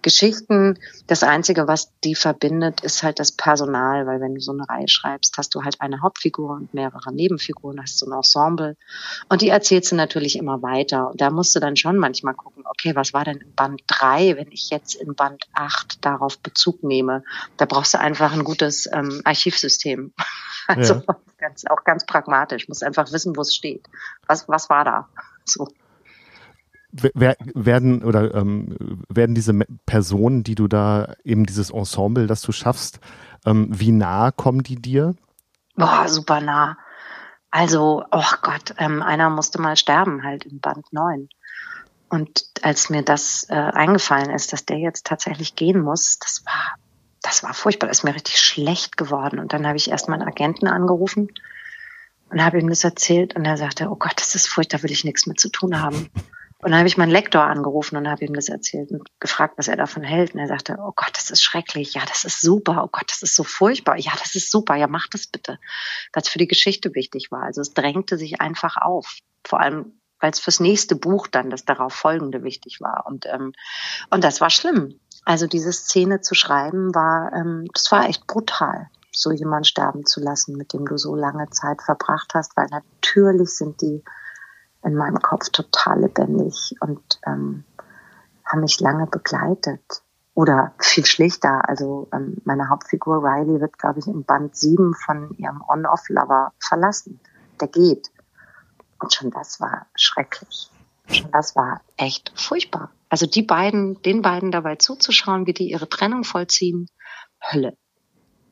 Geschichten. 0.00 0.78
Das 1.06 1.22
Einzige, 1.22 1.68
was 1.68 1.92
die 2.04 2.14
verbindet, 2.14 2.80
ist 2.82 3.02
halt 3.02 3.18
das 3.18 3.32
Personal, 3.32 4.06
weil 4.06 4.20
wenn 4.20 4.34
du 4.34 4.40
so 4.40 4.52
eine 4.52 4.68
Reihe 4.68 4.88
schreibst, 4.88 5.36
hast 5.36 5.54
du 5.54 5.62
halt 5.62 5.80
eine 5.80 6.00
Hauptfigur 6.00 6.50
und 6.50 6.72
mehrere 6.74 7.12
Nebenfiguren, 7.12 7.80
hast 7.80 7.98
so 7.98 8.06
ein 8.06 8.12
Ensemble 8.12 8.76
und 9.28 9.42
die 9.42 9.48
erzählst 9.48 9.92
du 9.92 9.96
natürlich 9.96 10.36
immer 10.36 10.62
weiter. 10.62 11.10
Und 11.10 11.20
da 11.20 11.30
musst 11.30 11.54
du 11.54 11.60
dann 11.60 11.76
schon 11.76 11.98
manchmal 11.98 12.34
gucken, 12.34 12.64
okay, 12.66 12.94
was 12.94 13.12
war 13.12 13.24
denn 13.24 13.38
in 13.38 13.54
Band 13.54 13.82
drei, 13.86 14.36
wenn 14.36 14.50
ich 14.50 14.70
jetzt 14.70 14.94
in 14.94 15.14
Band 15.14 15.44
acht 15.52 16.04
darauf 16.04 16.38
Bezug 16.52 16.82
nehme? 16.82 17.24
Da 17.56 17.64
brauchst 17.64 17.94
du 17.94 18.00
einfach 18.00 18.32
ein 18.32 18.44
gutes 18.44 18.88
ähm, 18.92 19.20
Archivsystem. 19.24 20.12
Also 20.68 20.94
ja. 20.94 21.16
ganz, 21.38 21.64
auch 21.66 21.82
ganz 21.82 22.06
pragmatisch. 22.06 22.68
Muss 22.68 22.84
einfach 22.84 23.10
wissen, 23.10 23.34
wo 23.36 23.40
es 23.40 23.52
steht. 23.52 23.88
Was, 24.28 24.48
was 24.48 24.70
war 24.70 24.84
da? 24.84 25.08
So. 25.44 25.66
Werden 26.92 28.04
oder 28.04 28.32
ähm, 28.32 29.02
werden 29.08 29.34
diese 29.34 29.52
Personen, 29.84 30.44
die 30.44 30.54
du 30.54 30.68
da 30.68 31.14
eben 31.24 31.44
dieses 31.44 31.70
Ensemble, 31.70 32.28
das 32.28 32.42
du 32.42 32.52
schaffst, 32.52 33.00
ähm, 33.44 33.66
wie 33.70 33.90
nah 33.90 34.30
kommen 34.30 34.62
die 34.62 34.76
dir? 34.76 35.16
Boah, 35.74 36.06
super 36.06 36.40
nah. 36.40 36.76
Also, 37.50 38.04
oh 38.10 38.32
Gott, 38.40 38.74
ähm, 38.78 39.02
einer 39.02 39.28
musste 39.28 39.60
mal 39.60 39.76
sterben, 39.76 40.22
halt 40.22 40.44
in 40.44 40.60
Band 40.60 40.92
9. 40.92 41.28
Und 42.12 42.44
als 42.60 42.90
mir 42.90 43.02
das 43.02 43.46
äh, 43.48 43.54
eingefallen 43.54 44.28
ist, 44.28 44.52
dass 44.52 44.66
der 44.66 44.76
jetzt 44.76 45.06
tatsächlich 45.06 45.56
gehen 45.56 45.80
muss, 45.80 46.18
das 46.18 46.44
war 46.44 46.74
das 47.22 47.42
war 47.42 47.54
furchtbar, 47.54 47.86
das 47.86 47.98
ist 47.98 48.04
mir 48.04 48.14
richtig 48.14 48.38
schlecht 48.38 48.98
geworden. 48.98 49.38
Und 49.38 49.52
dann 49.52 49.66
habe 49.66 49.76
ich 49.78 49.90
erst 49.90 50.08
meinen 50.08 50.22
Agenten 50.22 50.66
angerufen 50.66 51.28
und 52.28 52.44
habe 52.44 52.58
ihm 52.58 52.68
das 52.68 52.84
erzählt 52.84 53.34
und 53.34 53.46
er 53.46 53.56
sagte, 53.56 53.88
oh 53.88 53.96
Gott, 53.96 54.14
das 54.16 54.34
ist 54.34 54.48
furchtbar, 54.48 54.78
da 54.78 54.82
will 54.82 54.90
ich 54.90 55.04
nichts 55.04 55.26
mit 55.26 55.40
zu 55.40 55.48
tun 55.48 55.80
haben. 55.80 56.10
Und 56.58 56.70
dann 56.70 56.76
habe 56.78 56.88
ich 56.88 56.98
meinen 56.98 57.10
Lektor 57.10 57.44
angerufen 57.44 57.96
und 57.96 58.08
habe 58.08 58.26
ihm 58.26 58.34
das 58.34 58.48
erzählt 58.48 58.90
und 58.90 59.08
gefragt, 59.20 59.54
was 59.56 59.68
er 59.68 59.76
davon 59.76 60.02
hält. 60.02 60.34
Und 60.34 60.40
er 60.40 60.46
sagte, 60.46 60.76
oh 60.78 60.92
Gott, 60.94 61.12
das 61.14 61.30
ist 61.30 61.42
schrecklich. 61.42 61.94
Ja, 61.94 62.02
das 62.06 62.24
ist 62.24 62.42
super. 62.42 62.82
Oh 62.84 62.88
Gott, 62.92 63.08
das 63.08 63.22
ist 63.22 63.34
so 63.34 63.44
furchtbar. 63.44 63.96
Ja, 63.96 64.12
das 64.18 64.34
ist 64.34 64.50
super. 64.50 64.76
Ja, 64.76 64.86
mach 64.86 65.08
das 65.08 65.26
bitte. 65.26 65.58
Weil 66.12 66.22
für 66.22 66.38
die 66.38 66.46
Geschichte 66.46 66.94
wichtig 66.94 67.32
war. 67.32 67.44
Also 67.44 67.62
es 67.62 67.72
drängte 67.72 68.18
sich 68.18 68.40
einfach 68.40 68.76
auf. 68.76 69.18
Vor 69.44 69.60
allem, 69.60 70.00
weil 70.22 70.30
es 70.30 70.38
fürs 70.38 70.60
nächste 70.60 70.94
Buch 70.94 71.26
dann 71.26 71.50
das 71.50 71.64
darauf 71.64 71.92
folgende 71.92 72.44
wichtig 72.44 72.80
war. 72.80 73.04
Und, 73.06 73.26
ähm, 73.26 73.52
und 74.08 74.22
das 74.24 74.40
war 74.40 74.50
schlimm. 74.50 75.00
Also 75.24 75.46
diese 75.46 75.72
Szene 75.72 76.20
zu 76.20 76.34
schreiben 76.34 76.94
war, 76.94 77.32
ähm, 77.32 77.68
das 77.74 77.90
war 77.90 78.08
echt 78.08 78.26
brutal, 78.26 78.88
so 79.10 79.32
jemand 79.32 79.66
sterben 79.66 80.06
zu 80.06 80.20
lassen, 80.20 80.56
mit 80.56 80.72
dem 80.72 80.86
du 80.86 80.96
so 80.96 81.16
lange 81.16 81.50
Zeit 81.50 81.82
verbracht 81.82 82.32
hast, 82.34 82.56
weil 82.56 82.68
natürlich 82.70 83.50
sind 83.50 83.82
die 83.82 84.02
in 84.84 84.94
meinem 84.94 85.20
Kopf 85.20 85.48
total 85.50 86.00
lebendig 86.00 86.76
und 86.80 87.20
ähm, 87.26 87.64
haben 88.46 88.60
mich 88.60 88.80
lange 88.80 89.06
begleitet. 89.06 90.02
Oder 90.34 90.72
viel 90.78 91.04
schlichter, 91.04 91.68
also 91.68 92.08
ähm, 92.12 92.36
meine 92.44 92.70
Hauptfigur 92.70 93.22
Riley 93.22 93.60
wird, 93.60 93.78
glaube 93.78 93.98
ich, 93.98 94.06
im 94.06 94.24
Band 94.24 94.56
7 94.56 94.94
von 94.94 95.32
ihrem 95.36 95.62
On-Off-Lover 95.68 96.52
verlassen. 96.58 97.20
Der 97.60 97.68
geht. 97.68 98.10
Und 99.02 99.12
schon 99.12 99.30
das 99.30 99.60
war 99.60 99.86
schrecklich. 99.96 100.70
Schon 101.10 101.30
das 101.32 101.56
war 101.56 101.80
echt 101.96 102.32
furchtbar. 102.36 102.92
Also 103.08 103.26
die 103.26 103.42
beiden, 103.42 104.00
den 104.02 104.22
beiden 104.22 104.52
dabei 104.52 104.76
zuzuschauen, 104.76 105.46
wie 105.46 105.52
die 105.52 105.68
ihre 105.68 105.88
Trennung 105.88 106.24
vollziehen, 106.24 106.88
Hölle. 107.42 107.76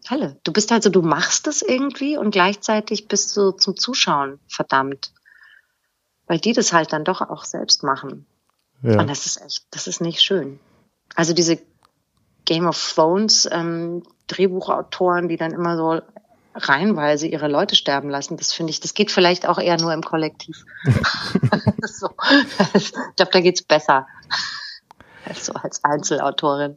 Hölle. 0.09 0.41
Du 0.43 0.53
bist 0.53 0.73
also, 0.73 0.91
du 0.91 1.03
machst 1.03 1.47
es 1.47 1.63
irgendwie 1.63 2.17
und 2.17 2.33
gleichzeitig 2.33 3.07
bist 3.07 3.37
du 3.37 3.53
zum 3.53 3.77
Zuschauen 3.77 4.41
verdammt. 4.49 5.13
Weil 6.27 6.41
die 6.41 6.53
das 6.53 6.73
halt 6.73 6.93
dann 6.93 7.05
doch 7.05 7.21
auch 7.21 7.45
selbst 7.45 7.83
machen. 7.83 8.27
Ja. 8.83 9.01
Und 9.01 9.09
das 9.09 9.27
ist 9.27 9.41
echt, 9.41 9.67
das 9.71 9.87
ist 9.87 10.01
nicht 10.01 10.21
schön. 10.21 10.59
Also 11.15 11.33
diese 11.33 11.59
Game 12.45 12.67
of 12.67 12.93
Thrones 12.95 13.49
ähm, 13.51 14.03
Drehbuchautoren, 14.27 15.29
die 15.29 15.37
dann 15.37 15.53
immer 15.53 15.77
so 15.77 16.01
reihenweise 16.69 17.27
ihre 17.27 17.49
Leute 17.49 17.77
sterben 17.77 18.11
lassen. 18.11 18.37
Das 18.37 18.53
finde 18.53 18.71
ich, 18.71 18.81
das 18.81 18.95
geht 18.95 19.11
vielleicht 19.11 19.47
auch 19.47 19.59
eher 19.59 19.79
nur 19.79 19.93
im 19.93 20.03
Kollektiv. 20.03 20.65
so. 21.83 22.11
Ich 22.75 22.93
glaube, 23.17 23.33
da 23.33 23.41
geht's 23.41 23.63
besser 23.63 24.07
als 25.25 25.47
so 25.47 25.53
als 25.55 25.85
Einzelautorin. 25.85 26.77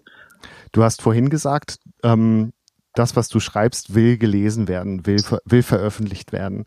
Du 0.72 0.84
hast 0.84 1.02
vorhin 1.02 1.30
gesagt, 1.30 1.80
ähm, 2.04 2.54
das, 2.94 3.16
was 3.16 3.28
du 3.28 3.40
schreibst, 3.40 3.94
will 3.94 4.18
gelesen 4.18 4.68
werden, 4.68 5.06
will, 5.06 5.24
will 5.46 5.64
veröffentlicht 5.64 6.32
werden. 6.32 6.66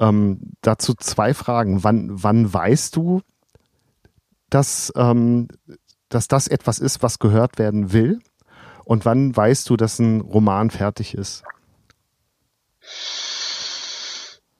Ähm, 0.00 0.52
dazu 0.62 0.94
zwei 0.94 1.34
Fragen. 1.34 1.84
Wann, 1.84 2.08
wann 2.10 2.52
weißt 2.52 2.96
du, 2.96 3.22
dass, 4.50 4.92
ähm, 4.96 5.48
dass 6.08 6.28
das 6.28 6.48
etwas 6.48 6.78
ist, 6.78 7.02
was 7.02 7.18
gehört 7.18 7.58
werden 7.58 7.92
will? 7.92 8.20
Und 8.84 9.04
wann 9.04 9.36
weißt 9.36 9.68
du, 9.68 9.76
dass 9.76 9.98
ein 9.98 10.20
Roman 10.20 10.70
fertig 10.70 11.14
ist? 11.14 11.42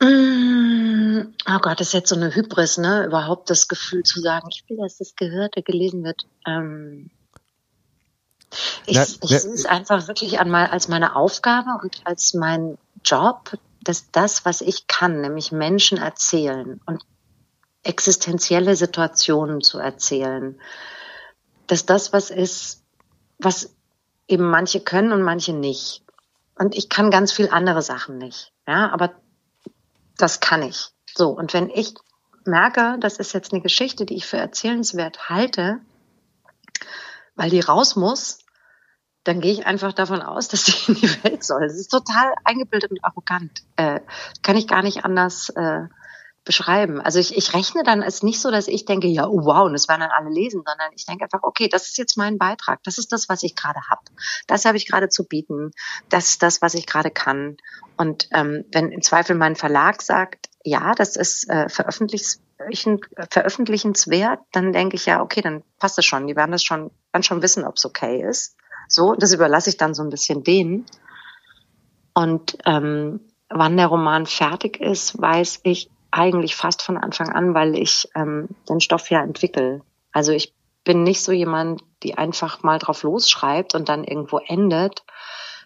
Mm, 0.00 1.34
oh 1.48 1.58
Gott, 1.60 1.80
das 1.80 1.88
ist 1.88 1.92
jetzt 1.94 2.08
so 2.08 2.16
eine 2.16 2.34
Hybris, 2.34 2.78
ne? 2.78 3.06
Überhaupt 3.06 3.50
das 3.50 3.68
Gefühl 3.68 4.02
zu 4.02 4.20
sagen, 4.20 4.48
ich 4.50 4.64
will, 4.68 4.76
dass 4.76 4.98
das 4.98 5.16
gehört, 5.16 5.54
gelesen 5.64 6.04
wird. 6.04 6.26
Ähm 6.46 7.10
ich, 8.86 8.98
ich 8.98 9.28
sehe 9.40 9.52
es 9.52 9.66
einfach 9.66 10.06
wirklich 10.08 10.38
an 10.38 10.54
als 10.54 10.88
meine 10.88 11.16
Aufgabe 11.16 11.78
und 11.82 12.00
als 12.04 12.34
mein 12.34 12.78
Job, 13.04 13.58
dass 13.82 14.10
das, 14.10 14.44
was 14.44 14.60
ich 14.60 14.86
kann, 14.86 15.20
nämlich 15.20 15.52
Menschen 15.52 15.98
erzählen 15.98 16.80
und 16.86 17.02
existenzielle 17.82 18.76
Situationen 18.76 19.60
zu 19.62 19.78
erzählen, 19.78 20.60
dass 21.66 21.86
das 21.86 22.12
was 22.12 22.30
ist, 22.30 22.82
was 23.38 23.74
eben 24.28 24.48
manche 24.48 24.80
können 24.80 25.12
und 25.12 25.22
manche 25.22 25.52
nicht. 25.52 26.02
Und 26.58 26.74
ich 26.74 26.88
kann 26.88 27.10
ganz 27.10 27.32
viel 27.32 27.50
andere 27.50 27.82
Sachen 27.82 28.18
nicht. 28.18 28.52
Ja, 28.66 28.90
aber 28.90 29.14
das 30.16 30.40
kann 30.40 30.62
ich. 30.62 30.88
So. 31.14 31.30
Und 31.30 31.52
wenn 31.52 31.70
ich 31.70 31.94
merke, 32.44 32.96
das 33.00 33.18
ist 33.18 33.32
jetzt 33.34 33.52
eine 33.52 33.62
Geschichte, 33.62 34.06
die 34.06 34.16
ich 34.16 34.26
für 34.26 34.38
erzählenswert 34.38 35.28
halte, 35.28 35.80
weil 37.34 37.50
die 37.50 37.60
raus 37.60 37.96
muss, 37.96 38.38
dann 39.24 39.40
gehe 39.40 39.52
ich 39.52 39.66
einfach 39.66 39.92
davon 39.92 40.22
aus, 40.22 40.48
dass 40.48 40.64
sie 40.64 40.92
in 40.92 40.94
die 40.94 41.24
Welt 41.24 41.44
soll. 41.44 41.62
Das 41.62 41.76
ist 41.76 41.88
total 41.88 42.34
eingebildet 42.44 42.90
und 42.90 43.04
arrogant. 43.04 43.62
Äh, 43.76 44.00
kann 44.42 44.56
ich 44.56 44.66
gar 44.66 44.82
nicht 44.82 45.04
anders 45.04 45.50
äh, 45.50 45.82
beschreiben. 46.46 47.00
Also 47.00 47.18
ich, 47.18 47.36
ich 47.36 47.52
rechne 47.52 47.82
dann, 47.82 48.00
es 48.00 48.16
ist 48.16 48.22
nicht 48.22 48.40
so, 48.40 48.50
dass 48.50 48.68
ich 48.68 48.86
denke, 48.86 49.08
ja, 49.08 49.26
oh 49.26 49.44
wow, 49.44 49.66
und 49.66 49.74
das 49.74 49.88
werden 49.88 50.00
dann 50.00 50.10
alle 50.10 50.30
lesen, 50.30 50.62
sondern 50.64 50.90
ich 50.94 51.04
denke 51.04 51.24
einfach, 51.24 51.42
okay, 51.42 51.68
das 51.68 51.88
ist 51.88 51.98
jetzt 51.98 52.16
mein 52.16 52.38
Beitrag, 52.38 52.82
das 52.84 52.96
ist 52.96 53.12
das, 53.12 53.28
was 53.28 53.42
ich 53.42 53.54
gerade 53.54 53.80
habe, 53.90 54.00
das 54.46 54.64
habe 54.64 54.78
ich 54.78 54.88
gerade 54.88 55.10
zu 55.10 55.26
bieten, 55.26 55.72
das 56.08 56.30
ist 56.30 56.42
das, 56.42 56.62
was 56.62 56.72
ich 56.74 56.86
gerade 56.86 57.10
kann. 57.10 57.58
Und 57.98 58.28
ähm, 58.32 58.64
wenn 58.72 58.92
im 58.92 59.02
Zweifel 59.02 59.36
mein 59.36 59.56
Verlag 59.56 60.00
sagt, 60.00 60.48
ja, 60.64 60.94
das 60.94 61.16
ist 61.16 61.50
äh, 61.50 61.68
veröffentlichs 61.68 62.40
veröffentlichenswert, 63.30 64.40
dann 64.52 64.72
denke 64.72 64.96
ich 64.96 65.04
ja, 65.04 65.20
okay, 65.20 65.42
dann 65.42 65.62
passt 65.78 65.98
es 65.98 66.06
schon. 66.06 66.26
Die 66.26 66.36
werden 66.36 66.52
das 66.52 66.64
schon, 66.64 66.90
dann 67.12 67.22
schon 67.22 67.42
wissen, 67.42 67.64
ob 67.64 67.76
es 67.76 67.84
okay 67.84 68.26
ist. 68.26 68.56
So, 68.88 69.14
das 69.14 69.34
überlasse 69.34 69.68
ich 69.68 69.76
dann 69.76 69.92
so 69.92 70.02
ein 70.02 70.08
bisschen 70.08 70.42
denen. 70.42 70.86
Und 72.14 72.56
ähm, 72.64 73.20
wann 73.50 73.76
der 73.76 73.88
Roman 73.88 74.24
fertig 74.24 74.80
ist, 74.80 75.20
weiß 75.20 75.60
ich 75.64 75.90
eigentlich 76.10 76.56
fast 76.56 76.82
von 76.82 76.96
Anfang 76.96 77.30
an, 77.30 77.54
weil 77.54 77.76
ich 77.76 78.08
ähm, 78.14 78.48
den 78.68 78.80
Stoff 78.80 79.10
ja 79.10 79.22
entwickle. 79.22 79.82
Also 80.12 80.32
ich 80.32 80.54
bin 80.84 81.02
nicht 81.02 81.20
so 81.20 81.32
jemand, 81.32 81.82
die 82.02 82.16
einfach 82.16 82.62
mal 82.62 82.78
drauf 82.78 83.02
losschreibt 83.02 83.74
und 83.74 83.88
dann 83.88 84.04
irgendwo 84.04 84.38
endet, 84.38 85.02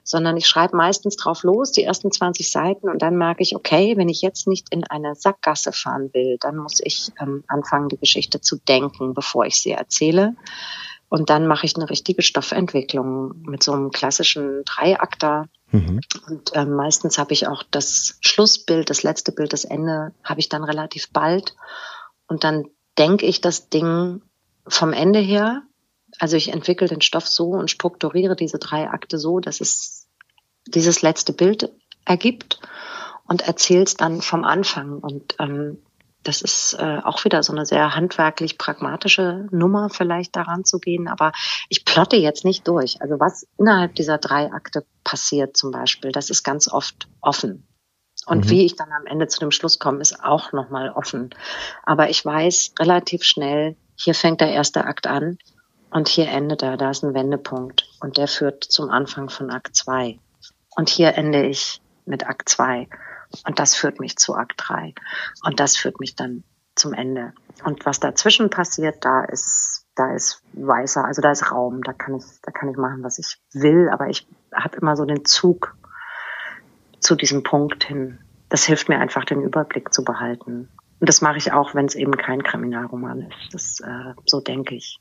sondern 0.03 0.37
ich 0.37 0.47
schreibe 0.47 0.77
meistens 0.77 1.17
drauf 1.17 1.43
los, 1.43 1.73
die 1.73 1.85
ersten 1.85 2.11
20 2.11 2.51
Seiten 2.51 2.89
und 2.89 3.03
dann 3.03 3.17
merke 3.17 3.43
ich, 3.43 3.55
okay, 3.55 3.97
wenn 3.97 4.09
ich 4.09 4.23
jetzt 4.23 4.49
nicht 4.49 4.69
in 4.73 4.85
eine 4.85 5.15
Sackgasse 5.15 5.73
fahren 5.73 6.11
will, 6.15 6.37
dann 6.41 6.57
muss 6.57 6.81
ich 6.83 7.13
ähm, 7.21 7.45
anfangen, 7.49 7.89
die 7.89 7.99
Geschichte 7.99 8.41
zu 8.41 8.57
denken, 8.57 9.15
bevor 9.15 9.45
ich 9.45 9.61
sie 9.61 9.73
erzähle. 9.73 10.35
Und 11.11 11.29
dann 11.29 11.49
mache 11.49 11.67
ich 11.67 11.75
eine 11.75 11.91
richtige 11.91 12.23
Stoffentwicklung 12.23 13.43
mit 13.43 13.65
so 13.65 13.73
einem 13.73 13.91
klassischen 13.91 14.65
Dreiakter. 14.65 15.49
Mhm. 15.73 16.01
Und 16.29 16.55
äh, 16.55 16.65
meistens 16.65 17.19
habe 17.19 17.33
ich 17.33 17.49
auch 17.49 17.65
das 17.69 18.17
Schlussbild, 18.21 18.91
das 18.91 19.03
letzte 19.03 19.33
Bild, 19.33 19.53
das 19.53 19.65
Ende 19.65 20.15
habe 20.23 20.39
ich 20.39 20.49
dann 20.49 20.63
relativ 20.63 21.11
bald. 21.11 21.57
Und 22.29 22.45
dann 22.45 22.65
denke 22.97 23.27
ich 23.27 23.41
das 23.41 23.69
Ding 23.69 24.23
vom 24.69 24.93
Ende 24.93 25.19
her. 25.19 25.63
Also 26.21 26.37
ich 26.37 26.53
entwickle 26.53 26.87
den 26.87 27.01
Stoff 27.01 27.27
so 27.27 27.49
und 27.51 27.73
strukturiere 27.73 28.37
diese 28.37 28.61
drei 28.61 28.89
Akte 28.89 29.19
so, 29.19 29.41
dass 29.41 29.61
es 29.61 30.07
dieses 30.69 31.03
letzte 31.03 31.33
Bild 31.33 31.73
ergibt 32.05 32.61
und 33.25 33.43
erzähle 33.43 33.83
es 33.83 33.97
dann 33.97 34.23
vom 34.23 34.45
Anfang. 34.45 34.99
Und 34.99 35.35
ähm, 35.41 35.79
das 36.23 36.43
ist 36.43 36.75
äh, 36.79 36.99
auch 37.03 37.25
wieder 37.25 37.43
so 37.43 37.53
eine 37.53 37.65
sehr 37.65 37.95
handwerklich 37.95 38.59
pragmatische 38.59 39.47
Nummer 39.51 39.89
vielleicht 39.89 40.37
daran 40.37 40.65
zu 40.65 40.79
gehen. 40.79 41.09
Aber 41.09 41.33
ich 41.69 41.85
plotte 41.85 42.17
jetzt 42.17 42.45
nicht 42.45 42.69
durch. 42.69 43.01
Also 43.01 43.19
was 43.19 43.47
innerhalb 43.57 43.95
dieser 43.95 44.19
drei 44.19 44.53
Akte 44.53 44.85
passiert 45.03 45.57
zum 45.57 45.71
Beispiel, 45.71 46.13
das 46.13 46.31
ist 46.31 46.43
ganz 46.43 46.69
oft 46.69 47.09
offen. 47.21 47.67
Und 48.27 48.45
mhm. 48.45 48.51
wie 48.51 48.67
ich 48.67 48.77
dann 48.77 48.93
am 48.93 49.07
Ende 49.07 49.29
zu 49.29 49.41
dem 49.41 49.51
Schluss 49.51 49.79
komme, 49.79 50.01
ist 50.01 50.23
auch 50.23 50.53
nochmal 50.53 50.91
offen. 50.91 51.31
Aber 51.85 52.11
ich 52.11 52.25
weiß 52.25 52.75
relativ 52.79 53.25
schnell, 53.25 53.77
hier 53.97 54.15
fängt 54.15 54.41
der 54.41 54.53
erste 54.53 54.85
Akt 54.85 55.07
an 55.07 55.39
und 55.91 56.09
hier 56.09 56.29
endet 56.29 56.63
er. 56.63 56.77
Da 56.77 56.91
ist 56.91 57.03
ein 57.03 57.15
Wendepunkt 57.15 57.89
und 58.01 58.19
der 58.19 58.29
führt 58.29 58.65
zum 58.65 58.91
Anfang 58.91 59.31
von 59.31 59.51
Akt 59.51 59.75
zwei. 59.75 60.19
Und 60.77 60.91
hier 60.91 61.15
ende 61.17 61.47
ich 61.47 61.81
mit 62.05 62.27
Akt 62.27 62.49
zwei. 62.49 62.89
Und 63.47 63.59
das 63.59 63.75
führt 63.75 64.01
mich 64.01 64.17
zu 64.17 64.35
Akt 64.35 64.55
3. 64.57 64.95
Und 65.45 65.61
das 65.61 65.77
führt 65.77 66.01
mich 66.01 66.17
dann 66.17 66.45
zum 66.75 66.95
Ende. 66.95 67.33
Und 67.65 67.85
was 67.87 68.01
dazwischen 68.01 68.51
passiert, 68.51 69.05
da 69.05 69.25
ist, 69.25 69.87
da 69.95 70.15
ist 70.15 70.43
weißer, 70.55 71.05
also 71.05 71.21
da 71.23 71.31
ist 71.31 71.51
Raum, 71.51 71.83
da 71.83 71.93
kann 71.93 72.17
ich, 72.17 72.25
da 72.43 72.51
kann 72.53 72.71
ich 72.71 72.77
machen, 72.77 73.03
was 73.03 73.19
ich 73.19 73.41
will, 73.53 73.89
aber 73.91 74.09
ich 74.09 74.27
habe 74.55 74.79
immer 74.79 74.97
so 74.97 75.05
den 75.05 75.25
Zug 75.25 75.77
zu 77.01 77.15
diesem 77.15 77.43
Punkt 77.43 77.85
hin. 77.85 78.19
Das 78.49 78.65
hilft 78.65 78.89
mir 78.89 78.99
einfach, 78.99 79.25
den 79.25 79.43
Überblick 79.43 79.93
zu 79.93 80.05
behalten. 80.05 80.69
Und 80.99 81.09
das 81.09 81.23
mache 81.23 81.39
ich 81.39 81.53
auch, 81.53 81.75
wenn 81.75 81.87
es 81.87 81.95
eben 81.95 82.17
kein 82.17 82.43
Kriminalroman 82.43 83.23
ist. 83.23 83.55
Das, 83.55 83.81
äh, 83.81 84.15
so 84.27 84.41
denke 84.41 84.75
ich. 84.75 84.99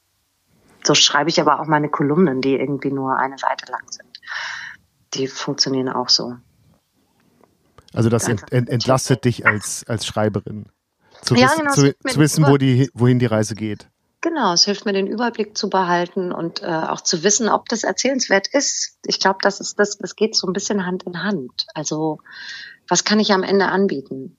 So 0.84 0.96
schreibe 0.96 1.30
ich 1.30 1.42
aber 1.42 1.60
auch 1.60 1.65
meine 1.65 1.89
Kolumnen, 1.89 2.42
die 2.42 2.56
irgendwie 2.56 2.92
nur 2.92 3.18
eine 3.18 3.38
Seite 3.38 3.70
lang 3.72 3.84
sind. 3.89 4.18
Die 5.13 5.28
funktionieren 5.28 5.89
auch 5.89 6.10
so. 6.10 6.38
Also 7.93 8.10
das 8.10 8.28
ent, 8.28 8.52
ent, 8.52 8.69
entlastet 8.69 9.25
dich 9.25 9.45
als, 9.45 9.84
als 9.88 10.06
Schreiberin. 10.06 10.65
Zu, 11.21 11.36
ja, 11.36 11.54
genau, 11.56 11.73
zu, 11.73 11.95
zu 12.08 12.19
wissen, 12.19 12.45
wo 12.47 12.58
die, 12.58 12.89
wohin 12.93 13.19
die 13.19 13.25
Reise 13.25 13.56
geht. 13.56 13.89
Genau, 14.21 14.54
es 14.54 14.65
hilft 14.65 14.86
mir, 14.86 14.91
den 14.91 15.08
Überblick 15.08 15.58
zu 15.58 15.69
behalten 15.69 16.34
und 16.34 16.62
äh, 16.62 16.65
auch 16.65 17.02
zu 17.02 17.23
wissen, 17.23 17.47
ob 17.47 17.69
das 17.69 17.84
erzählenswert 17.84 18.47
ist. 18.47 18.97
Ich 19.06 19.19
glaube, 19.19 19.39
das 19.41 19.62
ist 19.62 19.80
das, 19.80 19.97
das 19.97 20.15
geht 20.15 20.36
so 20.36 20.45
ein 20.45 20.54
bisschen 20.54 20.86
Hand 20.86 21.04
in 21.04 21.23
Hand. 21.23 21.67
Also, 21.73 22.19
was 22.88 23.06
kann 23.06 23.19
ich 23.19 23.32
am 23.32 23.43
Ende 23.43 23.67
anbieten? 23.67 24.38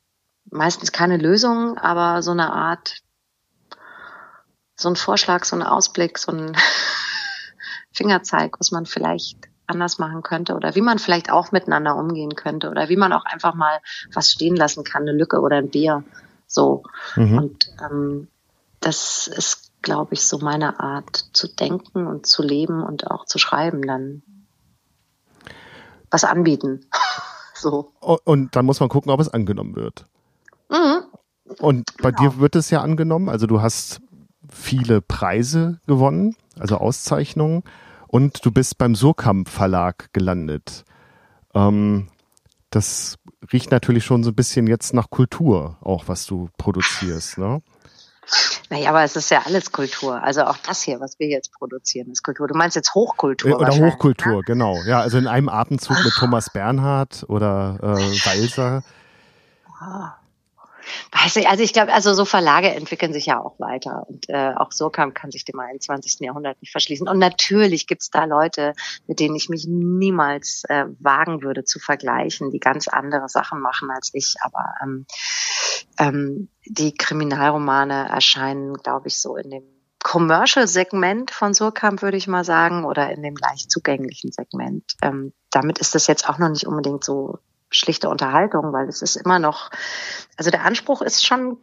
Meistens 0.51 0.93
keine 0.93 1.17
Lösung, 1.17 1.79
aber 1.79 2.23
so 2.23 2.31
eine 2.33 2.53
Art, 2.53 2.99
so 4.77 4.91
ein 4.91 4.97
Vorschlag, 4.97 5.45
so 5.45 5.57
ein 5.57 5.63
Ausblick, 5.63 6.19
so 6.19 6.33
ein 6.33 6.57
Fingerzeig, 7.93 8.61
was 8.61 8.71
man 8.73 8.85
vielleicht 8.85 9.50
anders 9.71 9.99
machen 9.99 10.23
könnte 10.23 10.55
oder 10.55 10.75
wie 10.75 10.81
man 10.81 10.99
vielleicht 10.99 11.31
auch 11.31 11.53
miteinander 11.53 11.97
umgehen 11.97 12.35
könnte 12.35 12.71
oder 12.71 12.89
wie 12.89 12.97
man 12.97 13.13
auch 13.13 13.25
einfach 13.25 13.55
mal 13.55 13.79
was 14.13 14.31
stehen 14.31 14.57
lassen 14.57 14.85
kann, 14.85 15.03
eine 15.03 15.13
Lücke 15.13 15.41
oder 15.41 15.57
ein 15.57 15.71
Bier. 15.71 16.05
So. 16.47 16.83
Mhm. 17.17 17.39
Und 17.39 17.73
ähm, 17.83 18.29
das 18.81 19.29
ist, 19.29 19.71
glaube 19.83 20.15
ich, 20.15 20.27
so 20.27 20.39
meine 20.39 20.81
Art 20.81 21.29
zu 21.33 21.49
denken 21.49 22.07
und 22.07 22.27
zu 22.27 22.43
leben 22.43 22.83
und 22.83 23.11
auch 23.11 23.25
zu 23.25 23.39
schreiben 23.39 23.83
dann. 23.83 24.23
Was 26.11 26.25
anbieten. 26.25 26.87
so. 27.55 27.93
Und 28.01 28.57
dann 28.57 28.67
muss 28.67 28.81
man 28.81 28.89
gucken, 28.89 29.13
ob 29.13 29.21
es 29.21 29.29
angenommen 29.29 29.77
wird. 29.77 30.05
Mhm. 30.69 31.05
Und 31.59 31.97
bei 31.99 32.11
genau. 32.11 32.33
dir 32.33 32.39
wird 32.41 32.57
es 32.57 32.71
ja 32.71 32.81
angenommen. 32.81 33.29
Also 33.29 33.47
du 33.47 33.61
hast 33.61 34.01
viele 34.49 35.01
Preise 35.01 35.81
gewonnen, 35.87 36.37
also 36.59 36.77
Auszeichnungen 36.77 37.63
und 38.11 38.45
du 38.45 38.51
bist 38.51 38.77
beim 38.77 38.97
Surkamp 38.97 39.49
Verlag 39.49 40.13
gelandet. 40.13 40.85
Ähm, 41.55 42.09
das 42.71 43.19
riecht 43.53 43.71
natürlich 43.71 44.05
schon 44.05 44.25
so 44.25 44.31
ein 44.31 44.35
bisschen 44.35 44.67
jetzt 44.67 44.95
nach 44.95 45.11
Kultur, 45.11 45.77
auch 45.81 46.09
was 46.09 46.27
du 46.27 46.49
produzierst, 46.57 47.39
ne? 47.39 47.63
Naja, 48.69 48.91
aber 48.91 49.03
es 49.03 49.17
ist 49.17 49.31
ja 49.31 49.43
alles 49.45 49.73
Kultur. 49.73 50.23
Also 50.23 50.45
auch 50.45 50.57
das 50.59 50.83
hier, 50.83 51.01
was 51.01 51.19
wir 51.19 51.29
jetzt 51.29 51.53
produzieren, 51.53 52.11
ist 52.11 52.23
Kultur. 52.23 52.47
Du 52.47 52.55
meinst 52.55 52.77
jetzt 52.77 52.95
Hochkultur? 52.95 53.59
Oder 53.59 53.75
Hochkultur, 53.75 54.37
ne? 54.37 54.43
genau. 54.45 54.77
Ja, 54.87 55.01
also 55.01 55.19
in 55.19 55.27
einem 55.27 55.49
Atemzug 55.49 55.97
mit 56.05 56.13
Thomas 56.15 56.51
Bernhard 56.51 57.25
oder 57.29 57.79
äh, 57.83 57.87
Walser. 57.87 58.83
Weiß 61.13 61.37
ich, 61.37 61.49
also 61.49 61.63
ich 61.63 61.73
glaube, 61.73 61.93
also 61.93 62.15
so 62.15 62.25
Verlage 62.25 62.71
entwickeln 62.71 63.13
sich 63.13 63.27
ja 63.27 63.41
auch 63.41 63.59
weiter 63.59 64.07
und 64.09 64.29
äh, 64.29 64.53
auch 64.57 64.73
Surkamp 64.73 65.15
kann 65.15 65.31
sich 65.31 65.45
dem 65.45 65.59
21. 65.59 66.21
Jahrhundert 66.21 66.61
nicht 66.61 66.71
verschließen. 66.73 67.09
Und 67.09 67.19
natürlich 67.19 67.87
gibt's 67.87 68.11
da 68.11 68.25
Leute, 68.25 68.75
mit 69.07 69.21
denen 69.21 69.35
ich 69.35 69.49
mich 69.49 69.67
niemals 69.69 70.65
äh, 70.69 70.87
wagen 70.99 71.43
würde 71.43 71.65
zu 71.65 71.79
vergleichen, 71.79 72.51
die 72.51 72.61
ganz 72.61 72.89
andere 72.89 73.29
Sachen 73.29 73.61
machen 73.61 73.91
als 73.91 74.11
ich. 74.13 74.37
Aber 74.43 74.75
ähm, 74.83 75.07
ähm, 75.99 76.49
die 76.67 76.95
Kriminalromane 76.95 78.09
erscheinen, 78.09 78.75
glaube 78.75 79.09
ich, 79.09 79.21
so 79.21 79.37
in 79.37 79.51
dem 79.51 79.65
Commercial-Segment 80.03 81.31
von 81.31 81.53
Surkamp, 81.53 82.03
würde 82.03 82.17
ich 82.17 82.27
mal 82.27 82.45
sagen, 82.45 82.85
oder 82.85 83.11
in 83.11 83.23
dem 83.23 83.37
leicht 83.37 83.71
zugänglichen 83.71 84.33
Segment. 84.33 84.95
Ähm, 85.03 85.33
damit 85.51 85.79
ist 85.79 85.95
das 85.95 86.07
jetzt 86.07 86.29
auch 86.29 86.39
noch 86.39 86.49
nicht 86.49 86.67
unbedingt 86.67 87.05
so 87.05 87.39
schlichte 87.71 88.09
Unterhaltung, 88.09 88.73
weil 88.73 88.89
es 88.89 89.03
ist 89.03 89.17
immer 89.17 89.39
noch, 89.39 89.71
also 90.37 90.51
der 90.51 90.65
Anspruch 90.65 91.03
ist 91.03 91.25
schon 91.25 91.59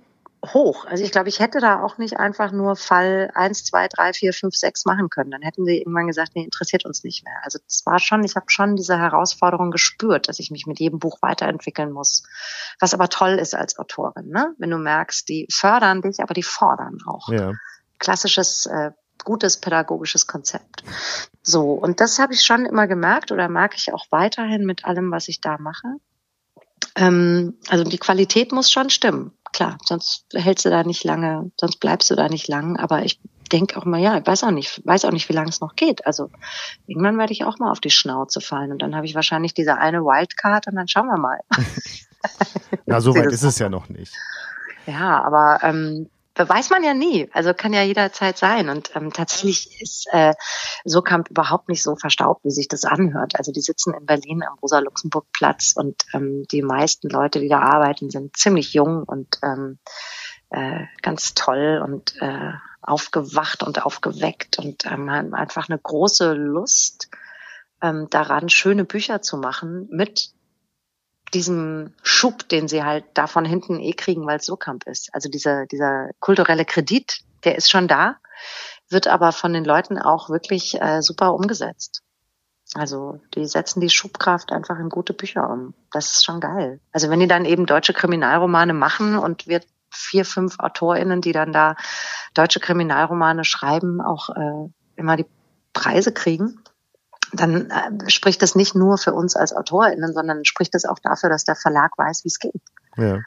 hoch. 0.46 0.86
Also 0.86 1.04
ich 1.04 1.12
glaube, 1.12 1.30
ich 1.30 1.39
hätte 1.39 1.60
da 1.60 1.82
auch 1.82 1.98
nicht 1.98 2.17
einfach 2.17 2.52
nur 2.52 2.76
Fall 2.76 3.32
eins, 3.34 3.63
zwei, 3.63 3.88
drei, 3.88 4.13
vier, 4.13 4.34
fünf, 4.34 4.56
sechs 4.56 4.86
machen 4.86 5.10
können. 5.10 5.32
Dann 5.32 5.41
hätten 5.41 5.65
sie 5.65 5.80
irgendwann 5.80 6.08
gesagt, 6.08 6.34
nee, 6.36 6.43
interessiert 6.43 6.86
uns 6.86 7.04
nicht 7.04 7.24
mehr. 7.24 7.38
Also 7.43 7.60
das 7.65 7.86
war 7.86 8.00
schon, 8.00 8.24
ich 8.24 8.36
habe 8.36 8.46
schon 8.50 8.76
diese 8.76 8.98
Herausforderung 8.98 9.72
gespürt, 9.72 10.30
dass 10.30 10.39
ich 10.39 10.52
mich 10.52 10.65
mit 10.67 10.80
jedem 10.80 11.00
Buch 11.00 11.17
weiterentwickeln 11.22 11.91
muss. 11.91 12.24
Was 12.80 12.93
aber 12.93 13.10
toll 13.10 13.32
ist 13.39 13.56
als 13.56 13.78
Autorin, 13.80 14.30
ne? 14.30 14.54
Wenn 14.58 14.70
du 14.70 14.78
merkst, 14.78 15.28
die 15.28 15.48
fördern 15.52 16.02
dich, 16.02 16.20
aber 16.20 16.34
die 16.34 16.43
fordern 16.43 17.00
auch. 17.08 17.30
Ja. 17.30 17.54
Klassisches 18.00 18.67
äh, 18.67 18.91
gutes 19.28 19.58
pädagogisches 19.58 20.26
Konzept. 20.26 20.86
So, 21.44 21.74
und 21.74 22.00
das 22.00 22.18
habe 22.18 22.34
ich 22.34 22.44
schon 22.44 22.66
immer 22.66 22.88
gemerkt 22.88 23.34
oder 23.34 23.50
mag 23.50 23.76
ich 23.76 23.94
auch 23.94 24.06
weiterhin 24.10 24.66
mit 24.66 24.86
allem, 24.86 25.12
was 25.12 25.28
ich 25.28 25.42
da 25.42 25.58
mache. 25.58 25.88
Ähm, 26.96 27.56
also 27.68 27.84
die 27.84 27.98
Qualität 27.98 28.54
muss 28.54 28.72
schon 28.72 28.90
stimmen, 28.90 29.34
klar, 29.52 29.78
sonst 29.84 30.26
hältst 30.34 30.63
du 30.63 30.70
da 30.70 30.84
nicht 30.84 31.04
lange, 31.04 31.52
sonst 31.60 31.82
bleibst 31.82 32.10
du 32.10 32.16
da 32.16 32.30
nicht 32.30 32.48
lang. 32.48 32.78
Aber 32.78 33.04
ich 33.04 33.20
denke 33.52 33.78
auch 33.78 33.84
mal, 33.84 34.00
ja, 34.00 34.18
ich 34.18 34.26
weiß 34.26 34.46
auch 34.46 34.52
nicht, 34.52 34.82
weiß 34.86 35.04
auch 35.04 35.12
nicht, 35.12 35.28
wie 35.28 35.34
lange 35.34 35.50
es 35.50 35.60
noch 35.60 35.76
geht. 35.76 36.06
Also 36.06 36.30
irgendwann 36.86 37.18
werde 37.18 37.34
ich 37.34 37.44
auch 37.44 37.60
mal 37.60 37.70
auf 37.70 37.82
die 37.82 37.90
Schnauze 37.90 38.40
fallen 38.40 38.72
und 38.72 38.82
dann 38.82 38.96
habe 38.96 39.06
ich 39.06 39.13
wahrscheinlich 39.13 39.54
diese 39.54 39.78
eine 39.78 40.04
Wildcard 40.04 40.68
und 40.68 40.76
dann 40.76 40.88
schauen 40.88 41.08
wir 41.08 41.18
mal. 41.18 41.40
Na, 42.86 43.02
so 43.02 43.13
weit 43.13 43.34
ist 43.34 43.44
es 43.44 43.60
ja 43.60 43.68
noch 43.68 43.90
nicht. 43.90 44.13
Ja, 44.86 45.22
aber 45.22 45.60
ähm, 45.63 46.10
weiß 46.45 46.69
man 46.69 46.84
ja 46.84 46.93
nie. 46.93 47.30
Also 47.34 47.54
kann 47.54 47.73
ja 47.73 47.84
jederzeit 47.84 48.38
sein. 48.38 48.69
Und 48.69 48.95
ähm, 48.95 49.13
tatsächlich 49.13 49.82
ist 49.82 50.08
äh, 50.12 50.34
Surkamp 50.86 51.30
überhaupt 51.30 51.69
nicht 51.69 51.84
so 51.84 51.95
verstaubt, 51.95 52.43
wie 52.43 52.52
sich 52.52 52.67
das 52.67 52.86
anhört. 52.86 53.34
Also 53.38 53.52
die 53.52 53.62
sitzen 53.62 53.93
in 53.93 54.06
Berlin 54.06 54.43
am 54.43 54.58
Rosa-Luxemburg-Platz 54.60 55.73
und 55.76 56.04
ähm, 56.13 56.45
die 56.52 56.62
meisten 56.62 57.10
Leute, 57.10 57.39
die 57.39 57.50
da 57.50 57.60
arbeiten, 57.60 58.10
sind 58.10 58.36
ziemlich 58.36 58.73
jung 58.73 59.04
und 59.04 59.39
ähm, 59.43 59.80
äh, 60.50 60.86
ganz 61.02 61.34
toll 61.34 61.82
und 61.84 62.15
äh, 62.21 62.54
aufgewacht 62.82 63.63
und 63.63 63.86
aufgeweckt 63.86 64.60
und 64.60 64.86
ähm, 64.86 65.12
haben 65.12 65.34
einfach 65.34 65.69
eine 65.69 65.78
große 65.78 66.34
Lust 66.34 67.10
ähm, 67.82 68.08
daran, 68.10 68.50
schöne 68.50 68.86
Bücher 68.86 69.21
zu 69.21 69.38
machen 69.38 69.88
mit 69.91 70.32
diesem 71.34 71.94
Schub, 72.04 72.48
den 72.50 72.68
sie 72.68 72.84
halt 72.84 73.06
da 73.13 73.28
von 73.28 73.46
hinten 73.46 73.80
eh 73.80 73.94
kriegen, 73.94 74.26
weil 74.26 74.38
es 74.38 74.46
Surkamp 74.46 74.86
ist. 74.88 75.13
Also 75.13 75.30
dieser, 75.30 75.66
dieser 75.66 76.10
kulturelle 76.20 76.66
Kredit, 76.66 77.20
der 77.44 77.56
ist 77.58 77.70
schon 77.70 77.88
da, 77.88 78.16
wird 78.90 79.08
aber 79.08 79.32
von 79.32 79.54
den 79.54 79.66
Leuten 79.66 79.98
auch 79.98 80.30
wirklich 80.30 80.82
äh, 80.82 81.02
super 81.02 81.34
umgesetzt. 81.34 82.04
Also 82.74 83.20
die 83.34 83.46
setzen 83.46 83.80
die 83.80 83.90
Schubkraft 83.90 84.52
einfach 84.52 84.78
in 84.80 84.90
gute 84.90 85.13
Bücher 85.13 85.50
um. 85.50 85.74
Das 85.92 86.12
ist 86.12 86.26
schon 86.26 86.40
geil. 86.40 86.80
Also 86.92 87.10
wenn 87.10 87.20
die 87.20 87.28
dann 87.28 87.46
eben 87.46 87.66
deutsche 87.66 87.94
Kriminalromane 87.94 88.74
machen 88.74 89.18
und 89.18 89.48
wir 89.48 89.62
vier, 89.90 90.26
fünf 90.26 90.60
AutorInnen, 90.60 91.22
die 91.22 91.32
dann 91.32 91.54
da 91.54 91.76
deutsche 92.34 92.60
Kriminalromane 92.60 93.46
schreiben, 93.46 94.02
auch 94.02 94.30
äh, 94.30 94.70
immer 94.96 95.16
die 95.16 95.26
Preise 95.74 96.12
kriegen, 96.12 96.62
dann 97.34 97.70
äh, 97.70 98.10
spricht 98.10 98.42
das 98.42 98.56
nicht 98.56 98.76
nur 98.76 98.98
für 98.98 99.13
uns 99.13 99.36
als 99.36 99.54
AutorInnen, 99.54 100.13
sondern 100.13 100.46
spricht 100.46 100.74
das 100.74 100.86
auch 100.86 101.00
dafür, 101.00 101.30
dass 101.30 101.44
der 101.44 101.56
Verlag 101.56 101.98
weiß, 101.98 102.24
wie 102.24 102.30
es 102.30 102.40
geht. 102.40 102.62
Ja. 102.96 103.20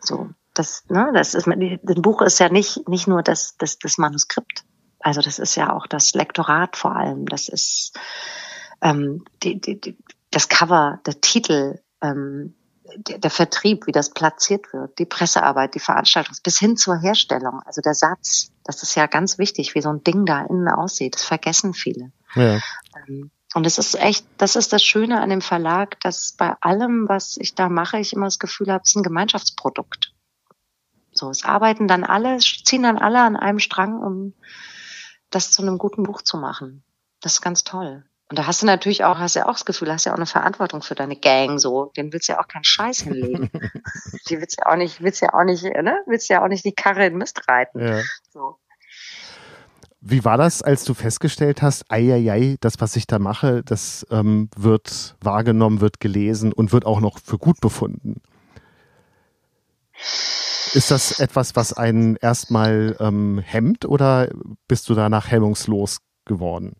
So, 0.00 0.30
das, 0.54 0.84
ne, 0.88 1.10
das 1.14 1.34
ist, 1.34 1.46
das 1.46 1.96
Buch 1.96 2.22
ist 2.22 2.38
ja 2.38 2.48
nicht, 2.48 2.88
nicht 2.88 3.06
nur 3.06 3.22
das, 3.22 3.56
das, 3.58 3.78
das 3.78 3.98
Manuskript. 3.98 4.64
Also 4.98 5.20
das 5.20 5.38
ist 5.38 5.54
ja 5.54 5.72
auch 5.72 5.86
das 5.86 6.14
Lektorat 6.14 6.76
vor 6.76 6.96
allem. 6.96 7.26
Das 7.26 7.48
ist 7.48 7.98
ähm, 8.82 9.24
die, 9.42 9.60
die, 9.60 9.80
die, 9.80 9.98
das 10.30 10.48
Cover, 10.48 11.00
der 11.06 11.20
Titel, 11.20 11.80
ähm, 12.02 12.54
der, 12.96 13.18
der 13.18 13.30
Vertrieb, 13.30 13.86
wie 13.86 13.92
das 13.92 14.10
platziert 14.10 14.72
wird, 14.72 14.98
die 14.98 15.06
Pressearbeit, 15.06 15.74
die 15.74 15.80
Veranstaltung, 15.80 16.36
bis 16.42 16.58
hin 16.58 16.76
zur 16.76 16.98
Herstellung. 16.98 17.60
Also 17.64 17.80
der 17.80 17.94
Satz, 17.94 18.50
das 18.64 18.82
ist 18.82 18.94
ja 18.94 19.06
ganz 19.06 19.38
wichtig, 19.38 19.74
wie 19.74 19.80
so 19.80 19.90
ein 19.90 20.02
Ding 20.04 20.26
da 20.26 20.44
innen 20.44 20.68
aussieht. 20.68 21.14
Das 21.14 21.24
vergessen 21.24 21.72
viele. 21.72 22.12
Ja. 22.34 22.58
Ähm, 23.08 23.30
und 23.54 23.66
es 23.66 23.78
ist 23.78 23.94
echt, 23.96 24.24
das 24.38 24.56
ist 24.56 24.72
das 24.72 24.82
Schöne 24.84 25.20
an 25.20 25.30
dem 25.30 25.40
Verlag, 25.40 25.98
dass 26.00 26.32
bei 26.32 26.54
allem, 26.60 27.08
was 27.08 27.36
ich 27.36 27.54
da 27.54 27.68
mache, 27.68 27.98
ich 27.98 28.12
immer 28.12 28.26
das 28.26 28.38
Gefühl 28.38 28.70
habe, 28.70 28.82
es 28.84 28.90
ist 28.90 28.96
ein 28.96 29.02
Gemeinschaftsprodukt. 29.02 30.12
So, 31.12 31.30
es 31.30 31.44
arbeiten 31.44 31.88
dann 31.88 32.04
alle, 32.04 32.38
ziehen 32.38 32.84
dann 32.84 32.98
alle 32.98 33.20
an 33.20 33.36
einem 33.36 33.58
Strang, 33.58 34.00
um 34.00 34.34
das 35.30 35.50
zu 35.50 35.62
einem 35.62 35.78
guten 35.78 36.04
Buch 36.04 36.22
zu 36.22 36.36
machen. 36.36 36.84
Das 37.20 37.34
ist 37.34 37.40
ganz 37.40 37.64
toll. 37.64 38.04
Und 38.30 38.38
da 38.38 38.46
hast 38.46 38.62
du 38.62 38.66
natürlich 38.66 39.02
auch, 39.02 39.18
hast 39.18 39.34
ja 39.34 39.46
auch 39.46 39.54
das 39.54 39.64
Gefühl, 39.64 39.92
hast 39.92 40.04
ja 40.04 40.12
auch 40.12 40.16
eine 40.16 40.26
Verantwortung 40.26 40.82
für 40.82 40.94
deine 40.94 41.16
Gang, 41.16 41.58
so. 41.58 41.90
Den 41.96 42.12
willst 42.12 42.28
du 42.28 42.34
ja 42.34 42.40
auch 42.40 42.46
keinen 42.46 42.62
Scheiß 42.62 43.00
hinlegen. 43.00 43.50
die 44.28 44.38
willst 44.38 44.58
ja 44.58 44.66
auch 44.66 44.76
nicht, 44.76 45.02
willst 45.02 45.20
ja 45.20 45.34
auch 45.34 45.42
nicht, 45.42 45.64
ne? 45.64 46.00
Willst 46.06 46.28
ja 46.28 46.44
auch 46.44 46.48
nicht 46.48 46.64
die 46.64 46.74
Karre 46.74 47.06
in 47.06 47.16
Mist 47.18 47.48
reiten. 47.48 47.80
Ja. 47.80 48.00
So. 48.32 48.56
Wie 50.02 50.24
war 50.24 50.38
das, 50.38 50.62
als 50.62 50.84
du 50.84 50.94
festgestellt 50.94 51.60
hast, 51.60 51.84
ei, 51.90 52.56
das, 52.60 52.80
was 52.80 52.96
ich 52.96 53.06
da 53.06 53.18
mache, 53.18 53.62
das 53.62 54.06
ähm, 54.10 54.48
wird 54.56 55.16
wahrgenommen, 55.20 55.82
wird 55.82 56.00
gelesen 56.00 56.54
und 56.54 56.72
wird 56.72 56.86
auch 56.86 57.00
noch 57.00 57.18
für 57.18 57.36
gut 57.36 57.60
befunden? 57.60 58.22
Ist 60.72 60.90
das 60.90 61.20
etwas, 61.20 61.54
was 61.54 61.74
einen 61.74 62.16
erstmal 62.16 62.96
ähm, 62.98 63.40
hemmt 63.44 63.84
oder 63.84 64.30
bist 64.68 64.88
du 64.88 64.94
danach 64.94 65.30
hemmungslos 65.30 65.98
geworden? 66.24 66.76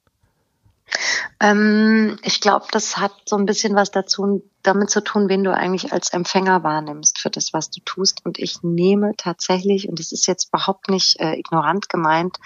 Ähm, 1.41 2.19
ich 2.23 2.41
glaube, 2.41 2.67
das 2.71 2.97
hat 2.97 3.13
so 3.27 3.37
ein 3.37 3.47
bisschen 3.47 3.75
was 3.75 3.91
dazu, 3.91 4.43
damit 4.63 4.91
zu 4.91 5.03
tun, 5.03 5.29
wen 5.29 5.45
du 5.45 5.55
eigentlich 5.55 5.93
als 5.93 6.11
Empfänger 6.13 6.63
wahrnimmst 6.63 7.19
für 7.19 7.31
das, 7.31 7.53
was 7.53 7.71
du 7.71 7.81
tust. 7.85 8.25
Und 8.25 8.39
ich 8.39 8.63
nehme 8.63 9.13
tatsächlich, 9.17 9.89
und 9.89 9.99
das 9.99 10.13
ist 10.13 10.27
jetzt 10.27 10.49
überhaupt 10.49 10.89
nicht 10.89 11.19
äh, 11.21 11.39
ignorant 11.39 11.89
gemeint, 11.89 12.39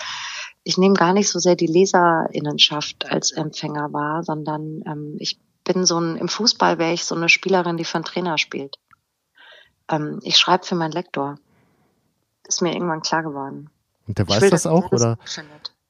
ich 0.64 0.78
nehme 0.78 0.94
gar 0.94 1.12
nicht 1.12 1.28
so 1.28 1.38
sehr 1.38 1.56
die 1.56 1.66
Leserinnenschaft 1.66 3.10
als 3.10 3.30
Empfänger 3.32 3.92
wahr, 3.92 4.22
sondern 4.22 4.82
ähm, 4.86 5.16
ich 5.18 5.38
bin 5.62 5.84
so 5.84 6.00
ein, 6.00 6.16
im 6.16 6.28
Fußball 6.28 6.78
wäre 6.78 6.92
ich 6.92 7.04
so 7.04 7.14
eine 7.14 7.28
Spielerin, 7.28 7.76
die 7.76 7.84
für 7.84 7.96
einen 7.96 8.04
Trainer 8.04 8.38
spielt. 8.38 8.78
Ähm, 9.88 10.20
ich 10.22 10.38
schreibe 10.38 10.64
für 10.64 10.74
meinen 10.74 10.92
Lektor. 10.92 11.36
Ist 12.46 12.62
mir 12.62 12.72
irgendwann 12.72 13.02
klar 13.02 13.22
geworden. 13.22 13.70
Und 14.06 14.18
der 14.18 14.28
weiß 14.28 14.40
will, 14.40 14.50
das 14.50 14.66
auch, 14.66 14.90
oder? 14.90 15.16
Das 15.22 15.40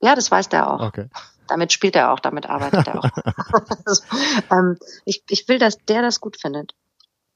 ja, 0.01 0.15
das 0.15 0.31
weiß 0.31 0.49
der 0.49 0.71
auch. 0.71 0.81
Okay. 0.81 1.09
Damit 1.47 1.73
spielt 1.73 1.97
er 1.97 2.13
auch, 2.13 2.21
damit 2.21 2.47
arbeitet 2.47 2.87
er 2.87 3.05
auch. 3.05 3.11
ähm, 4.51 4.79
ich, 5.05 5.23
ich 5.29 5.49
will, 5.49 5.59
dass 5.59 5.79
der 5.85 6.03
das 6.03 6.21
gut 6.21 6.41
findet. 6.41 6.75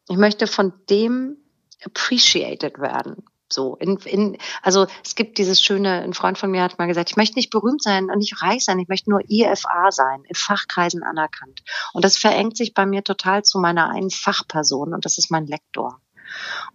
Ich 0.09 0.17
möchte 0.17 0.47
von 0.47 0.73
dem 0.91 1.37
appreciated 1.85 2.79
werden. 2.79 3.25
So, 3.51 3.77
in, 3.77 3.97
in, 3.99 4.39
also 4.63 4.87
es 5.05 5.15
gibt 5.15 5.39
dieses 5.39 5.63
schöne, 5.63 6.03
ein 6.03 6.15
Freund 6.15 6.39
von 6.39 6.51
mir 6.51 6.63
hat 6.63 6.79
mal 6.79 6.87
gesagt, 6.87 7.11
ich 7.11 7.17
möchte 7.17 7.37
nicht 7.37 7.51
berühmt 7.51 7.83
sein 7.83 8.11
und 8.11 8.19
nicht 8.19 8.43
reich 8.43 8.65
sein, 8.65 8.79
ich 8.79 8.89
möchte 8.89 9.11
nur 9.11 9.23
IFA 9.29 9.91
sein, 9.91 10.23
in 10.25 10.35
Fachkreisen 10.35 11.03
anerkannt. 11.03 11.63
Und 11.93 12.05
das 12.05 12.19
verengt 12.19 12.57
sich 12.57 12.75
bei 12.75 12.87
mir 12.87 13.03
total 13.03 13.45
zu 13.45 13.59
meiner 13.59 13.89
einen 13.91 14.11
Fachperson 14.11 14.93
und 14.93 15.05
das 15.05 15.19
ist 15.19 15.31
mein 15.31 15.47
Lektor. 15.47 16.01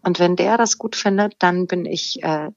Und 0.02 0.20
wenn 0.20 0.36
der 0.36 0.58
das 0.58 0.78
gut 0.78 0.96
findet, 0.96 1.36
dann 1.40 1.68
bin 1.68 1.86
ich 1.86 2.24
äh, 2.24 2.50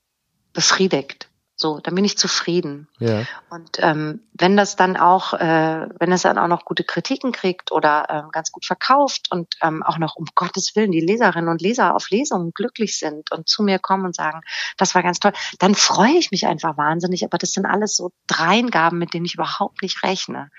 befriedigt. 0.52 1.25
So, 1.58 1.80
dann 1.80 1.94
bin 1.94 2.04
ich 2.04 2.18
zufrieden. 2.18 2.86
Ja. 2.98 3.24
Und 3.48 3.78
ähm, 3.78 4.20
wenn 4.34 4.58
das 4.58 4.76
dann 4.76 4.98
auch, 4.98 5.32
äh, 5.32 5.88
wenn 5.98 6.12
es 6.12 6.20
dann 6.20 6.36
auch 6.36 6.48
noch 6.48 6.66
gute 6.66 6.84
Kritiken 6.84 7.32
kriegt 7.32 7.72
oder 7.72 8.06
ähm, 8.10 8.28
ganz 8.30 8.52
gut 8.52 8.66
verkauft 8.66 9.28
und 9.30 9.54
ähm, 9.62 9.82
auch 9.82 9.96
noch 9.96 10.16
um 10.16 10.26
Gottes 10.34 10.76
Willen 10.76 10.92
die 10.92 11.00
Leserinnen 11.00 11.48
und 11.48 11.62
Leser 11.62 11.96
auf 11.96 12.10
Lesungen 12.10 12.52
glücklich 12.52 12.98
sind 12.98 13.32
und 13.32 13.48
zu 13.48 13.62
mir 13.62 13.78
kommen 13.78 14.04
und 14.04 14.14
sagen, 14.14 14.42
das 14.76 14.94
war 14.94 15.02
ganz 15.02 15.18
toll, 15.18 15.32
dann 15.58 15.74
freue 15.74 16.18
ich 16.18 16.30
mich 16.30 16.46
einfach 16.46 16.76
wahnsinnig. 16.76 17.24
Aber 17.24 17.38
das 17.38 17.52
sind 17.52 17.64
alles 17.64 17.96
so 17.96 18.12
Dreingaben, 18.26 18.98
mit 18.98 19.14
denen 19.14 19.24
ich 19.24 19.34
überhaupt 19.34 19.80
nicht 19.80 20.02
rechne. 20.02 20.50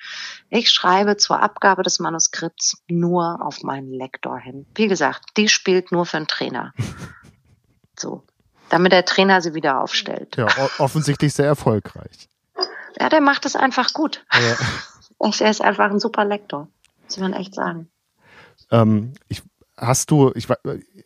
Ich 0.50 0.72
schreibe 0.72 1.16
zur 1.18 1.43
Abgabe 1.43 1.84
des 1.84 2.00
Manuskripts 2.00 2.82
nur 2.88 3.45
auf 3.45 3.62
meinen 3.62 3.93
Lektor 3.93 4.39
hin. 4.39 4.66
Wie 4.74 4.88
gesagt, 4.88 5.38
die 5.38 5.48
spielt 5.48 5.91
nur 5.91 6.08
für 6.08 6.18
einen 6.18 6.28
Trainer. 6.28 6.74
So 8.00 8.24
damit 8.70 8.91
der 8.91 9.05
Trainer 9.05 9.41
sie 9.41 9.53
wieder 9.53 9.82
aufstellt. 9.82 10.36
Ja, 10.38 10.47
offensichtlich 10.78 11.34
sehr 11.34 11.47
erfolgreich. 11.47 12.30
Ja, 12.99 13.09
der 13.09 13.22
macht 13.22 13.45
es 13.45 13.55
einfach 13.55 13.93
gut. 13.93 14.26
Ja. 14.34 14.55
Er 15.20 15.49
ist 15.49 15.63
einfach 15.63 15.89
ein 15.89 15.99
super 15.99 16.26
Lektor, 16.26 16.68
muss 17.05 17.18
man 17.18 17.34
echt 17.34 17.55
sagen. 17.55 17.89
Ähm, 18.70 19.13
ich 19.30 19.41
hast 19.78 20.11
du, 20.11 20.32
ich, 20.36 20.47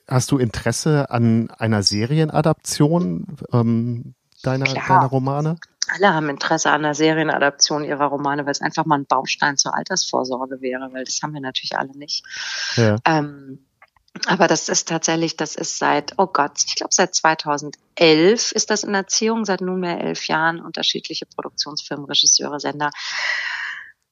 hast 0.08 0.32
du 0.32 0.38
Interesse 0.38 1.10
an 1.10 1.50
einer 1.52 1.84
Serienadaption 1.84 3.38
ähm, 3.52 4.16
deiner, 4.44 4.66
deiner 4.66 5.06
Romane? 5.08 5.58
Alle 5.94 6.14
haben 6.14 6.30
Interesse 6.30 6.70
an 6.70 6.86
einer 6.86 6.94
Serienadaption 6.94 7.84
ihrer 7.84 8.06
Romane, 8.06 8.46
weil 8.46 8.52
es 8.52 8.62
einfach 8.62 8.86
mal 8.86 9.00
ein 9.00 9.06
Baustein 9.06 9.58
zur 9.58 9.76
Altersvorsorge 9.76 10.62
wäre, 10.62 10.90
weil 10.94 11.04
das 11.04 11.20
haben 11.22 11.34
wir 11.34 11.42
natürlich 11.42 11.78
alle 11.78 11.92
nicht. 11.98 12.24
Ja. 12.76 12.96
Ähm, 13.06 13.66
aber 14.28 14.48
das 14.48 14.70
ist 14.70 14.90
tatsächlich, 14.90 15.38
das 15.38 15.56
ist 15.56 15.78
seit, 15.78 16.14
oh 16.18 16.28
Gott, 16.28 16.64
ich 16.66 16.76
glaube 16.76 16.94
seit 16.94 17.16
2011 17.16 18.52
ist 18.52 18.70
das 18.70 18.84
in 18.84 18.94
Erziehung, 18.94 19.46
seit 19.46 19.62
nunmehr 19.62 20.02
elf 20.02 20.28
Jahren 20.28 20.62
unterschiedliche 20.62 21.26
Produktionsfirmen, 21.26 22.06
Regisseure, 22.06 22.60
Sender. 22.60 22.92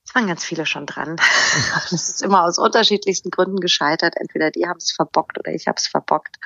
Es 0.05 0.15
waren 0.15 0.27
ganz 0.27 0.43
viele 0.43 0.65
schon 0.65 0.85
dran. 0.85 1.17
das 1.91 1.91
ist 1.91 2.23
immer 2.23 2.43
aus 2.43 2.57
unterschiedlichsten 2.57 3.29
Gründen 3.29 3.59
gescheitert. 3.59 4.15
Entweder 4.17 4.49
die 4.51 4.67
haben 4.67 4.77
es 4.77 4.91
verbockt 4.91 5.37
oder 5.37 5.53
ich 5.53 5.67
habe 5.67 5.77
es 5.77 5.87
verbockt. 5.87 6.37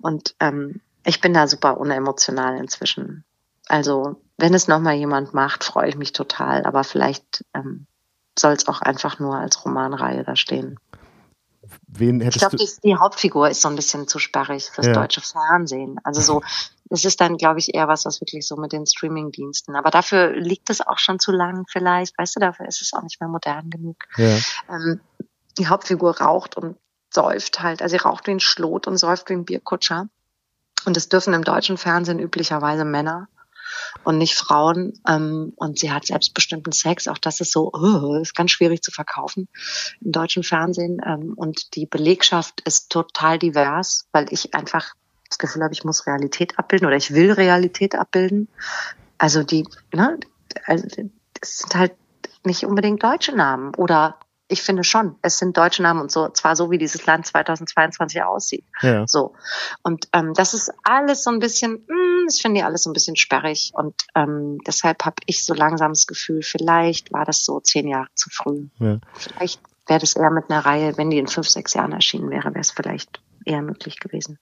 Und 0.00 0.34
ähm, 0.40 0.80
ich 1.04 1.20
bin 1.20 1.34
da 1.34 1.46
super 1.46 1.78
unemotional 1.78 2.56
inzwischen. 2.56 3.24
Also 3.66 4.22
wenn 4.38 4.54
es 4.54 4.68
nochmal 4.68 4.94
jemand 4.94 5.34
macht, 5.34 5.64
freue 5.64 5.88
ich 5.88 5.96
mich 5.96 6.12
total. 6.12 6.64
Aber 6.64 6.84
vielleicht 6.84 7.44
ähm, 7.52 7.86
soll 8.38 8.52
es 8.52 8.68
auch 8.68 8.80
einfach 8.80 9.18
nur 9.18 9.36
als 9.36 9.64
Romanreihe 9.64 10.24
da 10.24 10.36
stehen. 10.36 10.78
Wen 11.88 12.20
hättest 12.20 12.36
ich 12.36 12.48
glaube, 12.48 12.72
die, 12.84 12.96
Hauptfigur 12.96 13.48
ist 13.48 13.62
so 13.62 13.68
ein 13.68 13.76
bisschen 13.76 14.08
zu 14.08 14.18
sperrig 14.18 14.70
fürs 14.70 14.88
ja. 14.88 14.92
deutsche 14.92 15.20
Fernsehen. 15.20 15.98
Also 16.04 16.20
so, 16.20 16.42
es 16.90 17.04
ist 17.04 17.20
dann, 17.20 17.36
glaube 17.36 17.58
ich, 17.58 17.74
eher 17.74 17.88
was, 17.88 18.04
was 18.04 18.20
wirklich 18.20 18.46
so 18.46 18.56
mit 18.56 18.72
den 18.72 18.86
Streaming-Diensten. 18.86 19.76
Aber 19.76 19.90
dafür 19.90 20.32
liegt 20.32 20.70
es 20.70 20.80
auch 20.80 20.98
schon 20.98 21.18
zu 21.18 21.32
lang 21.32 21.64
vielleicht. 21.70 22.16
Weißt 22.18 22.36
du, 22.36 22.40
dafür 22.40 22.66
ist 22.66 22.82
es 22.82 22.92
auch 22.92 23.02
nicht 23.02 23.20
mehr 23.20 23.28
modern 23.28 23.70
genug. 23.70 23.96
Ja. 24.16 24.38
Ähm, 24.68 25.00
die 25.58 25.68
Hauptfigur 25.68 26.20
raucht 26.20 26.56
und 26.56 26.76
säuft 27.12 27.62
halt. 27.62 27.82
Also 27.82 27.96
sie 27.96 28.02
raucht 28.02 28.26
wie 28.26 28.32
ein 28.32 28.40
Schlot 28.40 28.86
und 28.86 28.96
säuft 28.98 29.28
wie 29.30 29.34
ein 29.34 29.44
Bierkutscher. 29.44 30.08
Und 30.84 30.96
das 30.96 31.08
dürfen 31.08 31.34
im 31.34 31.44
deutschen 31.44 31.78
Fernsehen 31.78 32.18
üblicherweise 32.18 32.84
Männer 32.84 33.28
und 34.04 34.18
nicht 34.18 34.34
Frauen. 34.34 34.94
Ähm, 35.08 35.52
und 35.56 35.78
sie 35.78 35.92
hat 35.92 36.06
selbstbestimmten 36.06 36.72
Sex. 36.72 37.08
Auch 37.08 37.18
das 37.18 37.40
ist 37.40 37.52
so, 37.52 37.70
oh, 37.72 38.14
ist 38.20 38.34
ganz 38.34 38.50
schwierig 38.50 38.82
zu 38.82 38.90
verkaufen 38.90 39.48
im 40.00 40.12
deutschen 40.12 40.42
Fernsehen. 40.42 41.00
Ähm, 41.04 41.34
und 41.36 41.74
die 41.74 41.86
Belegschaft 41.86 42.60
ist 42.62 42.90
total 42.90 43.38
divers, 43.38 44.06
weil 44.12 44.26
ich 44.30 44.54
einfach 44.54 44.94
das 45.28 45.38
Gefühl 45.38 45.62
habe, 45.62 45.74
ich 45.74 45.84
muss 45.84 46.06
Realität 46.06 46.58
abbilden 46.58 46.86
oder 46.86 46.96
ich 46.96 47.12
will 47.12 47.32
Realität 47.32 47.94
abbilden. 47.94 48.48
Also 49.18 49.42
die, 49.42 49.66
ne, 49.92 50.18
also 50.64 50.86
das 51.40 51.58
sind 51.58 51.74
halt 51.74 51.92
nicht 52.44 52.64
unbedingt 52.64 53.02
deutsche 53.02 53.34
Namen 53.34 53.74
oder 53.74 54.18
ich 54.48 54.62
finde 54.62 54.84
schon, 54.84 55.16
es 55.22 55.38
sind 55.38 55.56
deutsche 55.56 55.82
Namen 55.82 56.00
und 56.00 56.10
so, 56.10 56.28
zwar 56.28 56.54
so, 56.54 56.70
wie 56.70 56.78
dieses 56.78 57.04
Land 57.06 57.26
2022 57.26 58.22
aussieht. 58.22 58.64
Ja. 58.80 59.06
So. 59.06 59.34
Und 59.82 60.08
ähm, 60.12 60.34
das 60.34 60.54
ist 60.54 60.72
alles 60.84 61.24
so 61.24 61.30
ein 61.30 61.40
bisschen, 61.40 61.84
mh, 61.86 61.94
hm, 61.94 62.26
das 62.26 62.40
finde 62.40 62.60
ich 62.60 62.64
alles 62.64 62.84
so 62.84 62.90
ein 62.90 62.92
bisschen 62.92 63.16
sperrig. 63.16 63.72
Und 63.74 63.94
ähm, 64.14 64.58
deshalb 64.66 65.04
habe 65.04 65.16
ich 65.26 65.44
so 65.44 65.54
langsam 65.54 65.92
das 65.92 66.06
Gefühl, 66.06 66.42
vielleicht 66.42 67.12
war 67.12 67.24
das 67.24 67.44
so 67.44 67.60
zehn 67.60 67.88
Jahre 67.88 68.08
zu 68.14 68.30
früh. 68.30 68.68
Ja. 68.78 68.98
Vielleicht 69.14 69.60
wäre 69.86 70.00
das 70.00 70.14
eher 70.14 70.30
mit 70.30 70.50
einer 70.50 70.64
Reihe, 70.64 70.96
wenn 70.96 71.10
die 71.10 71.18
in 71.18 71.26
fünf, 71.26 71.48
sechs 71.48 71.74
Jahren 71.74 71.92
erschienen 71.92 72.30
wäre, 72.30 72.50
wäre 72.50 72.60
es 72.60 72.70
vielleicht 72.70 73.20
eher 73.44 73.62
möglich 73.62 73.98
gewesen. 73.98 74.38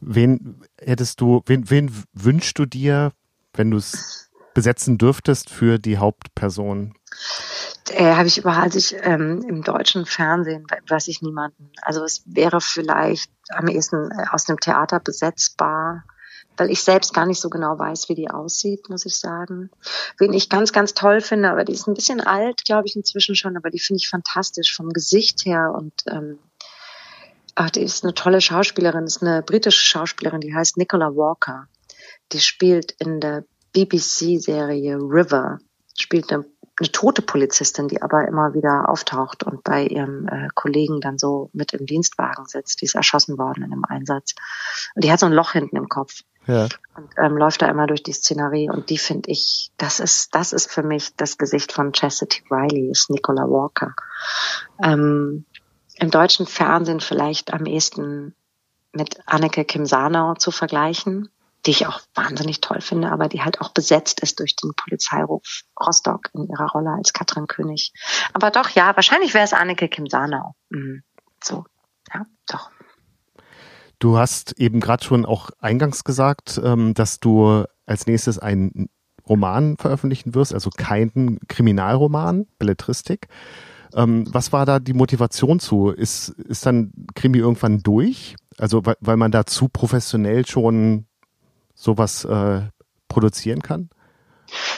Wen 0.00 0.62
hättest 0.80 1.20
du, 1.20 1.42
wen, 1.46 1.68
wen 1.70 1.90
wünschst 2.12 2.58
du 2.58 2.66
dir, 2.66 3.12
wenn 3.54 3.70
du 3.70 3.78
es 3.78 4.30
besetzen 4.54 4.98
dürftest 4.98 5.50
für 5.50 5.78
die 5.78 5.98
Hauptperson? 5.98 6.94
Äh, 7.90 8.14
habe 8.14 8.28
ich 8.28 8.38
überall 8.38 8.72
sich 8.72 8.96
ähm, 9.02 9.42
im 9.48 9.62
deutschen 9.62 10.06
Fernsehen 10.06 10.66
weiß 10.88 11.08
ich 11.08 11.22
niemanden. 11.22 11.70
Also 11.82 12.04
es 12.04 12.22
wäre 12.26 12.60
vielleicht 12.60 13.30
am 13.50 13.68
ehesten 13.68 14.10
äh, 14.10 14.24
aus 14.30 14.44
dem 14.44 14.58
Theater 14.58 15.00
besetzbar, 15.00 16.04
weil 16.56 16.70
ich 16.70 16.82
selbst 16.82 17.14
gar 17.14 17.26
nicht 17.26 17.40
so 17.40 17.50
genau 17.50 17.78
weiß, 17.78 18.08
wie 18.08 18.14
die 18.14 18.30
aussieht, 18.30 18.88
muss 18.88 19.06
ich 19.06 19.16
sagen. 19.16 19.70
Wen 20.18 20.32
ich 20.32 20.48
ganz, 20.48 20.72
ganz 20.72 20.94
toll 20.94 21.20
finde, 21.20 21.50
aber 21.50 21.64
die 21.64 21.72
ist 21.72 21.86
ein 21.86 21.94
bisschen 21.94 22.20
alt, 22.20 22.64
glaube 22.64 22.86
ich, 22.86 22.96
inzwischen 22.96 23.34
schon, 23.34 23.56
aber 23.56 23.70
die 23.70 23.80
finde 23.80 23.98
ich 23.98 24.08
fantastisch 24.08 24.74
vom 24.74 24.90
Gesicht 24.90 25.44
her 25.44 25.72
und 25.76 25.94
ähm, 26.10 26.38
ach, 27.54 27.70
die 27.70 27.82
ist 27.82 28.04
eine 28.04 28.14
tolle 28.14 28.40
Schauspielerin, 28.40 29.04
ist 29.04 29.22
eine 29.22 29.42
britische 29.42 29.84
Schauspielerin, 29.84 30.40
die 30.40 30.54
heißt 30.54 30.76
Nicola 30.76 31.14
Walker. 31.14 31.68
Die 32.32 32.40
spielt 32.40 32.92
in 32.92 33.20
der 33.20 33.44
BBC-Serie 33.72 34.96
River, 34.96 35.58
spielt 35.94 36.32
eine 36.32 36.44
eine 36.80 36.92
tote 36.92 37.22
Polizistin, 37.22 37.88
die 37.88 38.02
aber 38.02 38.26
immer 38.28 38.54
wieder 38.54 38.88
auftaucht 38.88 39.42
und 39.42 39.64
bei 39.64 39.84
ihrem 39.84 40.28
äh, 40.28 40.48
Kollegen 40.54 41.00
dann 41.00 41.18
so 41.18 41.50
mit 41.52 41.72
im 41.72 41.86
Dienstwagen 41.86 42.46
sitzt. 42.46 42.80
Die 42.80 42.84
ist 42.84 42.94
erschossen 42.94 43.38
worden 43.38 43.64
in 43.64 43.72
einem 43.72 43.84
Einsatz. 43.84 44.34
Und 44.94 45.04
die 45.04 45.10
hat 45.10 45.20
so 45.20 45.26
ein 45.26 45.32
Loch 45.32 45.52
hinten 45.52 45.76
im 45.76 45.88
Kopf. 45.88 46.22
Ja. 46.46 46.68
Und 46.96 47.10
ähm, 47.16 47.36
läuft 47.36 47.62
da 47.62 47.68
immer 47.68 47.86
durch 47.86 48.02
die 48.02 48.12
Szenerie. 48.12 48.70
Und 48.70 48.90
die 48.90 48.98
finde 48.98 49.30
ich, 49.30 49.70
das 49.76 50.00
ist, 50.00 50.34
das 50.34 50.52
ist 50.52 50.70
für 50.70 50.82
mich 50.82 51.14
das 51.16 51.36
Gesicht 51.36 51.72
von 51.72 51.92
Chastity 51.92 52.42
Riley, 52.50 52.90
ist 52.90 53.10
Nicola 53.10 53.42
Walker. 53.42 53.94
Ähm, 54.82 55.44
Im 55.96 56.10
deutschen 56.10 56.46
Fernsehen 56.46 57.00
vielleicht 57.00 57.52
am 57.52 57.66
ehesten 57.66 58.34
mit 58.92 59.20
Anneke 59.26 59.64
Kim 59.64 59.84
Sanau 59.84 60.34
zu 60.34 60.50
vergleichen 60.50 61.28
die 61.68 61.72
ich 61.72 61.86
auch 61.86 62.00
wahnsinnig 62.14 62.62
toll 62.62 62.80
finde, 62.80 63.12
aber 63.12 63.28
die 63.28 63.42
halt 63.42 63.60
auch 63.60 63.68
besetzt 63.68 64.20
ist 64.20 64.40
durch 64.40 64.56
den 64.56 64.72
Polizeiruf 64.74 65.64
Rostock 65.78 66.30
in 66.32 66.48
ihrer 66.48 66.70
Rolle 66.70 66.92
als 66.96 67.12
Katrin 67.12 67.46
König. 67.46 67.92
Aber 68.32 68.50
doch, 68.50 68.70
ja, 68.70 68.96
wahrscheinlich 68.96 69.34
wäre 69.34 69.44
es 69.44 69.52
Anneke 69.52 69.86
Kim 69.86 70.06
Sanau. 70.06 70.54
Mhm. 70.70 71.02
So, 71.44 71.66
ja, 72.14 72.24
doch. 72.46 72.70
Du 73.98 74.16
hast 74.16 74.58
eben 74.58 74.80
gerade 74.80 75.04
schon 75.04 75.26
auch 75.26 75.50
eingangs 75.58 76.04
gesagt, 76.04 76.58
ähm, 76.64 76.94
dass 76.94 77.20
du 77.20 77.64
als 77.84 78.06
nächstes 78.06 78.38
einen 78.38 78.88
Roman 79.28 79.76
veröffentlichen 79.76 80.34
wirst, 80.34 80.54
also 80.54 80.70
keinen 80.70 81.38
Kriminalroman, 81.48 82.46
Belletristik. 82.58 83.28
Ähm, 83.92 84.24
was 84.32 84.54
war 84.54 84.64
da 84.64 84.78
die 84.78 84.94
Motivation 84.94 85.60
zu? 85.60 85.90
Ist, 85.90 86.30
ist 86.30 86.64
dann 86.64 86.92
Krimi 87.14 87.36
irgendwann 87.36 87.80
durch? 87.82 88.36
Also 88.56 88.86
weil, 88.86 88.96
weil 89.00 89.18
man 89.18 89.32
da 89.32 89.44
zu 89.44 89.68
professionell 89.68 90.46
schon 90.46 91.04
sowas 91.78 92.24
äh, 92.24 92.62
produzieren 93.08 93.62
kann? 93.62 93.88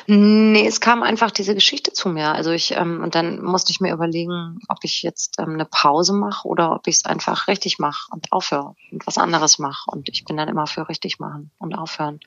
Nee, 0.07 0.66
es 0.66 0.80
kam 0.80 1.03
einfach 1.03 1.30
diese 1.30 1.55
Geschichte 1.55 1.92
zu 1.92 2.09
mir. 2.09 2.32
Also 2.32 2.51
ich, 2.51 2.72
ähm, 2.72 3.03
und 3.03 3.14
dann 3.14 3.40
musste 3.42 3.70
ich 3.70 3.80
mir 3.80 3.92
überlegen, 3.92 4.59
ob 4.68 4.78
ich 4.82 5.03
jetzt 5.03 5.38
ähm, 5.38 5.55
eine 5.55 5.64
Pause 5.64 6.12
mache 6.12 6.46
oder 6.46 6.72
ob 6.74 6.86
ich 6.88 6.96
es 6.96 7.05
einfach 7.05 7.46
richtig 7.46 7.78
mache 7.78 8.09
und 8.12 8.32
aufhöre 8.32 8.74
und 8.90 9.07
was 9.07 9.16
anderes 9.16 9.59
mache. 9.59 9.90
Und 9.90 10.09
ich 10.09 10.24
bin 10.24 10.36
dann 10.36 10.48
immer 10.48 10.66
für 10.66 10.88
richtig 10.88 11.20
machen 11.20 11.53
und 11.59 11.74
aufhören. 11.74 12.20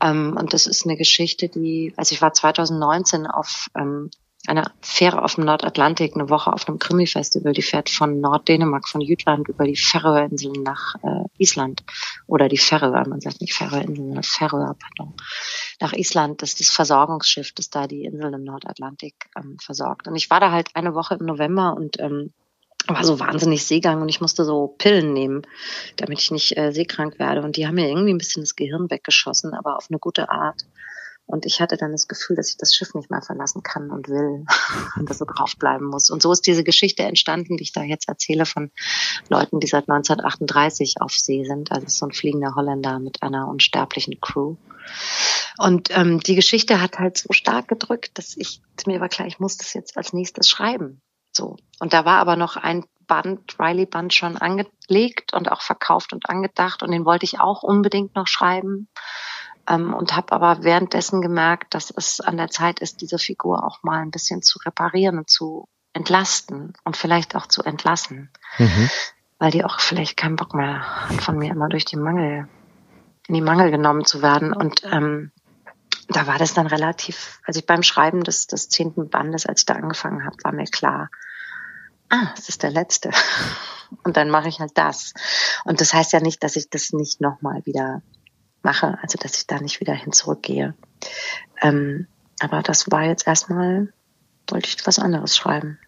Ähm, 0.00 0.36
und 0.38 0.54
das 0.54 0.66
ist 0.66 0.86
eine 0.86 0.96
Geschichte, 0.96 1.48
die, 1.48 1.92
also 1.96 2.14
ich 2.14 2.22
war 2.22 2.32
2019 2.32 3.26
auf 3.26 3.68
ähm, 3.76 4.10
eine 4.46 4.64
Fähre 4.80 5.22
auf 5.22 5.36
dem 5.36 5.44
Nordatlantik, 5.44 6.14
eine 6.14 6.28
Woche 6.28 6.52
auf 6.52 6.68
einem 6.68 6.78
Krimi-Festival, 6.78 7.52
die 7.52 7.62
fährt 7.62 7.88
von 7.88 8.20
Norddänemark, 8.20 8.88
von 8.88 9.00
Jütland 9.00 9.48
über 9.48 9.64
die 9.64 9.76
Färöerinseln 9.76 10.62
nach 10.64 10.96
äh, 11.02 11.24
Island. 11.38 11.84
Oder 12.26 12.48
die 12.48 12.58
Färöer, 12.58 13.06
man 13.06 13.20
sagt 13.20 13.40
nicht 13.40 13.54
Färöerinseln, 13.54 14.06
sondern 14.06 14.22
Färöer, 14.24 14.76
pardon. 14.78 15.14
Nach 15.80 15.92
Island, 15.92 16.42
das 16.42 16.50
ist 16.50 16.60
das 16.60 16.70
Versorgungsschiff, 16.70 17.52
das 17.52 17.70
da 17.70 17.86
die 17.86 18.04
Inseln 18.04 18.34
im 18.34 18.44
Nordatlantik 18.44 19.14
ähm, 19.36 19.58
versorgt. 19.60 20.08
Und 20.08 20.16
ich 20.16 20.28
war 20.28 20.40
da 20.40 20.50
halt 20.50 20.70
eine 20.74 20.94
Woche 20.94 21.14
im 21.14 21.26
November 21.26 21.74
und 21.76 22.00
ähm, 22.00 22.32
war 22.88 23.04
so 23.04 23.20
wahnsinnig 23.20 23.64
Seegang 23.64 24.02
und 24.02 24.08
ich 24.08 24.20
musste 24.20 24.44
so 24.44 24.74
Pillen 24.78 25.12
nehmen, 25.12 25.42
damit 25.96 26.20
ich 26.20 26.30
nicht 26.30 26.56
äh, 26.56 26.72
seekrank 26.72 27.18
werde. 27.18 27.42
Und 27.42 27.56
die 27.56 27.66
haben 27.66 27.76
mir 27.76 27.88
irgendwie 27.88 28.12
ein 28.12 28.18
bisschen 28.18 28.42
das 28.42 28.56
Gehirn 28.56 28.90
weggeschossen, 28.90 29.54
aber 29.54 29.76
auf 29.76 29.86
eine 29.88 29.98
gute 29.98 30.30
Art. 30.30 30.64
Und 31.32 31.46
ich 31.46 31.62
hatte 31.62 31.78
dann 31.78 31.92
das 31.92 32.08
Gefühl, 32.08 32.36
dass 32.36 32.50
ich 32.50 32.58
das 32.58 32.74
Schiff 32.74 32.92
nicht 32.92 33.10
mehr 33.10 33.22
verlassen 33.22 33.62
kann 33.62 33.90
und 33.90 34.10
will 34.10 34.44
und 34.96 35.08
da 35.08 35.14
so 35.14 35.24
draufbleiben 35.24 35.86
muss. 35.86 36.10
Und 36.10 36.20
so 36.20 36.30
ist 36.30 36.46
diese 36.46 36.62
Geschichte 36.62 37.04
entstanden, 37.04 37.56
die 37.56 37.62
ich 37.62 37.72
da 37.72 37.82
jetzt 37.82 38.06
erzähle 38.06 38.44
von 38.44 38.70
Leuten, 39.30 39.58
die 39.58 39.66
seit 39.66 39.88
1938 39.88 40.96
auf 41.00 41.12
See 41.12 41.44
sind. 41.44 41.72
Also 41.72 41.86
so 41.88 42.04
ein 42.04 42.12
fliegender 42.12 42.54
Holländer 42.54 42.98
mit 42.98 43.22
einer 43.22 43.48
unsterblichen 43.48 44.20
Crew. 44.20 44.56
Und 45.56 45.88
ähm, 45.96 46.20
die 46.20 46.34
Geschichte 46.34 46.82
hat 46.82 46.98
halt 46.98 47.16
so 47.16 47.32
stark 47.32 47.66
gedrückt, 47.66 48.10
dass 48.18 48.36
ich 48.36 48.60
mir 48.84 49.00
war 49.00 49.08
klar, 49.08 49.26
ich 49.26 49.38
muss 49.38 49.56
das 49.56 49.72
jetzt 49.72 49.96
als 49.96 50.12
nächstes 50.12 50.50
schreiben. 50.50 51.00
So. 51.34 51.56
Und 51.80 51.94
da 51.94 52.04
war 52.04 52.18
aber 52.18 52.36
noch 52.36 52.58
ein 52.58 52.84
Band, 53.06 53.58
Riley 53.58 53.86
Band 53.86 54.12
schon 54.12 54.36
angelegt 54.36 55.32
und 55.32 55.50
auch 55.50 55.62
verkauft 55.62 56.12
und 56.12 56.28
angedacht 56.28 56.82
und 56.82 56.90
den 56.90 57.06
wollte 57.06 57.24
ich 57.24 57.40
auch 57.40 57.62
unbedingt 57.62 58.14
noch 58.16 58.26
schreiben. 58.26 58.88
Ähm, 59.68 59.94
und 59.94 60.16
habe 60.16 60.32
aber 60.32 60.64
währenddessen 60.64 61.20
gemerkt, 61.20 61.74
dass 61.74 61.92
es 61.96 62.20
an 62.20 62.36
der 62.36 62.48
Zeit 62.48 62.80
ist, 62.80 63.00
diese 63.00 63.18
Figur 63.18 63.64
auch 63.64 63.82
mal 63.82 64.00
ein 64.00 64.10
bisschen 64.10 64.42
zu 64.42 64.58
reparieren 64.60 65.18
und 65.18 65.30
zu 65.30 65.68
entlasten 65.92 66.72
und 66.84 66.96
vielleicht 66.96 67.36
auch 67.36 67.46
zu 67.46 67.62
entlassen, 67.62 68.30
mhm. 68.58 68.90
weil 69.38 69.50
die 69.50 69.64
auch 69.64 69.80
vielleicht 69.80 70.16
keinen 70.16 70.36
Bock 70.36 70.54
mehr 70.54 71.08
hat, 71.08 71.22
von 71.22 71.38
mir 71.38 71.50
immer 71.50 71.68
durch 71.68 71.84
die 71.84 71.96
Mangel, 71.96 72.48
in 73.28 73.34
die 73.34 73.40
Mangel 73.40 73.70
genommen 73.70 74.04
zu 74.04 74.22
werden. 74.22 74.52
Und 74.52 74.82
ähm, 74.84 75.30
da 76.08 76.26
war 76.26 76.38
das 76.38 76.54
dann 76.54 76.66
relativ, 76.66 77.40
also 77.46 77.60
ich 77.60 77.66
beim 77.66 77.82
Schreiben 77.82 78.24
des, 78.24 78.46
des 78.46 78.68
zehnten 78.68 79.10
Bandes, 79.10 79.46
als 79.46 79.62
ich 79.62 79.66
da 79.66 79.74
angefangen 79.74 80.24
habe, 80.24 80.36
war 80.42 80.52
mir 80.52 80.64
klar, 80.64 81.08
ah, 82.08 82.32
es 82.36 82.48
ist 82.48 82.62
der 82.62 82.70
letzte. 82.70 83.10
Und 84.04 84.16
dann 84.16 84.30
mache 84.30 84.48
ich 84.48 84.58
halt 84.58 84.72
das. 84.74 85.12
Und 85.64 85.80
das 85.80 85.92
heißt 85.92 86.14
ja 86.14 86.20
nicht, 86.20 86.42
dass 86.42 86.56
ich 86.56 86.70
das 86.70 86.92
nicht 86.92 87.20
nochmal 87.20 87.64
wieder 87.66 88.00
mache, 88.62 88.98
also 89.02 89.18
dass 89.18 89.36
ich 89.36 89.46
da 89.46 89.60
nicht 89.60 89.80
wieder 89.80 89.94
hin 89.94 90.12
zurückgehe. 90.12 90.74
Ähm, 91.60 92.06
aber 92.40 92.62
das 92.62 92.90
war 92.90 93.04
jetzt 93.04 93.26
erstmal, 93.26 93.92
wollte 94.48 94.68
ich 94.68 94.86
was 94.86 94.98
anderes 94.98 95.36
schreiben. 95.36 95.78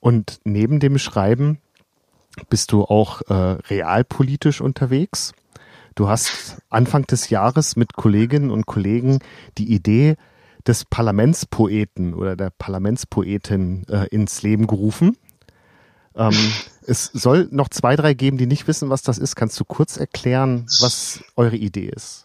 Und 0.00 0.40
neben 0.44 0.80
dem 0.80 0.98
Schreiben 0.98 1.60
bist 2.48 2.72
du 2.72 2.84
auch 2.84 3.22
äh, 3.22 3.34
realpolitisch 3.68 4.60
unterwegs. 4.60 5.32
Du 5.94 6.08
hast 6.08 6.60
Anfang 6.70 7.06
des 7.06 7.30
Jahres 7.30 7.76
mit 7.76 7.92
Kolleginnen 7.92 8.50
und 8.50 8.66
Kollegen 8.66 9.20
die 9.58 9.72
Idee 9.72 10.16
des 10.66 10.84
Parlamentspoeten 10.84 12.14
oder 12.14 12.36
der 12.36 12.50
Parlamentspoetin 12.50 13.84
äh, 13.88 14.06
ins 14.08 14.42
Leben 14.42 14.66
gerufen. 14.66 15.16
Ähm, 16.16 16.32
es 16.86 17.06
soll 17.12 17.48
noch 17.50 17.68
zwei, 17.68 17.96
drei 17.96 18.14
geben, 18.14 18.38
die 18.38 18.46
nicht 18.46 18.66
wissen, 18.68 18.90
was 18.90 19.02
das 19.02 19.18
ist. 19.18 19.36
Kannst 19.36 19.58
du 19.60 19.64
kurz 19.64 19.96
erklären, 19.96 20.66
was 20.80 21.22
eure 21.36 21.56
Idee 21.56 21.90
ist? 21.94 22.24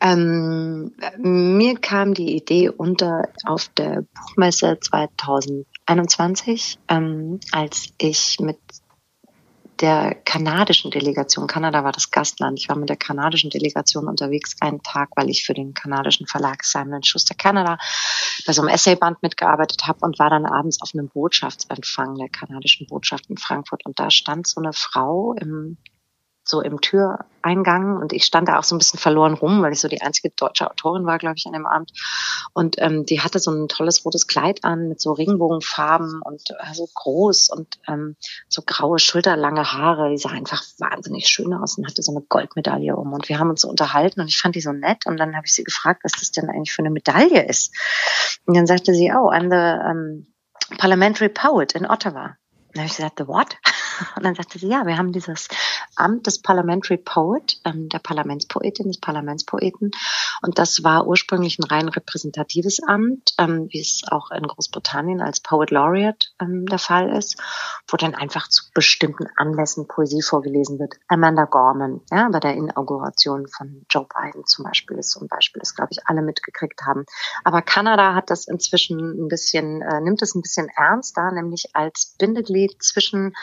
Ähm, 0.00 0.92
mir 1.18 1.78
kam 1.78 2.14
die 2.14 2.36
Idee 2.36 2.68
unter 2.68 3.28
auf 3.44 3.68
der 3.76 4.04
Buchmesse 4.14 4.78
2021, 4.80 6.78
ähm, 6.88 7.40
als 7.52 7.88
ich 7.98 8.38
mit 8.40 8.58
der 9.80 10.14
kanadischen 10.14 10.90
Delegation, 10.90 11.46
Kanada 11.46 11.84
war 11.84 11.92
das 11.92 12.10
Gastland, 12.10 12.58
ich 12.58 12.68
war 12.68 12.76
mit 12.76 12.88
der 12.88 12.96
kanadischen 12.96 13.50
Delegation 13.50 14.08
unterwegs 14.08 14.56
einen 14.60 14.82
Tag, 14.82 15.10
weil 15.16 15.30
ich 15.30 15.44
für 15.44 15.54
den 15.54 15.74
kanadischen 15.74 16.26
Verlag 16.26 16.64
Simon 16.64 17.02
Schuster 17.02 17.34
Canada 17.34 17.78
bei 18.46 18.52
so 18.52 18.62
einem 18.62 18.70
Essayband 18.70 19.22
mitgearbeitet 19.22 19.86
habe 19.86 19.98
und 20.02 20.18
war 20.18 20.30
dann 20.30 20.46
abends 20.46 20.80
auf 20.80 20.90
einem 20.94 21.08
Botschaftsempfang 21.08 22.16
der 22.16 22.28
kanadischen 22.28 22.86
Botschaft 22.86 23.28
in 23.28 23.36
Frankfurt. 23.36 23.84
Und 23.84 23.98
da 23.98 24.10
stand 24.10 24.46
so 24.46 24.60
eine 24.60 24.72
Frau 24.72 25.34
im 25.34 25.76
so 26.44 26.60
im 26.60 26.80
Türeingang 26.80 27.96
und 27.96 28.12
ich 28.12 28.24
stand 28.24 28.48
da 28.48 28.58
auch 28.58 28.64
so 28.64 28.74
ein 28.74 28.78
bisschen 28.78 29.00
verloren 29.00 29.32
rum, 29.34 29.62
weil 29.62 29.72
ich 29.72 29.80
so 29.80 29.88
die 29.88 30.02
einzige 30.02 30.30
deutsche 30.30 30.70
Autorin 30.70 31.06
war, 31.06 31.18
glaube 31.18 31.36
ich, 31.38 31.46
an 31.46 31.54
dem 31.54 31.66
Abend. 31.66 31.90
Und 32.52 32.76
ähm, 32.78 33.06
die 33.06 33.20
hatte 33.20 33.38
so 33.38 33.50
ein 33.50 33.68
tolles 33.68 34.04
rotes 34.04 34.26
Kleid 34.26 34.62
an 34.62 34.88
mit 34.88 35.00
so 35.00 35.12
Regenbogenfarben 35.12 36.20
und 36.22 36.42
äh, 36.50 36.74
so 36.74 36.86
groß 36.92 37.48
und 37.48 37.68
ähm, 37.88 38.16
so 38.48 38.62
graue, 38.64 38.98
schulterlange 38.98 39.72
Haare. 39.72 40.10
Die 40.10 40.18
sah 40.18 40.30
einfach 40.30 40.62
wahnsinnig 40.78 41.28
schön 41.28 41.54
aus 41.54 41.78
und 41.78 41.86
hatte 41.86 42.02
so 42.02 42.12
eine 42.12 42.20
Goldmedaille 42.20 42.94
um. 42.94 43.12
Und 43.12 43.28
wir 43.28 43.38
haben 43.38 43.50
uns 43.50 43.62
so 43.62 43.68
unterhalten 43.68 44.20
und 44.20 44.28
ich 44.28 44.38
fand 44.38 44.54
die 44.54 44.60
so 44.60 44.72
nett. 44.72 45.06
Und 45.06 45.16
dann 45.16 45.34
habe 45.34 45.46
ich 45.46 45.54
sie 45.54 45.64
gefragt, 45.64 46.02
was 46.04 46.12
das 46.12 46.30
denn 46.30 46.50
eigentlich 46.50 46.72
für 46.72 46.82
eine 46.82 46.90
Medaille 46.90 47.48
ist. 47.48 47.74
Und 48.44 48.54
dann 48.54 48.66
sagte 48.66 48.94
sie, 48.94 49.10
oh, 49.12 49.30
I'm 49.30 49.48
the 49.50 49.90
um, 49.90 50.26
Parliamentary 50.76 51.30
Poet 51.30 51.72
in 51.72 51.86
Ottawa. 51.86 52.36
dann 52.72 52.82
habe 52.82 52.86
ich 52.86 52.96
gesagt, 52.96 53.18
the 53.18 53.26
what? 53.26 53.56
Und 54.16 54.24
dann 54.24 54.34
sagte 54.34 54.58
sie, 54.58 54.68
ja, 54.68 54.86
wir 54.86 54.98
haben 54.98 55.12
dieses 55.12 55.48
Amt 55.96 56.26
des 56.26 56.40
Parliamentary 56.40 56.98
Poet, 56.98 57.60
ähm, 57.64 57.88
der 57.88 57.98
Parlamentspoetin, 57.98 58.88
des 58.88 59.00
Parlamentspoeten. 59.00 59.90
Und 60.42 60.58
das 60.58 60.82
war 60.84 61.06
ursprünglich 61.06 61.58
ein 61.58 61.64
rein 61.64 61.88
repräsentatives 61.88 62.82
Amt, 62.86 63.34
ähm, 63.38 63.68
wie 63.70 63.80
es 63.80 64.02
auch 64.08 64.30
in 64.30 64.42
Großbritannien 64.42 65.20
als 65.20 65.40
Poet 65.40 65.70
Laureate 65.70 66.28
ähm, 66.40 66.66
der 66.66 66.78
Fall 66.78 67.10
ist, 67.16 67.40
wo 67.88 67.96
dann 67.96 68.14
einfach 68.14 68.48
zu 68.48 68.64
bestimmten 68.74 69.26
Anlässen 69.36 69.86
Poesie 69.86 70.22
vorgelesen 70.22 70.78
wird. 70.78 70.94
Amanda 71.08 71.44
Gorman, 71.44 72.00
ja, 72.10 72.28
bei 72.30 72.40
der 72.40 72.54
Inauguration 72.54 73.46
von 73.48 73.84
Joe 73.90 74.06
Biden 74.06 74.44
zum 74.46 74.64
Beispiel 74.64 74.98
ist 74.98 75.10
so 75.10 75.20
ein 75.20 75.28
Beispiel, 75.28 75.60
das 75.60 75.74
glaube 75.74 75.90
ich 75.92 76.06
alle 76.06 76.22
mitgekriegt 76.22 76.82
haben. 76.82 77.04
Aber 77.44 77.62
Kanada 77.62 78.14
hat 78.14 78.30
das 78.30 78.46
inzwischen 78.46 78.98
ein 78.98 79.28
bisschen, 79.28 79.82
äh, 79.82 80.00
nimmt 80.00 80.22
es 80.22 80.34
ein 80.34 80.42
bisschen 80.42 80.68
ernster, 80.68 81.30
nämlich 81.32 81.74
als 81.74 82.14
Bindeglied 82.18 82.82
zwischen 82.82 83.34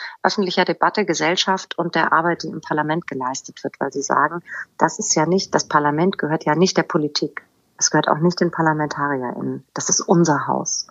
öffentlicher 0.42 0.64
Debatte, 0.64 1.04
Gesellschaft 1.04 1.78
und 1.78 1.94
der 1.94 2.12
Arbeit 2.12 2.42
die 2.42 2.48
im 2.48 2.60
Parlament 2.60 3.06
geleistet 3.06 3.62
wird, 3.62 3.78
weil 3.78 3.92
sie 3.92 4.02
sagen, 4.02 4.42
das 4.76 4.98
ist 4.98 5.14
ja 5.14 5.24
nicht, 5.24 5.54
das 5.54 5.68
Parlament 5.68 6.18
gehört 6.18 6.44
ja 6.44 6.56
nicht 6.56 6.76
der 6.76 6.82
Politik. 6.82 7.44
Es 7.78 7.92
gehört 7.92 8.08
auch 8.08 8.18
nicht 8.18 8.40
den 8.40 8.50
ParlamentarierInnen. 8.50 9.64
Das 9.72 9.88
ist 9.88 10.00
unser 10.00 10.48
Haus. 10.48 10.88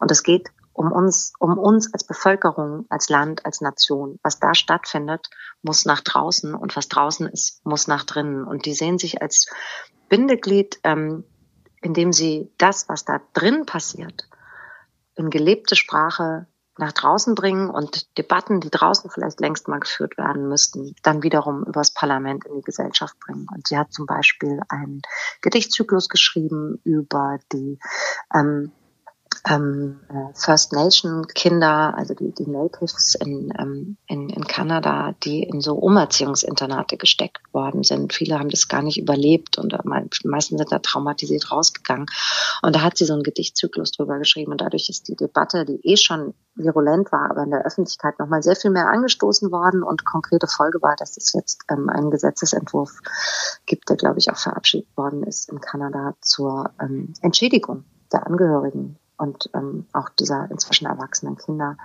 Und 0.00 0.10
es 0.10 0.22
geht 0.22 0.50
um 0.72 0.92
uns, 0.92 1.34
um 1.38 1.58
uns 1.58 1.92
als 1.92 2.04
Bevölkerung, 2.04 2.86
als 2.88 3.10
Land, 3.10 3.44
als 3.44 3.60
Nation. 3.60 4.18
Was 4.22 4.38
da 4.38 4.54
stattfindet, 4.54 5.28
muss 5.60 5.84
nach 5.84 6.00
draußen 6.00 6.54
und 6.54 6.74
was 6.74 6.88
draußen 6.88 7.26
ist, 7.28 7.64
muss 7.66 7.88
nach 7.88 8.04
drinnen. 8.04 8.44
Und 8.44 8.64
die 8.64 8.74
sehen 8.74 8.98
sich 8.98 9.20
als 9.20 9.46
Bindeglied, 10.08 10.80
ähm, 10.84 11.24
indem 11.82 12.14
sie 12.14 12.50
das, 12.56 12.88
was 12.88 13.04
da 13.04 13.20
drin 13.34 13.66
passiert, 13.66 14.26
in 15.16 15.28
gelebte 15.28 15.76
Sprache 15.76 16.46
nach 16.78 16.92
draußen 16.92 17.34
bringen 17.34 17.70
und 17.70 18.16
Debatten, 18.18 18.60
die 18.60 18.70
draußen 18.70 19.10
vielleicht 19.10 19.40
längst 19.40 19.68
mal 19.68 19.80
geführt 19.80 20.18
werden 20.18 20.48
müssten, 20.48 20.94
dann 21.02 21.22
wiederum 21.22 21.64
übers 21.64 21.92
Parlament 21.92 22.44
in 22.44 22.56
die 22.56 22.62
Gesellschaft 22.62 23.18
bringen. 23.20 23.46
Und 23.54 23.68
sie 23.68 23.78
hat 23.78 23.92
zum 23.92 24.06
Beispiel 24.06 24.60
einen 24.68 25.02
Gedichtzyklus 25.40 26.08
geschrieben 26.08 26.80
über 26.84 27.38
die 27.52 27.78
ähm, 28.34 28.72
ähm, 29.48 30.00
äh, 30.08 30.34
First 30.34 30.72
Nation 30.72 31.26
Kinder, 31.28 31.94
also 31.96 32.14
die, 32.14 32.32
die 32.32 32.48
Natives 32.50 33.14
in, 33.14 33.52
ähm, 33.58 33.96
in, 34.06 34.28
in 34.28 34.44
Kanada, 34.44 35.14
die 35.22 35.42
in 35.42 35.60
so 35.60 35.74
Umerziehungsinternate 35.74 36.96
gesteckt 36.96 37.42
worden 37.52 37.82
sind. 37.82 38.12
Viele 38.12 38.38
haben 38.38 38.48
das 38.48 38.68
gar 38.68 38.82
nicht 38.82 38.98
überlebt 38.98 39.58
und 39.58 39.72
die 39.72 40.28
meisten 40.28 40.58
sind 40.58 40.72
da 40.72 40.78
traumatisiert 40.78 41.50
rausgegangen. 41.50 42.06
Und 42.62 42.74
da 42.74 42.82
hat 42.82 42.96
sie 42.96 43.04
so 43.04 43.12
einen 43.12 43.22
Gedichtzyklus 43.22 43.92
drüber 43.92 44.18
geschrieben 44.18 44.52
und 44.52 44.60
dadurch 44.60 44.88
ist 44.88 45.08
die 45.08 45.16
Debatte, 45.16 45.64
die 45.64 45.80
eh 45.82 45.96
schon 45.96 46.34
virulent 46.54 47.12
war, 47.12 47.30
aber 47.30 47.44
in 47.44 47.50
der 47.50 47.64
Öffentlichkeit 47.64 48.18
nochmal 48.18 48.42
sehr 48.42 48.56
viel 48.56 48.70
mehr 48.70 48.88
angestoßen 48.88 49.52
worden 49.52 49.82
und 49.82 50.04
konkrete 50.04 50.46
Folge 50.46 50.80
war, 50.82 50.96
dass 50.96 51.16
es 51.16 51.32
jetzt 51.32 51.64
ähm, 51.70 51.88
einen 51.88 52.10
Gesetzesentwurf 52.10 53.00
gibt, 53.66 53.88
der, 53.88 53.96
glaube 53.96 54.18
ich, 54.18 54.30
auch 54.30 54.38
verabschiedet 54.38 54.88
worden 54.96 55.22
ist 55.22 55.50
in 55.50 55.60
Kanada 55.60 56.14
zur 56.20 56.70
ähm, 56.80 57.12
Entschädigung 57.20 57.84
der 58.12 58.26
Angehörigen 58.26 58.98
und 59.18 59.50
ähm, 59.54 59.86
auch 59.92 60.08
dieser 60.08 60.50
inzwischen 60.50 60.86
erwachsenen 60.86 61.36
Kinder. 61.36 61.76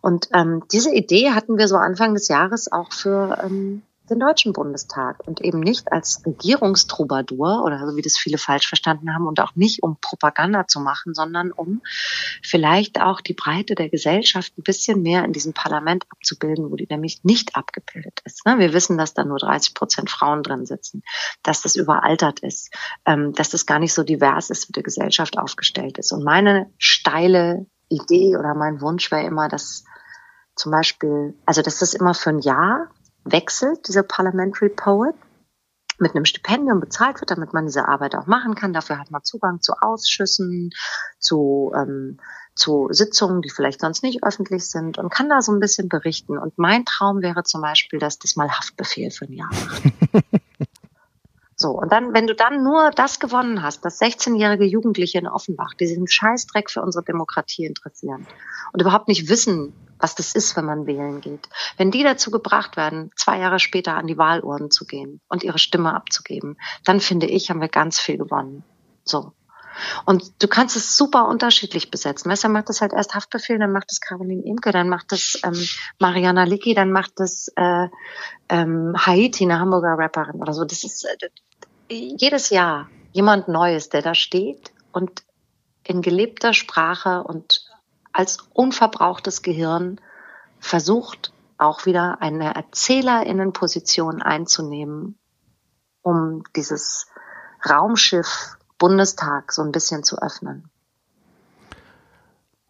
Und 0.00 0.28
ähm, 0.34 0.64
diese 0.72 0.94
Idee 0.94 1.30
hatten 1.30 1.58
wir 1.58 1.68
so 1.68 1.76
Anfang 1.76 2.14
des 2.14 2.28
Jahres 2.28 2.70
auch 2.70 2.92
für 2.92 3.38
ähm, 3.42 3.82
den 4.10 4.20
Deutschen 4.20 4.52
Bundestag 4.52 5.26
und 5.26 5.40
eben 5.40 5.60
nicht 5.60 5.92
als 5.92 6.22
Regierungstrubadur 6.24 7.62
oder 7.64 7.86
so 7.86 7.96
wie 7.96 8.02
das 8.02 8.16
viele 8.16 8.38
falsch 8.38 8.68
verstanden 8.68 9.14
haben 9.14 9.26
und 9.26 9.40
auch 9.40 9.54
nicht 9.54 9.82
um 9.82 9.96
Propaganda 10.00 10.66
zu 10.66 10.80
machen, 10.80 11.14
sondern 11.14 11.52
um 11.52 11.82
vielleicht 12.42 13.00
auch 13.00 13.20
die 13.20 13.34
Breite 13.34 13.74
der 13.74 13.88
Gesellschaft 13.88 14.56
ein 14.56 14.62
bisschen 14.62 15.02
mehr 15.02 15.24
in 15.24 15.32
diesem 15.32 15.52
Parlament 15.52 16.04
abzubilden, 16.10 16.70
wo 16.70 16.76
die 16.76 16.86
nämlich 16.88 17.24
nicht 17.24 17.56
abgebildet 17.56 18.20
ist. 18.24 18.46
Ne? 18.46 18.58
Wir 18.58 18.72
wissen, 18.72 18.98
dass 18.98 19.14
da 19.14 19.24
nur 19.24 19.38
30 19.38 19.74
Prozent 19.74 20.10
Frauen 20.10 20.42
drin 20.42 20.66
sitzen, 20.66 21.02
dass 21.42 21.62
das 21.62 21.76
überaltert 21.76 22.40
ist, 22.40 22.72
ähm, 23.04 23.32
dass 23.32 23.50
das 23.50 23.66
gar 23.66 23.78
nicht 23.78 23.94
so 23.94 24.02
divers 24.02 24.50
ist, 24.50 24.68
wie 24.68 24.72
die 24.72 24.82
Gesellschaft 24.82 25.38
aufgestellt 25.38 25.98
ist. 25.98 26.12
Und 26.12 26.24
meine 26.24 26.70
steile 26.78 27.66
Idee 27.88 28.36
oder 28.36 28.54
mein 28.54 28.80
Wunsch 28.80 29.10
wäre 29.10 29.26
immer, 29.26 29.48
dass 29.48 29.84
zum 30.56 30.72
Beispiel, 30.72 31.34
also 31.44 31.62
dass 31.62 31.78
das 31.78 31.94
immer 31.94 32.14
für 32.14 32.30
ein 32.30 32.40
Jahr 32.40 32.88
wechselt, 33.26 33.88
dieser 33.88 34.02
Parliamentary 34.02 34.70
Poet, 34.70 35.14
mit 35.98 36.14
einem 36.14 36.24
Stipendium 36.24 36.80
bezahlt 36.80 37.20
wird, 37.20 37.30
damit 37.30 37.52
man 37.52 37.66
diese 37.66 37.88
Arbeit 37.88 38.14
auch 38.16 38.26
machen 38.26 38.54
kann. 38.54 38.72
Dafür 38.72 38.98
hat 38.98 39.10
man 39.10 39.24
Zugang 39.24 39.60
zu 39.60 39.72
Ausschüssen, 39.80 40.70
zu, 41.18 41.72
ähm, 41.74 42.18
zu 42.54 42.88
Sitzungen, 42.90 43.40
die 43.40 43.50
vielleicht 43.50 43.80
sonst 43.80 44.02
nicht 44.02 44.22
öffentlich 44.22 44.68
sind 44.68 44.98
und 44.98 45.10
kann 45.10 45.28
da 45.28 45.40
so 45.40 45.52
ein 45.52 45.60
bisschen 45.60 45.88
berichten. 45.88 46.38
Und 46.38 46.58
mein 46.58 46.84
Traum 46.84 47.22
wäre 47.22 47.44
zum 47.44 47.62
Beispiel, 47.62 47.98
dass 47.98 48.18
das 48.18 48.36
mal 48.36 48.50
Haftbefehl 48.50 49.10
für 49.10 49.24
ein 49.24 49.32
Jahr 49.32 49.50
macht. 49.50 49.82
So, 51.58 51.70
und 51.70 51.90
dann, 51.90 52.12
wenn 52.12 52.26
du 52.26 52.34
dann 52.34 52.62
nur 52.62 52.90
das 52.90 53.18
gewonnen 53.18 53.62
hast, 53.62 53.82
dass 53.82 53.98
16-jährige 53.98 54.66
Jugendliche 54.66 55.18
in 55.18 55.26
Offenbach, 55.26 55.72
die 55.72 55.86
sich 55.86 55.96
einen 55.96 56.06
Scheißdreck 56.06 56.70
für 56.70 56.82
unsere 56.82 57.02
Demokratie 57.02 57.64
interessieren 57.64 58.26
und 58.74 58.82
überhaupt 58.82 59.08
nicht 59.08 59.30
wissen, 59.30 59.72
was 59.98 60.14
das 60.14 60.34
ist, 60.34 60.56
wenn 60.56 60.64
man 60.64 60.86
wählen 60.86 61.20
geht. 61.20 61.48
Wenn 61.76 61.90
die 61.90 62.02
dazu 62.02 62.30
gebracht 62.30 62.76
werden, 62.76 63.10
zwei 63.16 63.38
Jahre 63.38 63.58
später 63.58 63.94
an 63.94 64.06
die 64.06 64.18
Wahlurnen 64.18 64.70
zu 64.70 64.84
gehen 64.84 65.20
und 65.28 65.42
ihre 65.44 65.58
Stimme 65.58 65.94
abzugeben, 65.94 66.56
dann 66.84 67.00
finde 67.00 67.26
ich, 67.26 67.50
haben 67.50 67.60
wir 67.60 67.68
ganz 67.68 67.98
viel 67.98 68.18
gewonnen. 68.18 68.64
So. 69.04 69.32
Und 70.04 70.42
du 70.42 70.48
kannst 70.48 70.76
es 70.76 70.96
super 70.96 71.28
unterschiedlich 71.28 71.90
besetzen. 71.90 72.30
Weißt 72.30 72.44
du, 72.44 72.46
dann 72.46 72.52
macht 72.52 72.68
das 72.68 72.80
halt 72.80 72.92
erst 72.92 73.14
Haftbefehl, 73.14 73.58
dann 73.58 73.72
macht 73.72 73.90
das 73.90 74.00
Caroline 74.00 74.42
Imke, 74.44 74.72
dann 74.72 74.88
macht 74.88 75.12
das 75.12 75.38
ähm, 75.44 75.66
Mariana 75.98 76.44
Licki, 76.44 76.74
dann 76.74 76.92
macht 76.92 77.12
das 77.16 77.48
äh, 77.56 77.88
ähm, 78.48 78.94
Haiti, 78.96 79.44
eine 79.44 79.60
Hamburger 79.60 79.98
Rapperin 79.98 80.40
oder 80.40 80.52
so. 80.52 80.64
Das 80.64 80.82
ist 80.82 81.04
äh, 81.04 81.28
jedes 81.88 82.50
Jahr 82.50 82.88
jemand 83.12 83.48
Neues, 83.48 83.88
der 83.88 84.02
da 84.02 84.14
steht 84.14 84.72
und 84.92 85.22
in 85.84 86.02
gelebter 86.02 86.52
Sprache 86.52 87.22
und 87.22 87.65
als 88.16 88.38
unverbrauchtes 88.54 89.42
Gehirn 89.42 90.00
versucht, 90.58 91.34
auch 91.58 91.84
wieder 91.84 92.22
eine 92.22 92.54
Erzählerinnenposition 92.54 94.22
einzunehmen, 94.22 95.18
um 96.00 96.42
dieses 96.56 97.08
Raumschiff 97.68 98.56
Bundestag 98.78 99.52
so 99.52 99.60
ein 99.60 99.70
bisschen 99.70 100.02
zu 100.02 100.16
öffnen. 100.16 100.70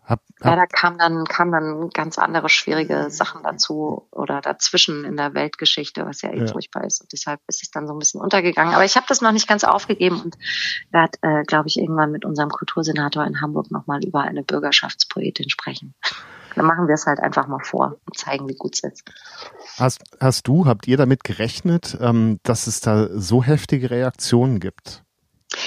Hab, 0.06 0.22
hab, 0.40 0.46
ja, 0.46 0.56
da 0.56 0.66
kam 0.66 0.98
dann, 0.98 1.24
kam 1.24 1.50
dann 1.50 1.90
ganz 1.90 2.16
andere 2.16 2.48
schwierige 2.48 3.10
Sachen 3.10 3.42
dazu 3.42 4.06
oder 4.12 4.40
dazwischen 4.40 5.04
in 5.04 5.16
der 5.16 5.34
Weltgeschichte, 5.34 6.06
was 6.06 6.22
ja 6.22 6.30
eh 6.30 6.38
ja. 6.38 6.46
furchtbar 6.46 6.84
ist. 6.84 7.00
Und 7.00 7.12
deshalb 7.12 7.40
ist 7.48 7.62
es 7.64 7.72
dann 7.72 7.88
so 7.88 7.92
ein 7.92 7.98
bisschen 7.98 8.20
untergegangen. 8.20 8.72
Aber 8.72 8.84
ich 8.84 8.94
habe 8.94 9.06
das 9.08 9.20
noch 9.20 9.32
nicht 9.32 9.48
ganz 9.48 9.64
aufgegeben 9.64 10.20
und 10.20 10.38
werde, 10.92 11.18
äh, 11.22 11.42
glaube 11.42 11.66
ich, 11.66 11.76
irgendwann 11.76 12.12
mit 12.12 12.24
unserem 12.24 12.50
Kultursenator 12.50 13.24
in 13.24 13.40
Hamburg 13.40 13.72
nochmal 13.72 14.04
über 14.04 14.20
eine 14.20 14.44
Bürgerschaftspoetin 14.44 15.50
sprechen. 15.50 15.94
Dann 16.54 16.66
machen 16.66 16.86
wir 16.86 16.94
es 16.94 17.06
halt 17.06 17.18
einfach 17.18 17.48
mal 17.48 17.62
vor 17.62 17.98
und 18.06 18.16
zeigen, 18.16 18.48
wie 18.48 18.54
gut 18.54 18.76
es 18.76 18.84
ist. 18.84 19.02
Hast, 19.76 20.04
hast 20.20 20.46
du, 20.46 20.66
habt 20.66 20.86
ihr 20.86 20.96
damit 20.96 21.24
gerechnet, 21.24 21.98
ähm, 22.00 22.38
dass 22.44 22.68
es 22.68 22.80
da 22.80 23.08
so 23.12 23.42
heftige 23.42 23.90
Reaktionen 23.90 24.60
gibt? 24.60 25.02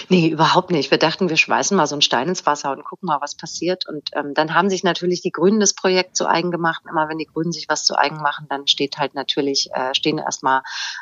Nee, 0.09 0.29
überhaupt 0.29 0.71
nicht. 0.71 0.91
Wir 0.91 0.97
dachten, 0.97 1.29
wir 1.29 1.37
schmeißen 1.37 1.75
mal 1.75 1.87
so 1.87 1.95
einen 1.95 2.01
Stein 2.01 2.29
ins 2.29 2.45
Wasser 2.45 2.71
und 2.71 2.83
gucken 2.83 3.07
mal, 3.07 3.21
was 3.21 3.35
passiert. 3.35 3.87
Und 3.87 4.09
ähm, 4.13 4.33
dann 4.33 4.53
haben 4.53 4.69
sich 4.69 4.83
natürlich 4.83 5.21
die 5.21 5.31
Grünen 5.31 5.59
das 5.59 5.73
Projekt 5.73 6.15
zu 6.15 6.27
eigen 6.27 6.51
gemacht. 6.51 6.83
Immer 6.89 7.09
wenn 7.09 7.17
die 7.17 7.25
Grünen 7.25 7.51
sich 7.51 7.67
was 7.69 7.85
zu 7.85 7.97
eigen 7.97 8.17
machen, 8.17 8.47
dann 8.49 8.67
steht 8.67 8.97
halt 8.97 9.15
natürlich, 9.15 9.69
äh, 9.73 9.93
stehen 9.93 10.17
erstmal 10.17 10.61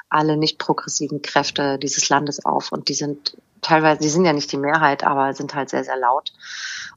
alle 0.09 0.37
nicht 0.37 0.57
progressiven 0.57 1.21
Kräfte 1.21 1.77
dieses 1.77 2.09
Landes 2.09 2.45
auf. 2.45 2.71
Und 2.71 2.89
die 2.89 2.93
sind 2.93 3.37
teilweise, 3.61 4.01
die 4.01 4.09
sind 4.09 4.25
ja 4.25 4.33
nicht 4.33 4.51
die 4.51 4.57
Mehrheit, 4.57 5.03
aber 5.03 5.33
sind 5.33 5.55
halt 5.55 5.69
sehr, 5.69 5.83
sehr 5.83 5.97
laut. 5.97 6.33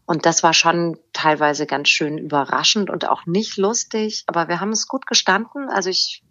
Und 0.07 0.27
das 0.27 0.43
war 0.43 0.55
schon 0.55 0.99
teilweise 1.13 1.67
ganz 1.67 1.89
schön 1.89 2.19
überraschend 2.19 2.91
und 2.91 3.09
auch 3.09 3.27
nicht 3.27 3.57
lustig. 3.57 4.25
Aber 4.27 4.49
wir 4.49 4.61
haben 4.61 4.73
es 4.73 4.89
gut 4.89 5.07
gestanden. 5.07 5.69
Also 5.69 5.91
ich 5.91 6.23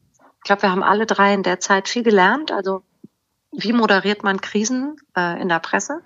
glaube, 0.44 0.64
wir 0.64 0.72
haben 0.72 0.84
alle 0.84 1.06
drei 1.06 1.34
in 1.34 1.44
der 1.44 1.60
Zeit 1.60 1.88
viel 1.88 2.04
gelernt. 2.04 2.52
Also 2.52 2.84
wie 3.52 3.74
moderiert 3.74 4.24
man 4.24 4.42
Krisen 4.42 4.96
äh, 5.16 5.42
in 5.42 5.50
der 5.50 5.60
Presse? 5.60 6.02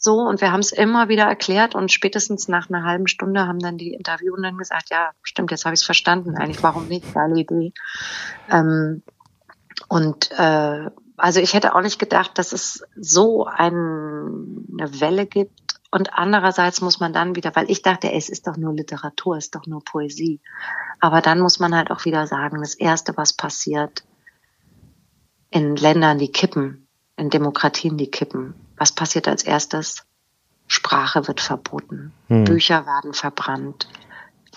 So, 0.00 0.20
und 0.20 0.40
wir 0.40 0.52
haben 0.52 0.60
es 0.60 0.70
immer 0.70 1.08
wieder 1.08 1.24
erklärt 1.24 1.74
und 1.74 1.90
spätestens 1.90 2.46
nach 2.46 2.70
einer 2.70 2.84
halben 2.84 3.08
Stunde 3.08 3.48
haben 3.48 3.58
dann 3.58 3.78
die 3.78 3.94
Interviewenden 3.94 4.56
gesagt, 4.56 4.90
ja, 4.90 5.10
stimmt, 5.22 5.50
jetzt 5.50 5.64
habe 5.64 5.74
ich 5.74 5.80
es 5.80 5.86
verstanden. 5.86 6.36
Eigentlich, 6.36 6.62
warum 6.62 6.86
nicht? 6.86 7.12
Geile 7.12 7.40
Idee. 7.40 7.72
Ähm, 8.48 9.02
und 9.88 10.30
äh, 10.38 10.90
also 11.16 11.40
ich 11.40 11.52
hätte 11.54 11.74
auch 11.74 11.80
nicht 11.80 11.98
gedacht, 11.98 12.38
dass 12.38 12.52
es 12.52 12.84
so 12.96 13.44
ein, 13.44 14.66
eine 14.72 15.00
Welle 15.00 15.26
gibt. 15.26 15.60
Und 15.90 16.12
andererseits 16.12 16.80
muss 16.80 17.00
man 17.00 17.12
dann 17.12 17.34
wieder, 17.34 17.56
weil 17.56 17.70
ich 17.70 17.82
dachte, 17.82 18.12
ey, 18.12 18.18
es 18.18 18.28
ist 18.28 18.46
doch 18.46 18.56
nur 18.56 18.74
Literatur, 18.74 19.36
es 19.36 19.46
ist 19.46 19.54
doch 19.54 19.66
nur 19.66 19.82
Poesie. 19.82 20.40
Aber 21.00 21.22
dann 21.22 21.40
muss 21.40 21.58
man 21.58 21.74
halt 21.74 21.90
auch 21.90 22.04
wieder 22.04 22.26
sagen, 22.26 22.60
das 22.60 22.74
Erste, 22.74 23.16
was 23.16 23.32
passiert, 23.32 24.04
in 25.50 25.76
Ländern, 25.76 26.18
die 26.18 26.30
kippen, 26.30 26.86
in 27.16 27.30
Demokratien, 27.30 27.96
die 27.96 28.10
kippen. 28.10 28.54
Was 28.76 28.92
passiert 28.92 29.28
als 29.28 29.42
erstes? 29.42 30.04
Sprache 30.66 31.26
wird 31.26 31.40
verboten. 31.40 32.12
Hm. 32.28 32.44
Bücher 32.44 32.86
werden 32.86 33.14
verbrannt. 33.14 33.88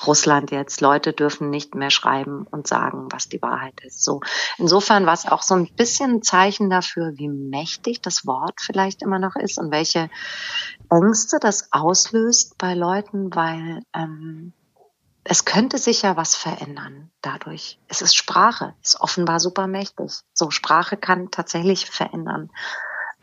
Russland 0.06 0.52
jetzt, 0.52 0.82
Leute 0.82 1.14
dürfen 1.14 1.50
nicht 1.50 1.76
mehr 1.76 1.92
schreiben 1.92 2.48
und 2.50 2.68
sagen, 2.68 3.08
was 3.12 3.30
die 3.30 3.42
Wahrheit 3.42 3.80
ist. 3.82 4.04
So. 4.04 4.22
Insofern 4.58 5.06
war 5.06 5.14
es 5.14 5.28
auch 5.28 5.44
so 5.44 5.54
ein 5.54 5.70
bisschen 5.76 6.16
ein 6.16 6.24
Zeichen 6.24 6.70
dafür, 6.70 7.14
wie 7.18 7.28
mächtig 7.28 8.02
das 8.02 8.26
Wort 8.26 8.60
vielleicht 8.62 9.04
immer 9.04 9.20
noch 9.20 9.36
ist 9.36 9.60
und 9.60 9.72
welche 9.72 10.10
Ängste 10.90 11.38
das 11.40 11.72
auslöst 11.72 12.58
bei 12.58 12.74
Leuten, 12.74 13.34
weil 13.36 13.84
ähm, 13.94 14.54
es 15.24 15.46
könnte 15.46 15.78
sich 15.78 16.02
ja 16.02 16.18
was 16.18 16.36
verändern 16.36 17.12
dadurch. 17.22 17.80
Es 17.88 18.02
ist 18.02 18.16
Sprache, 18.16 18.74
ist 18.82 19.00
offenbar 19.00 19.40
super 19.40 19.68
mächtig. 19.68 20.12
So 20.34 20.50
Sprache 20.50 20.98
kann 20.98 21.30
tatsächlich 21.32 21.86
verändern. 21.86 22.50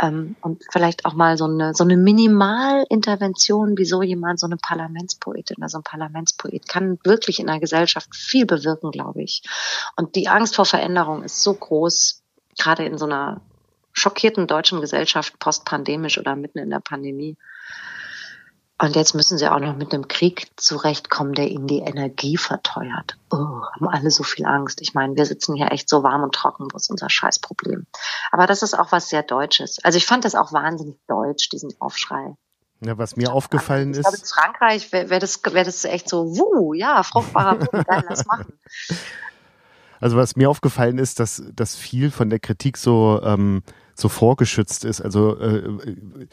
Ähm, 0.01 0.37
und 0.41 0.63
vielleicht 0.71 1.05
auch 1.07 1.15
mal 1.15 1.37
so 1.37 1.47
eine, 1.47 1.75
so 1.75 1.83
eine 1.83 1.97
Minimalintervention, 1.97 3.77
wie 3.77 3.85
so 3.85 4.03
jemand, 4.03 4.39
so 4.39 4.47
eine 4.47 4.57
Parlamentspoetin 4.57 5.57
oder 5.59 5.69
so 5.69 5.79
ein 5.79 5.83
Parlamentspoet 5.83 6.69
kann 6.69 6.99
wirklich 7.03 7.41
in 7.41 7.49
der 7.49 7.59
Gesellschaft 7.59 8.15
viel 8.15 8.47
bewirken, 8.47 8.93
glaube 8.93 9.23
ich. 9.23 9.43
Und 9.97 10.15
die 10.15 10.29
Angst 10.29 10.55
vor 10.55 10.67
Veränderung 10.67 11.25
ist 11.25 11.43
so 11.43 11.55
groß, 11.55 12.23
gerade 12.57 12.85
in 12.85 12.97
so 12.97 13.07
einer 13.07 13.41
schockierten 13.93 14.47
deutschen 14.47 14.81
Gesellschaft, 14.81 15.37
postpandemisch 15.41 16.19
oder 16.19 16.37
mitten 16.37 16.59
in 16.59 16.71
der 16.71 16.81
Pandemie. 16.81 17.37
Und 18.81 18.95
jetzt 18.95 19.15
müssen 19.15 19.39
sie 19.39 19.49
auch 19.49 19.59
noch 19.59 19.77
mit 19.77 19.93
einem 19.93 20.07
Krieg 20.07 20.49
zurechtkommen, 20.57 21.35
der 21.35 21.49
ihnen 21.49 21.67
die 21.67 21.81
Energie 21.81 22.37
verteuert. 22.37 23.17
Oh, 23.31 23.37
haben 23.37 23.89
alle 23.89 24.11
so 24.13 24.23
viel 24.23 24.47
Angst. 24.47 24.81
Ich 24.81 24.95
meine, 24.95 25.17
wir 25.17 25.27
sitzen 25.27 25.57
hier 25.57 25.73
echt 25.73 25.89
so 25.89 26.05
warm 26.05 26.23
und 26.23 26.33
trocken, 26.33 26.69
wo 26.71 26.77
ist 26.77 26.89
unser 26.89 27.11
Scheißproblem. 27.11 27.87
Aber 28.31 28.47
das 28.47 28.63
ist 28.63 28.79
auch 28.79 28.93
was 28.93 29.09
sehr 29.09 29.25
Deutsches. 29.25 29.79
Also 29.83 29.99
ich 29.99 30.07
fand 30.07 30.25
das 30.25 30.37
auch 30.37 30.53
wahnsinnig 30.53 30.97
deutsch, 31.09 31.49
diesen 31.49 31.73
Aufschrei. 31.81 32.37
Ja, 32.81 32.97
was 32.97 33.17
mir 33.17 33.33
aufgefallen 33.33 33.91
ist. 33.91 33.99
Ich 33.99 34.03
glaube, 34.05 34.19
in 34.19 34.25
Frankreich 34.25 34.93
wäre 34.93 35.11
wär 35.11 35.19
das, 35.19 35.41
wär 35.43 35.65
das 35.65 35.85
echt 35.85 36.09
so, 36.09 36.39
wuh, 36.39 36.73
ja, 36.75 37.03
fruchtbarer 37.03 37.57
Boden, 37.57 37.83
geil, 37.83 38.05
lass 38.09 38.27
machen. 38.27 38.53
Also 40.01 40.17
was 40.17 40.37
mir 40.37 40.49
aufgefallen 40.49 40.99
ist, 40.99 41.19
dass, 41.19 41.43
dass 41.53 41.75
viel 41.75 42.13
von 42.13 42.31
der 42.31 42.39
Kritik 42.39 42.77
so, 42.77 43.21
ähm, 43.25 43.63
so 43.95 44.09
vorgeschützt 44.09 44.85
ist. 44.85 45.01
Also 45.01 45.37
äh, 45.39 46.29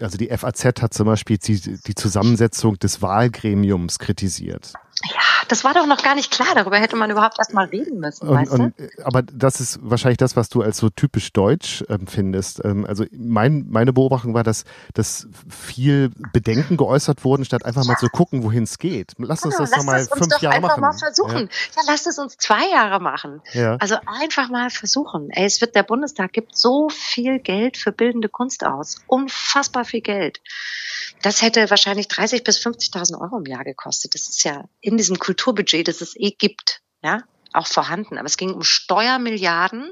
also 0.00 0.18
die 0.18 0.28
FAZ 0.28 0.64
hat 0.82 0.94
zum 0.94 1.06
Beispiel 1.06 1.38
die, 1.38 1.58
die 1.58 1.94
Zusammensetzung 1.94 2.78
des 2.78 3.02
Wahlgremiums 3.02 3.98
kritisiert. 3.98 4.72
Ja, 5.04 5.20
das 5.48 5.62
war 5.62 5.74
doch 5.74 5.86
noch 5.86 6.02
gar 6.02 6.14
nicht 6.14 6.30
klar. 6.32 6.48
Darüber 6.54 6.78
hätte 6.78 6.96
man 6.96 7.10
überhaupt 7.10 7.38
erst 7.38 7.52
mal 7.52 7.66
reden 7.66 8.00
müssen. 8.00 8.26
Und, 8.26 8.34
weißt 8.34 8.52
und, 8.52 8.74
aber 9.04 9.22
das 9.22 9.60
ist 9.60 9.78
wahrscheinlich 9.82 10.16
das, 10.16 10.36
was 10.36 10.48
du 10.48 10.62
als 10.62 10.78
so 10.78 10.88
typisch 10.88 11.32
deutsch 11.32 11.84
empfindest. 11.88 12.64
Ähm, 12.64 12.86
also 12.86 13.04
mein, 13.12 13.66
meine 13.68 13.92
Beobachtung 13.92 14.32
war, 14.32 14.42
dass, 14.42 14.64
dass 14.94 15.28
viel 15.50 16.10
Bedenken 16.32 16.78
geäußert 16.78 17.24
wurden, 17.24 17.44
statt 17.44 17.64
einfach 17.64 17.82
ja. 17.84 17.92
mal 17.92 17.98
zu 17.98 18.08
gucken, 18.08 18.42
wohin 18.42 18.62
es 18.62 18.78
geht. 18.78 19.12
Lass 19.18 19.44
uns 19.44 19.56
genau, 19.56 19.68
das 19.68 19.76
nochmal 19.76 20.06
fünf 20.06 20.28
doch 20.28 20.40
Jahre 20.40 20.56
einfach 20.56 20.78
machen. 20.78 20.80
Mal 20.80 20.98
versuchen. 20.98 21.50
Ja. 21.50 21.82
ja, 21.82 21.82
lass 21.86 22.06
es 22.06 22.18
uns 22.18 22.38
zwei 22.38 22.68
Jahre 22.70 23.00
machen. 23.00 23.42
Ja. 23.52 23.76
Also 23.76 23.96
einfach 24.06 24.48
mal 24.48 24.70
versuchen. 24.70 25.28
Ey, 25.30 25.44
es 25.44 25.60
wird 25.60 25.74
der 25.74 25.82
Bundestag 25.82 26.32
gibt 26.32 26.56
so 26.56 26.88
viel 26.88 27.38
Geld 27.38 27.76
für 27.76 27.92
bildende 27.92 28.30
Kunst 28.30 28.64
aus. 28.64 29.02
Unfassbar 29.06 29.84
viel 29.84 30.00
Geld. 30.00 30.40
Das 31.22 31.42
hätte 31.42 31.70
wahrscheinlich 31.70 32.08
30 32.08 32.44
bis 32.44 32.58
50.000 32.58 33.20
Euro 33.20 33.38
im 33.38 33.46
Jahr 33.46 33.64
gekostet. 33.64 34.14
Das 34.14 34.28
ist 34.28 34.42
ja 34.44 34.64
in 34.80 34.96
diesem 34.96 35.18
Kulturbudget, 35.18 35.88
das 35.88 36.00
es 36.00 36.14
eh 36.16 36.30
gibt, 36.30 36.82
ja, 37.02 37.22
auch 37.52 37.66
vorhanden. 37.66 38.18
Aber 38.18 38.26
es 38.26 38.36
ging 38.36 38.52
um 38.52 38.62
Steuermilliarden. 38.62 39.90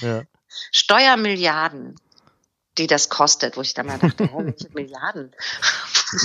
Ja. 0.00 0.22
Steuermilliarden, 0.72 1.96
die 2.78 2.86
das 2.86 3.08
kostet, 3.08 3.56
wo 3.56 3.60
ich 3.60 3.74
dann 3.74 3.86
mal 3.86 3.98
dachte, 3.98 4.28
oh, 4.32 4.44
welche 4.44 4.68
Milliarden. 4.74 5.34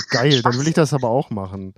Geil, 0.08 0.42
dann 0.42 0.58
will 0.58 0.68
ich 0.68 0.74
das 0.74 0.92
aber 0.92 1.08
auch 1.08 1.30
machen. 1.30 1.74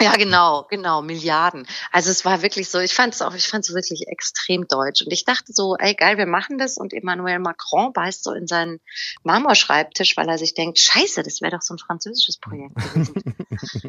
Ja, 0.00 0.16
genau, 0.16 0.66
genau, 0.70 1.02
Milliarden. 1.02 1.66
Also 1.92 2.10
es 2.10 2.24
war 2.24 2.42
wirklich 2.42 2.70
so, 2.70 2.78
ich 2.78 2.94
fand 2.94 3.14
es 3.14 3.20
auch, 3.20 3.34
ich 3.34 3.48
fand 3.48 3.68
es 3.68 3.74
wirklich 3.74 4.08
extrem 4.08 4.66
deutsch. 4.66 5.02
Und 5.02 5.12
ich 5.12 5.24
dachte 5.24 5.52
so, 5.52 5.76
ey 5.76 5.94
geil, 5.94 6.16
wir 6.16 6.26
machen 6.26 6.56
das. 6.56 6.78
Und 6.78 6.94
Emmanuel 6.94 7.38
Macron 7.38 7.92
beißt 7.92 8.24
so 8.24 8.32
in 8.32 8.46
seinen 8.46 8.80
Marmorschreibtisch, 9.24 10.16
weil 10.16 10.28
er 10.28 10.38
sich 10.38 10.54
denkt, 10.54 10.78
scheiße, 10.78 11.22
das 11.22 11.42
wäre 11.42 11.52
doch 11.52 11.62
so 11.62 11.74
ein 11.74 11.78
französisches 11.78 12.38
Projekt 12.38 12.74
gewesen. 12.76 13.36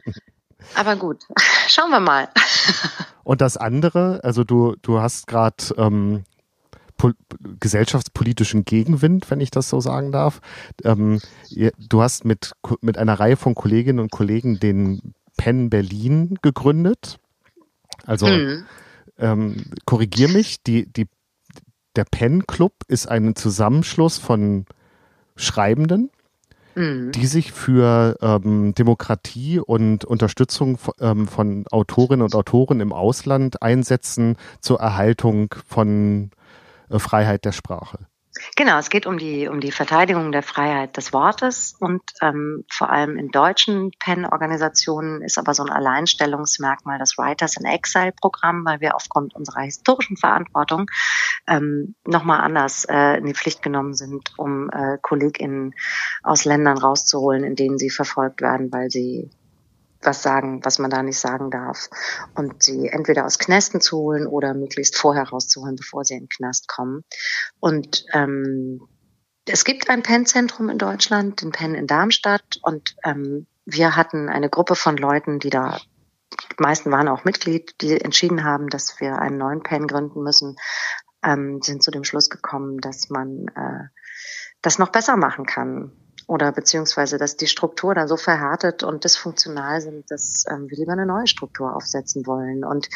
Aber 0.76 0.96
gut, 0.96 1.24
schauen 1.68 1.90
wir 1.90 2.02
mal. 2.02 2.30
Und 3.24 3.40
das 3.40 3.56
andere, 3.56 4.20
also 4.24 4.44
du, 4.44 4.76
du 4.82 5.00
hast 5.00 5.28
gerade 5.28 5.64
ähm, 5.78 6.26
gesellschaftspolitischen 7.60 8.66
Gegenwind, 8.66 9.32
wenn 9.32 9.40
ich 9.40 9.52
das 9.52 9.70
so 9.70 9.80
sagen 9.80 10.12
darf. 10.12 10.42
Ähm, 10.84 11.20
du 11.50 12.02
hast 12.02 12.26
mit, 12.26 12.52
mit 12.82 12.98
einer 12.98 13.20
Reihe 13.20 13.38
von 13.38 13.56
Kolleginnen 13.56 14.00
und 14.00 14.12
Kollegen 14.12 14.60
den 14.60 15.14
Penn 15.42 15.72
Berlin 15.72 16.38
gegründet. 16.44 17.18
Also 18.06 18.28
mhm. 18.28 18.66
ähm, 19.18 19.72
korrigier 19.86 20.28
mich, 20.28 20.62
die, 20.62 20.86
die, 20.86 21.08
der 21.96 22.06
Penn 22.06 22.46
Club 22.46 22.74
ist 22.88 23.08
ein 23.08 23.36
Zusammenschluss 23.36 24.20
von 24.20 24.66
Schreibenden, 25.36 26.12
mhm. 26.76 27.12
die 27.14 27.26
sich 27.26 27.54
für 27.54 28.18
ähm, 28.22 28.76
Demokratie 28.76 29.58
und 29.58 30.06
Unterstützung 30.06 30.78
ähm, 31.00 31.28
von 31.28 31.66
Autorinnen 31.72 32.24
und 32.24 32.36
Autoren 32.36 32.80
im 32.80 32.94
Ausland 32.94 33.64
einsetzen 33.64 34.38
zur 34.60 34.80
Erhaltung 34.80 35.56
von 35.68 36.30
äh, 36.92 37.00
Freiheit 37.00 37.46
der 37.46 37.52
Sprache. 37.52 37.98
Genau, 38.56 38.78
es 38.78 38.90
geht 38.90 39.06
um 39.06 39.18
die, 39.18 39.50
um 39.50 39.60
die 39.60 39.74
Verteidigung 39.74 40.32
der 40.32 40.42
Freiheit 40.42 40.96
des 40.96 41.12
Wortes 41.12 41.76
und 41.80 42.02
ähm, 42.22 42.64
vor 42.72 42.90
allem 42.90 43.18
in 43.18 43.28
deutschen 43.28 43.92
PEN-Organisationen 44.00 45.22
ist 45.22 45.38
aber 45.38 45.54
so 45.54 45.64
ein 45.64 45.70
Alleinstellungsmerkmal 45.70 46.98
das 46.98 47.18
Writers 47.18 47.58
in 47.58 47.66
Exile-Programm, 47.66 48.64
weil 48.66 48.80
wir 48.80 48.96
aufgrund 48.96 49.36
unserer 49.36 49.62
historischen 49.62 50.16
Verantwortung 50.16 50.86
ähm, 51.46 51.96
nochmal 52.06 52.40
anders 52.40 52.86
äh, 52.86 53.18
in 53.18 53.26
die 53.26 53.34
Pflicht 53.34 53.62
genommen 53.62 53.96
sind, 53.96 54.32
um 54.38 54.70
äh, 54.70 54.98
KollegInnen 55.02 55.76
aus 56.24 56.46
Ländern 56.46 56.78
rauszuholen, 56.78 57.44
in 57.44 57.58
denen 57.58 57.78
sie 57.78 57.90
verfolgt 57.90 58.42
werden, 58.42 58.72
weil 58.72 58.90
sie 58.90 59.30
was 60.04 60.22
sagen, 60.22 60.64
was 60.64 60.80
man 60.80 60.90
da 60.90 61.04
nicht 61.04 61.20
sagen 61.20 61.52
darf. 61.52 61.90
Und 62.36 62.64
sie 62.64 62.88
entweder 62.88 63.26
aus 63.26 63.40
Knästen 63.40 63.82
zu 63.82 63.98
holen 63.98 64.28
oder 64.28 64.54
möglichst 64.54 64.98
vorher 64.98 65.30
rauszuholen, 65.30 65.76
bevor 65.76 66.04
sie 66.04 66.16
in 66.16 66.24
den 66.24 66.30
Knast 66.30 66.68
kommen. 66.68 67.04
Und 67.60 68.06
ähm, 68.14 68.88
es 69.46 69.66
gibt 69.66 69.90
ein 69.90 70.04
Penn-Zentrum 70.04 70.70
in 70.70 70.78
Deutschland, 70.78 71.42
den 71.42 71.52
Penn 71.52 71.76
in 71.76 71.88
Darmstadt. 71.88 72.60
Und 72.62 72.96
ähm, 73.04 73.48
wir 73.66 73.96
hatten 73.96 74.30
eine 74.30 74.50
Gruppe 74.50 74.76
von 74.76 74.98
Leuten, 74.98 75.40
die 75.40 75.50
da, 75.50 75.80
die 76.52 76.64
meisten 76.64 76.92
waren 76.92 77.08
auch 77.08 77.24
Mitglied, 77.24 77.76
die 77.82 78.00
entschieden 78.00 78.44
haben, 78.44 78.70
dass 78.70 79.00
wir 79.00 79.20
einen 79.20 79.38
neuen 79.38 79.64
PEN 79.64 79.88
gründen 79.88 80.22
müssen, 80.24 80.56
ähm, 81.24 81.62
sind 81.62 81.84
zu 81.84 81.92
dem 81.92 82.04
Schluss 82.04 82.30
gekommen, 82.30 82.80
dass 82.80 83.10
man 83.10 83.48
äh, 83.56 83.88
das 84.62 84.80
noch 84.80 84.90
besser 84.90 85.18
machen 85.18 85.46
kann 85.46 85.92
oder 86.32 86.54
beziehungsweise, 86.54 87.18
dass 87.18 87.36
die 87.36 87.48
Struktur 87.48 87.94
dann 87.94 88.08
so 88.08 88.16
verhärtet 88.16 88.84
und 88.84 89.04
dysfunktional 89.04 89.82
sind, 89.82 90.10
dass 90.10 90.46
ähm, 90.50 90.70
wir 90.70 90.78
lieber 90.78 90.94
eine 90.94 91.06
neue 91.06 91.28
Struktur 91.28 91.76
aufsetzen 91.76 92.26
wollen. 92.26 92.64
Und 92.64 92.88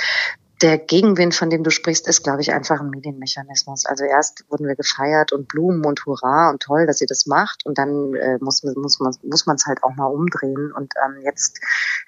der 0.61 0.77
Gegenwind, 0.77 1.35
von 1.35 1.49
dem 1.49 1.61
du 1.61 1.69
sprichst, 1.69 2.07
ist, 2.07 2.23
glaube 2.23 2.39
ich, 2.39 2.53
einfach 2.53 2.79
ein 2.79 2.89
Medienmechanismus. 2.89 3.85
Also 3.85 4.05
erst 4.05 4.45
wurden 4.49 4.65
wir 4.69 4.77
gefeiert 4.77 5.33
und 5.33 5.49
Blumen 5.49 5.85
und 5.85 6.05
Hurra 6.05 6.49
und 6.49 6.61
toll, 6.61 6.87
dass 6.87 6.99
sie 6.99 7.07
das 7.07 7.25
macht. 7.25 7.65
Und 7.65 7.77
dann 7.77 8.13
äh, 8.13 8.37
muss, 8.39 8.63
muss 8.63 9.01
man 9.01 9.13
muss 9.21 9.45
man 9.45 9.57
es 9.57 9.65
halt 9.65 9.83
auch 9.83 9.93
mal 9.97 10.05
umdrehen. 10.05 10.71
Und 10.71 10.93
ähm, 11.05 11.21
jetzt 11.25 11.59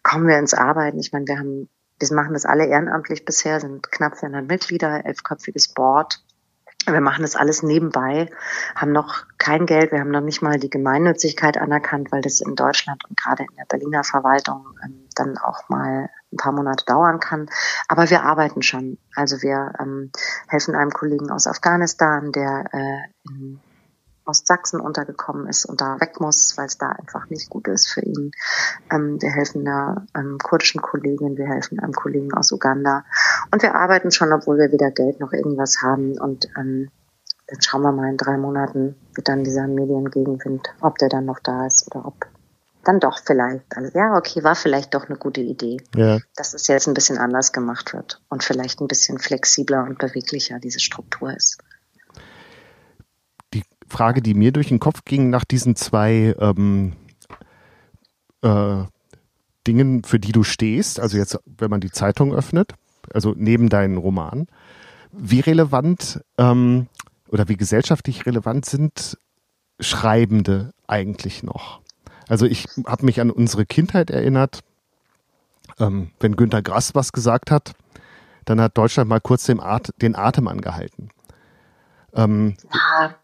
kommen 0.03 0.29
wir 0.29 0.39
ins 0.39 0.53
Arbeiten. 0.53 0.97
Ich 0.97 1.11
meine, 1.11 1.27
wir 1.27 1.39
haben, 1.39 1.67
wir 1.99 2.15
machen 2.15 2.35
das 2.35 2.45
alle 2.45 2.67
ehrenamtlich 2.67 3.25
bisher, 3.25 3.59
sind 3.59 3.91
knapp 3.91 4.17
400 4.17 4.47
Mitglieder, 4.47 5.05
elfköpfiges 5.05 5.73
Board. 5.73 6.23
Wir 6.89 7.01
machen 7.01 7.21
das 7.21 7.35
alles 7.35 7.63
nebenbei, 7.63 8.29
haben 8.75 8.93
noch 8.93 9.25
kein 9.37 9.65
Geld, 9.65 9.91
wir 9.91 9.99
haben 9.99 10.11
noch 10.11 10.21
nicht 10.21 10.41
mal 10.41 10.57
die 10.57 10.69
Gemeinnützigkeit 10.69 11.57
anerkannt, 11.57 12.11
weil 12.11 12.21
das 12.21 12.39
in 12.39 12.55
Deutschland 12.55 13.03
und 13.05 13.17
gerade 13.17 13.43
in 13.43 13.55
der 13.57 13.65
Berliner 13.65 14.03
Verwaltung 14.05 14.65
ähm, 14.85 15.07
dann 15.15 15.37
auch 15.37 15.67
mal 15.67 16.09
ein 16.31 16.37
paar 16.37 16.53
Monate 16.53 16.85
dauern 16.85 17.19
kann. 17.19 17.49
Aber 17.87 18.09
wir 18.09 18.23
arbeiten 18.23 18.61
schon. 18.61 18.97
Also 19.15 19.41
wir 19.41 19.73
ähm, 19.79 20.11
helfen 20.47 20.75
einem 20.75 20.91
Kollegen 20.91 21.29
aus 21.29 21.47
Afghanistan, 21.47 22.31
der 22.31 22.65
äh, 22.71 23.29
in 23.29 23.59
Ostsachsen 24.27 24.79
untergekommen 24.79 25.47
ist 25.47 25.65
und 25.65 25.81
da 25.81 25.99
weg 25.99 26.19
muss, 26.19 26.57
weil 26.57 26.65
es 26.65 26.77
da 26.77 26.89
einfach 26.89 27.29
nicht 27.29 27.49
gut 27.49 27.67
ist 27.67 27.89
für 27.89 28.01
ihn. 28.01 28.31
Ähm, 28.91 29.21
wir 29.21 29.29
helfen 29.29 29.67
einer 29.67 30.05
ähm, 30.15 30.37
kurdischen 30.37 30.81
Kollegin, 30.81 31.37
wir 31.37 31.47
helfen 31.47 31.79
einem 31.79 31.93
Kollegen 31.93 32.33
aus 32.33 32.51
Uganda. 32.51 33.05
Und 33.51 33.61
wir 33.61 33.75
arbeiten 33.75 34.11
schon, 34.11 34.33
obwohl 34.33 34.57
wir 34.57 34.71
weder 34.71 34.91
Geld 34.91 35.19
noch 35.19 35.33
irgendwas 35.33 35.81
haben. 35.81 36.19
Und 36.19 36.47
ähm, 36.57 36.89
jetzt 37.49 37.65
schauen 37.65 37.81
wir 37.81 37.91
mal 37.91 38.09
in 38.09 38.17
drei 38.17 38.37
Monaten, 38.37 38.95
wird 39.15 39.29
dann 39.29 39.43
dieser 39.43 39.67
Mediengegenwind, 39.67 40.67
ob 40.81 40.97
der 40.97 41.09
dann 41.09 41.25
noch 41.25 41.39
da 41.39 41.65
ist 41.65 41.87
oder 41.87 42.05
ob 42.05 42.27
dann 42.87 42.99
doch 42.99 43.19
vielleicht, 43.19 43.65
also 43.75 43.91
ja, 43.97 44.15
okay, 44.15 44.43
war 44.43 44.55
vielleicht 44.55 44.93
doch 44.93 45.09
eine 45.09 45.17
gute 45.17 45.41
Idee, 45.41 45.77
ja. 45.93 46.19
dass 46.35 46.53
es 46.53 46.67
jetzt 46.67 46.87
ein 46.87 46.93
bisschen 46.93 47.17
anders 47.17 47.51
gemacht 47.51 47.93
wird 47.93 48.21
und 48.29 48.43
vielleicht 48.43 48.79
ein 48.79 48.87
bisschen 48.87 49.19
flexibler 49.19 49.83
und 49.83 49.97
beweglicher 49.97 50.59
diese 50.59 50.79
Struktur 50.79 51.35
ist. 51.35 51.57
Frage, 53.87 54.21
die 54.21 54.33
mir 54.33 54.51
durch 54.51 54.67
den 54.69 54.79
Kopf 54.79 55.03
ging 55.05 55.29
nach 55.29 55.45
diesen 55.45 55.75
zwei 55.75 56.35
ähm, 56.39 56.93
äh, 58.41 58.83
Dingen, 59.65 60.03
für 60.03 60.19
die 60.19 60.31
du 60.31 60.43
stehst, 60.43 60.99
also 60.99 61.17
jetzt, 61.17 61.39
wenn 61.45 61.69
man 61.69 61.81
die 61.81 61.91
Zeitung 61.91 62.33
öffnet, 62.33 62.73
also 63.13 63.33
neben 63.35 63.69
deinen 63.69 63.97
Roman, 63.97 64.47
wie 65.11 65.39
relevant 65.39 66.21
ähm, 66.37 66.87
oder 67.29 67.47
wie 67.49 67.57
gesellschaftlich 67.57 68.25
relevant 68.25 68.65
sind 68.65 69.17
Schreibende 69.79 70.73
eigentlich 70.87 71.43
noch? 71.43 71.81
Also 72.27 72.45
ich 72.45 72.67
habe 72.85 73.05
mich 73.05 73.21
an 73.21 73.31
unsere 73.31 73.65
Kindheit 73.65 74.09
erinnert. 74.09 74.61
Ähm, 75.79 76.11
wenn 76.19 76.35
Günter 76.35 76.61
Grass 76.61 76.95
was 76.95 77.11
gesagt 77.11 77.51
hat, 77.51 77.73
dann 78.45 78.59
hat 78.61 78.77
Deutschland 78.77 79.09
mal 79.09 79.19
kurz 79.21 79.45
den, 79.45 79.59
At 79.59 79.93
den 80.01 80.15
Atem 80.15 80.47
angehalten. 80.47 81.09
Ähm, 82.13 82.57
ja, 82.73 83.15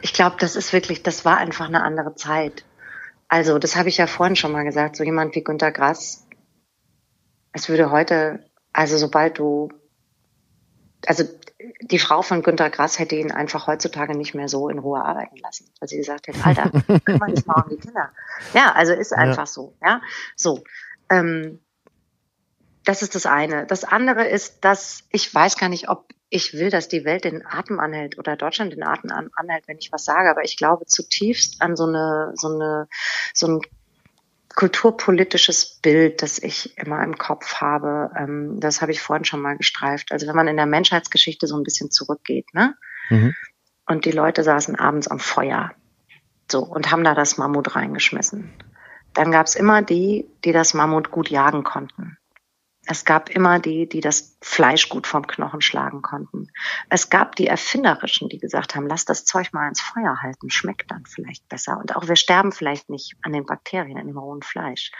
ich 0.00 0.12
glaube, 0.12 0.36
das 0.38 0.56
ist 0.56 0.72
wirklich, 0.72 1.02
das 1.02 1.24
war 1.24 1.38
einfach 1.38 1.66
eine 1.68 1.82
andere 1.82 2.14
Zeit. 2.14 2.64
Also, 3.28 3.58
das 3.58 3.76
habe 3.76 3.88
ich 3.88 3.98
ja 3.98 4.06
vorhin 4.06 4.36
schon 4.36 4.52
mal 4.52 4.64
gesagt, 4.64 4.96
so 4.96 5.04
jemand 5.04 5.34
wie 5.34 5.44
Günter 5.44 5.70
Grass, 5.70 6.26
es 7.52 7.68
würde 7.68 7.90
heute, 7.90 8.44
also 8.72 8.96
sobald 8.96 9.38
du, 9.38 9.68
also 11.06 11.24
die 11.82 11.98
Frau 11.98 12.22
von 12.22 12.42
Günter 12.42 12.70
Grass 12.70 12.98
hätte 12.98 13.16
ihn 13.16 13.32
einfach 13.32 13.66
heutzutage 13.66 14.16
nicht 14.16 14.34
mehr 14.34 14.48
so 14.48 14.68
in 14.68 14.78
Ruhe 14.78 15.04
arbeiten 15.04 15.36
lassen, 15.38 15.68
weil 15.80 15.88
sie 15.88 15.96
gesagt 15.96 16.28
hätte, 16.28 16.44
Alter, 16.44 16.70
kümmere 17.04 17.32
dich 17.32 17.46
mal 17.46 17.62
um 17.62 17.68
die 17.70 17.78
Kinder. 17.78 18.10
Ja, 18.54 18.72
also 18.72 18.92
ist 18.92 19.12
einfach 19.12 19.42
ja. 19.42 19.46
so, 19.46 19.74
ja. 19.82 20.00
So. 20.36 20.62
Ähm, 21.10 21.60
das 22.84 23.02
ist 23.02 23.14
das 23.14 23.26
eine. 23.26 23.66
Das 23.66 23.84
andere 23.84 24.26
ist, 24.26 24.64
dass 24.64 25.04
ich 25.10 25.34
weiß 25.34 25.56
gar 25.56 25.68
nicht, 25.68 25.88
ob 25.88 26.08
ich 26.30 26.52
will, 26.52 26.70
dass 26.70 26.88
die 26.88 27.04
Welt 27.04 27.24
den 27.24 27.46
Atem 27.46 27.80
anhält 27.80 28.18
oder 28.18 28.36
Deutschland 28.36 28.72
den 28.72 28.82
Atem 28.82 29.10
anhält, 29.34 29.66
wenn 29.66 29.78
ich 29.78 29.92
was 29.92 30.04
sage, 30.04 30.30
aber 30.30 30.44
ich 30.44 30.56
glaube 30.56 30.86
zutiefst 30.86 31.62
an 31.62 31.76
so 31.76 31.86
eine, 31.86 32.32
so 32.34 32.48
eine, 32.48 32.88
so 33.32 33.46
ein 33.46 33.60
kulturpolitisches 34.54 35.78
Bild, 35.82 36.20
das 36.20 36.38
ich 36.38 36.76
immer 36.78 37.02
im 37.04 37.16
Kopf 37.16 37.56
habe. 37.60 38.10
Ähm, 38.16 38.58
das 38.58 38.82
habe 38.82 38.92
ich 38.92 39.00
vorhin 39.00 39.24
schon 39.24 39.40
mal 39.40 39.56
gestreift. 39.56 40.10
Also 40.10 40.26
wenn 40.26 40.34
man 40.34 40.48
in 40.48 40.56
der 40.56 40.66
Menschheitsgeschichte 40.66 41.46
so 41.46 41.56
ein 41.56 41.62
bisschen 41.62 41.90
zurückgeht, 41.90 42.52
ne? 42.54 42.74
Mhm. 43.08 43.34
Und 43.86 44.04
die 44.04 44.10
Leute 44.10 44.42
saßen 44.42 44.74
abends 44.74 45.08
am 45.08 45.20
Feuer. 45.20 45.72
So, 46.50 46.64
und 46.64 46.90
haben 46.90 47.04
da 47.04 47.14
das 47.14 47.38
Mammut 47.38 47.76
reingeschmissen. 47.76 48.52
Dann 49.14 49.30
gab 49.30 49.46
es 49.46 49.54
immer 49.54 49.80
die, 49.80 50.26
die 50.44 50.52
das 50.52 50.74
Mammut 50.74 51.10
gut 51.10 51.30
jagen 51.30 51.62
konnten. 51.62 52.18
Es 52.84 53.04
gab 53.04 53.30
immer 53.30 53.58
die, 53.60 53.88
die 53.88 54.00
das 54.00 54.37
Fleisch 54.40 54.88
gut 54.88 55.06
vom 55.08 55.26
Knochen 55.26 55.60
schlagen 55.60 56.00
konnten. 56.00 56.48
Es 56.90 57.10
gab 57.10 57.34
die 57.34 57.48
Erfinderischen, 57.48 58.28
die 58.28 58.38
gesagt 58.38 58.76
haben, 58.76 58.86
lass 58.86 59.04
das 59.04 59.24
Zeug 59.24 59.52
mal 59.52 59.68
ins 59.68 59.80
Feuer 59.80 60.22
halten, 60.22 60.48
schmeckt 60.48 60.90
dann 60.92 61.04
vielleicht 61.06 61.48
besser. 61.48 61.76
Und 61.78 61.96
auch 61.96 62.06
wir 62.06 62.14
sterben 62.14 62.52
vielleicht 62.52 62.88
nicht 62.88 63.16
an 63.22 63.32
den 63.32 63.46
Bakterien, 63.46 63.96
dem 63.96 64.16
rohen 64.16 64.42
Fleisch. 64.42 64.92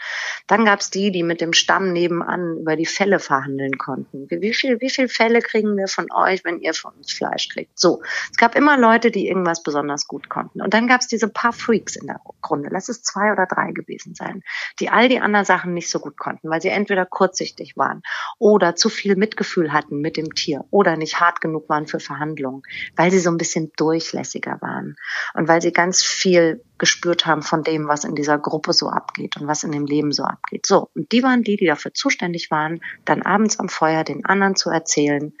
Dann 0.47 0.65
gab 0.65 0.81
es 0.81 0.89
die, 0.89 1.11
die 1.11 1.23
mit 1.23 1.39
dem 1.39 1.53
Stamm 1.53 1.93
nebenan 1.93 2.57
über 2.59 2.75
die 2.75 2.85
Fälle 2.85 3.19
verhandeln 3.19 3.77
konnten. 3.77 4.27
Wie 4.29 4.53
viel, 4.53 4.81
wie 4.81 4.89
viel 4.89 5.07
Fälle 5.07 5.41
kriegen 5.41 5.77
wir 5.77 5.87
von 5.87 6.11
euch, 6.11 6.43
wenn 6.43 6.59
ihr 6.59 6.73
von 6.73 6.93
uns 6.95 7.13
Fleisch 7.13 7.47
kriegt? 7.47 7.79
So. 7.79 8.01
Es 8.31 8.37
gab 8.37 8.55
immer 8.55 8.77
Leute, 8.77 9.09
die 9.09 9.27
irgendwas 9.27 9.63
besonders 9.63 10.07
gut 10.07 10.27
konnten. 10.27 10.61
Und 10.61 10.73
dann 10.73 10.87
gab 10.87 10.99
es 10.99 11.07
diese 11.07 11.29
paar 11.29 11.53
Freaks 11.53 11.95
in 11.95 12.07
der 12.07 12.19
Grunde. 12.41 12.69
Lass 12.71 12.89
es 12.89 13.03
zwei 13.03 13.31
oder 13.31 13.45
drei 13.45 13.71
gewesen 13.71 14.15
sein, 14.15 14.43
die 14.79 14.89
all 14.89 15.07
die 15.07 15.21
anderen 15.21 15.45
Sachen 15.45 15.73
nicht 15.73 15.89
so 15.89 15.99
gut 15.99 16.17
konnten, 16.17 16.49
weil 16.49 16.61
sie 16.61 16.69
entweder 16.69 17.05
kurzsichtig 17.05 17.77
waren 17.77 18.01
oder 18.37 18.75
zu 18.75 18.89
viel 18.89 19.15
Mitgefühl 19.29 19.71
hatten 19.71 20.01
mit 20.01 20.17
dem 20.17 20.33
Tier 20.33 20.65
oder 20.71 20.97
nicht 20.97 21.19
hart 21.19 21.39
genug 21.39 21.69
waren 21.69 21.85
für 21.85 21.99
Verhandlungen, 21.99 22.63
weil 22.95 23.11
sie 23.11 23.19
so 23.19 23.29
ein 23.29 23.37
bisschen 23.37 23.71
durchlässiger 23.77 24.57
waren 24.61 24.95
und 25.35 25.47
weil 25.47 25.61
sie 25.61 25.71
ganz 25.71 26.03
viel 26.03 26.63
gespürt 26.79 27.27
haben 27.27 27.43
von 27.43 27.63
dem, 27.63 27.87
was 27.87 28.05
in 28.05 28.15
dieser 28.15 28.39
Gruppe 28.39 28.73
so 28.73 28.89
abgeht 28.89 29.37
und 29.37 29.47
was 29.47 29.63
in 29.63 29.71
dem 29.71 29.85
Leben 29.85 30.11
so 30.11 30.23
abgeht. 30.23 30.65
So, 30.65 30.89
und 30.95 31.11
die 31.11 31.21
waren 31.21 31.43
die, 31.43 31.57
die 31.57 31.67
dafür 31.67 31.93
zuständig 31.93 32.49
waren, 32.49 32.81
dann 33.05 33.21
abends 33.21 33.59
am 33.59 33.69
Feuer 33.69 34.03
den 34.03 34.25
anderen 34.25 34.55
zu 34.55 34.69
erzählen, 34.69 35.33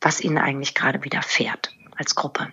was 0.00 0.22
ihnen 0.22 0.38
eigentlich 0.38 0.74
gerade 0.74 1.04
widerfährt 1.04 1.74
als 1.96 2.14
Gruppe 2.14 2.52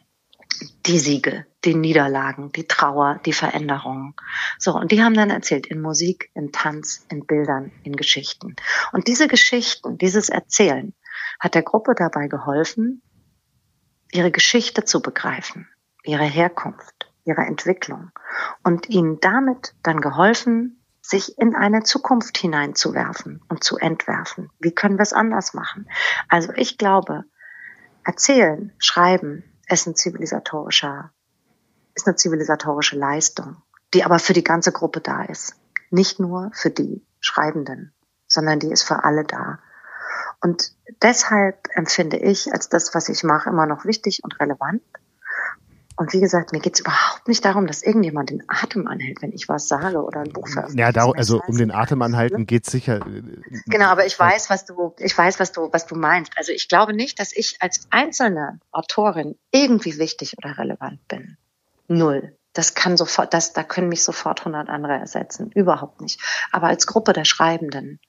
die 0.85 0.99
Siege, 0.99 1.45
die 1.65 1.75
Niederlagen, 1.75 2.51
die 2.51 2.67
Trauer, 2.67 3.19
die 3.25 3.33
Veränderungen. 3.33 4.15
So, 4.57 4.75
und 4.75 4.91
die 4.91 5.03
haben 5.03 5.13
dann 5.13 5.29
erzählt 5.29 5.67
in 5.67 5.81
Musik, 5.81 6.29
in 6.33 6.51
Tanz, 6.51 7.05
in 7.09 7.25
Bildern, 7.25 7.71
in 7.83 7.95
Geschichten. 7.95 8.55
Und 8.91 9.07
diese 9.07 9.27
Geschichten, 9.27 9.97
dieses 9.97 10.29
Erzählen 10.29 10.93
hat 11.39 11.55
der 11.55 11.63
Gruppe 11.63 11.95
dabei 11.95 12.27
geholfen, 12.27 13.01
ihre 14.11 14.31
Geschichte 14.31 14.83
zu 14.83 15.01
begreifen, 15.01 15.67
ihre 16.03 16.25
Herkunft, 16.25 17.11
ihre 17.25 17.41
Entwicklung 17.41 18.11
und 18.63 18.89
ihnen 18.89 19.19
damit 19.19 19.75
dann 19.83 20.01
geholfen, 20.01 20.83
sich 21.01 21.37
in 21.37 21.55
eine 21.55 21.83
Zukunft 21.83 22.37
hineinzuwerfen 22.37 23.41
und 23.49 23.63
zu 23.63 23.77
entwerfen. 23.77 24.49
Wie 24.59 24.73
können 24.73 24.97
wir 24.97 25.03
es 25.03 25.13
anders 25.13 25.53
machen? 25.53 25.89
Also 26.29 26.53
ich 26.55 26.77
glaube, 26.77 27.25
erzählen, 28.05 28.73
schreiben, 28.77 29.43
ist 29.67 29.87
ein 29.87 29.95
zivilisatorischer, 29.95 31.11
ist 31.95 32.07
eine 32.07 32.15
zivilisatorische 32.15 32.97
Leistung, 32.97 33.57
die 33.93 34.03
aber 34.03 34.19
für 34.19 34.33
die 34.33 34.43
ganze 34.43 34.71
Gruppe 34.71 35.01
da 35.01 35.23
ist. 35.23 35.55
Nicht 35.89 36.19
nur 36.19 36.51
für 36.53 36.69
die 36.69 37.05
Schreibenden, 37.19 37.93
sondern 38.27 38.59
die 38.59 38.71
ist 38.71 38.83
für 38.83 39.03
alle 39.03 39.23
da. 39.23 39.59
Und 40.41 40.73
deshalb 41.01 41.69
empfinde 41.73 42.17
ich 42.17 42.51
als 42.51 42.67
das, 42.69 42.93
was 42.93 43.09
ich 43.09 43.23
mache, 43.23 43.49
immer 43.49 43.65
noch 43.65 43.85
wichtig 43.85 44.23
und 44.23 44.39
relevant. 44.39 44.81
Und 45.95 46.11
wie 46.11 46.19
gesagt, 46.19 46.51
mir 46.51 46.59
geht 46.59 46.73
es 46.73 46.79
überhaupt 46.79 47.27
nicht 47.27 47.45
darum, 47.45 47.67
dass 47.67 47.83
irgendjemand 47.83 48.31
den 48.31 48.43
Atem 48.47 48.87
anhält, 48.87 49.21
wenn 49.21 49.31
ich 49.31 49.47
was 49.47 49.67
sage 49.67 50.03
oder 50.03 50.21
ein 50.21 50.33
Buch 50.33 50.47
veröffentliche. 50.47 50.87
Ja, 50.87 50.91
darum, 50.91 51.13
also 51.15 51.39
um 51.45 51.55
den 51.55 51.69
Atem 51.69 52.01
anhalten 52.01 52.47
geht 52.47 52.65
sicher. 52.65 53.05
Äh, 53.05 53.21
genau, 53.67 53.85
aber 53.85 54.05
ich 54.05 54.17
weiß, 54.17 54.49
was 54.49 54.65
du, 54.65 54.95
ich 54.97 55.15
weiß, 55.15 55.39
was 55.39 55.51
du, 55.51 55.69
was 55.71 55.85
du 55.85 55.95
meinst. 55.95 56.33
Also 56.35 56.51
ich 56.51 56.67
glaube 56.67 56.93
nicht, 56.93 57.19
dass 57.19 57.31
ich 57.31 57.57
als 57.59 57.85
einzelne 57.91 58.59
Autorin 58.71 59.35
irgendwie 59.51 59.99
wichtig 59.99 60.35
oder 60.39 60.57
relevant 60.57 61.07
bin. 61.07 61.37
Null. 61.87 62.35
Das 62.53 62.75
kann 62.75 62.97
sofort, 62.97 63.33
das, 63.33 63.53
da 63.53 63.63
können 63.63 63.89
mich 63.89 64.03
sofort 64.03 64.45
hundert 64.45 64.69
andere 64.69 64.93
ersetzen. 64.93 65.51
Überhaupt 65.51 66.01
nicht. 66.01 66.21
Aber 66.51 66.67
als 66.67 66.85
Gruppe 66.85 67.13
der 67.13 67.25
Schreibenden 67.25 67.99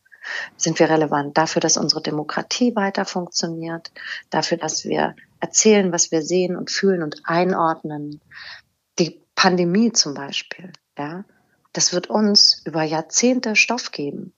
sind 0.56 0.78
wir 0.78 0.88
relevant 0.90 1.36
dafür, 1.36 1.60
dass 1.60 1.76
unsere 1.76 2.02
Demokratie 2.02 2.74
weiter 2.76 3.04
funktioniert, 3.04 3.90
dafür, 4.30 4.58
dass 4.58 4.84
wir 4.84 5.14
erzählen, 5.40 5.92
was 5.92 6.10
wir 6.10 6.22
sehen 6.22 6.56
und 6.56 6.70
fühlen 6.70 7.02
und 7.02 7.22
einordnen. 7.24 8.20
Die 8.98 9.22
Pandemie 9.34 9.92
zum 9.92 10.14
Beispiel, 10.14 10.72
ja, 10.96 11.24
das 11.72 11.92
wird 11.92 12.08
uns 12.08 12.62
über 12.64 12.82
Jahrzehnte 12.82 13.56
Stoff 13.56 13.90
geben. 13.90 14.32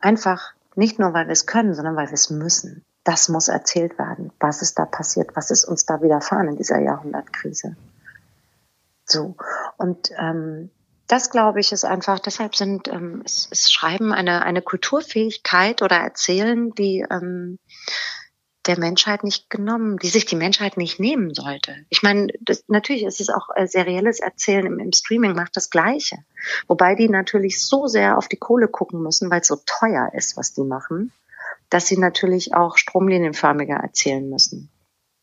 Einfach 0.00 0.52
nicht 0.74 0.98
nur, 0.98 1.12
weil 1.12 1.26
wir 1.26 1.32
es 1.32 1.46
können, 1.46 1.74
sondern 1.74 1.96
weil 1.96 2.08
wir 2.08 2.14
es 2.14 2.30
müssen. 2.30 2.84
Das 3.04 3.28
muss 3.28 3.48
erzählt 3.48 3.98
werden. 3.98 4.32
Was 4.40 4.60
ist 4.62 4.78
da 4.78 4.84
passiert? 4.84 5.34
Was 5.34 5.50
ist 5.50 5.64
uns 5.64 5.86
da 5.86 6.02
widerfahren 6.02 6.48
in 6.48 6.56
dieser 6.56 6.80
Jahrhundertkrise? 6.80 7.76
So. 9.10 9.36
Und 9.76 10.10
ähm, 10.18 10.70
das 11.06 11.30
glaube 11.30 11.60
ich 11.60 11.72
ist 11.72 11.84
einfach, 11.84 12.20
deshalb 12.20 12.54
sind 12.54 12.86
ähm, 12.88 13.22
ist, 13.24 13.50
ist 13.50 13.72
Schreiben 13.72 14.12
eine, 14.12 14.42
eine 14.42 14.62
Kulturfähigkeit 14.62 15.82
oder 15.82 15.96
Erzählen, 15.96 16.72
die 16.74 17.04
ähm, 17.10 17.58
der 18.66 18.78
Menschheit 18.78 19.24
nicht 19.24 19.50
genommen, 19.50 19.96
die 19.96 20.08
sich 20.08 20.26
die 20.26 20.36
Menschheit 20.36 20.76
nicht 20.76 21.00
nehmen 21.00 21.34
sollte. 21.34 21.74
Ich 21.88 22.02
meine, 22.02 22.28
das, 22.42 22.62
natürlich 22.68 23.04
ist 23.04 23.20
es 23.20 23.30
auch 23.30 23.48
äh, 23.56 23.66
serielles 23.66 24.20
Erzählen 24.20 24.66
im, 24.66 24.78
im 24.78 24.92
Streaming 24.92 25.32
macht 25.32 25.56
das 25.56 25.70
Gleiche. 25.70 26.18
Wobei 26.68 26.94
die 26.94 27.08
natürlich 27.08 27.66
so 27.66 27.86
sehr 27.86 28.16
auf 28.18 28.28
die 28.28 28.36
Kohle 28.36 28.68
gucken 28.68 29.02
müssen, 29.02 29.30
weil 29.30 29.40
es 29.40 29.48
so 29.48 29.56
teuer 29.66 30.12
ist, 30.14 30.36
was 30.36 30.52
die 30.52 30.62
machen, 30.62 31.10
dass 31.70 31.86
sie 31.86 31.96
natürlich 31.96 32.54
auch 32.54 32.76
stromlinienförmiger 32.76 33.76
erzählen 33.76 34.28
müssen. 34.28 34.70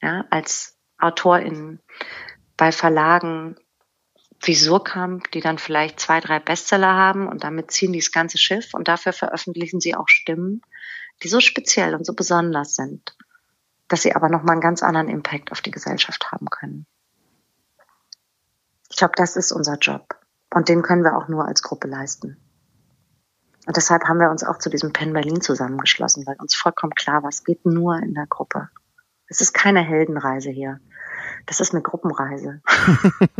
Ja, 0.02 0.26
als 0.30 0.76
AutorInnen 0.98 1.80
bei 2.58 2.72
Verlagen 2.72 3.56
wie 4.42 4.56
Surkamp, 4.56 5.32
die 5.32 5.42
dann 5.42 5.58
vielleicht 5.58 6.00
zwei, 6.00 6.20
drei 6.20 6.40
Bestseller 6.40 6.94
haben 6.94 7.28
und 7.28 7.44
damit 7.44 7.72
ziehen 7.72 7.94
die 7.94 8.00
das 8.00 8.12
ganze 8.12 8.38
Schiff 8.38 8.74
und 8.74 8.88
dafür 8.88 9.14
veröffentlichen 9.14 9.80
sie 9.80 9.96
auch 9.96 10.08
Stimmen, 10.08 10.62
die 11.24 11.28
so 11.28 11.40
speziell 11.40 11.96
und 11.96 12.06
so 12.06 12.14
besonders 12.14 12.76
sind 12.76 13.16
dass 13.88 14.02
sie 14.02 14.16
aber 14.16 14.30
nochmal 14.30 14.54
einen 14.54 14.62
ganz 14.62 14.84
anderen 14.84 15.08
Impact 15.08 15.52
auf 15.52 15.62
die 15.62 15.72
Gesellschaft 15.72 16.32
haben 16.32 16.50
können. 16.50 16.86
Ich 18.90 18.98
glaube, 18.98 19.14
das 19.16 19.36
ist 19.36 19.52
unser 19.52 19.78
Job. 19.78 20.16
Und 20.54 20.70
den 20.70 20.82
können 20.82 21.04
wir 21.04 21.18
auch 21.18 21.28
nur 21.28 21.46
als 21.46 21.62
Gruppe 21.62 21.88
leisten. 21.88 22.38
Und 23.66 23.76
deshalb 23.76 24.06
haben 24.06 24.20
wir 24.20 24.32
uns 24.32 24.44
auch 24.44 24.60
zu 24.60 24.70
diesem 24.70 24.94
Penn 24.94 25.12
Berlin 25.12 25.42
zusammengeschlossen, 25.42 26.26
weil 26.26 26.38
uns 26.40 26.56
vollkommen 26.56 26.96
klar 26.96 27.24
war, 27.24 27.30
es 27.30 27.44
geht 27.44 27.66
nur 27.66 27.98
in 27.98 28.14
der 28.14 28.28
Gruppe. 28.28 28.70
Es 29.28 29.42
ist 29.42 29.54
keine 29.54 29.82
Heldenreise 29.82 30.50
hier. 30.50 30.80
Das 31.46 31.60
ist 31.60 31.74
eine 31.74 31.82
Gruppenreise. 31.82 32.62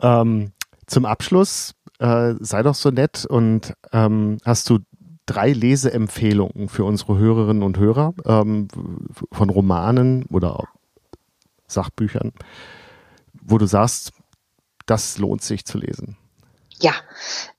ähm, 0.00 0.52
zum 0.86 1.04
Abschluss 1.04 1.74
äh, 1.98 2.34
sei 2.40 2.62
doch 2.62 2.74
so 2.74 2.90
nett 2.90 3.24
und 3.24 3.74
ähm, 3.92 4.38
hast 4.44 4.68
du 4.68 4.80
drei 5.26 5.52
Leseempfehlungen 5.52 6.68
für 6.68 6.84
unsere 6.84 7.16
Hörerinnen 7.16 7.62
und 7.62 7.78
Hörer 7.78 8.14
ähm, 8.26 8.68
von 9.30 9.50
Romanen 9.50 10.24
oder 10.26 10.64
Sachbüchern, 11.66 12.32
wo 13.40 13.58
du 13.58 13.66
sagst, 13.66 14.12
das 14.86 15.18
lohnt 15.18 15.42
sich 15.42 15.64
zu 15.64 15.78
lesen. 15.78 16.16
Ja, 16.80 16.92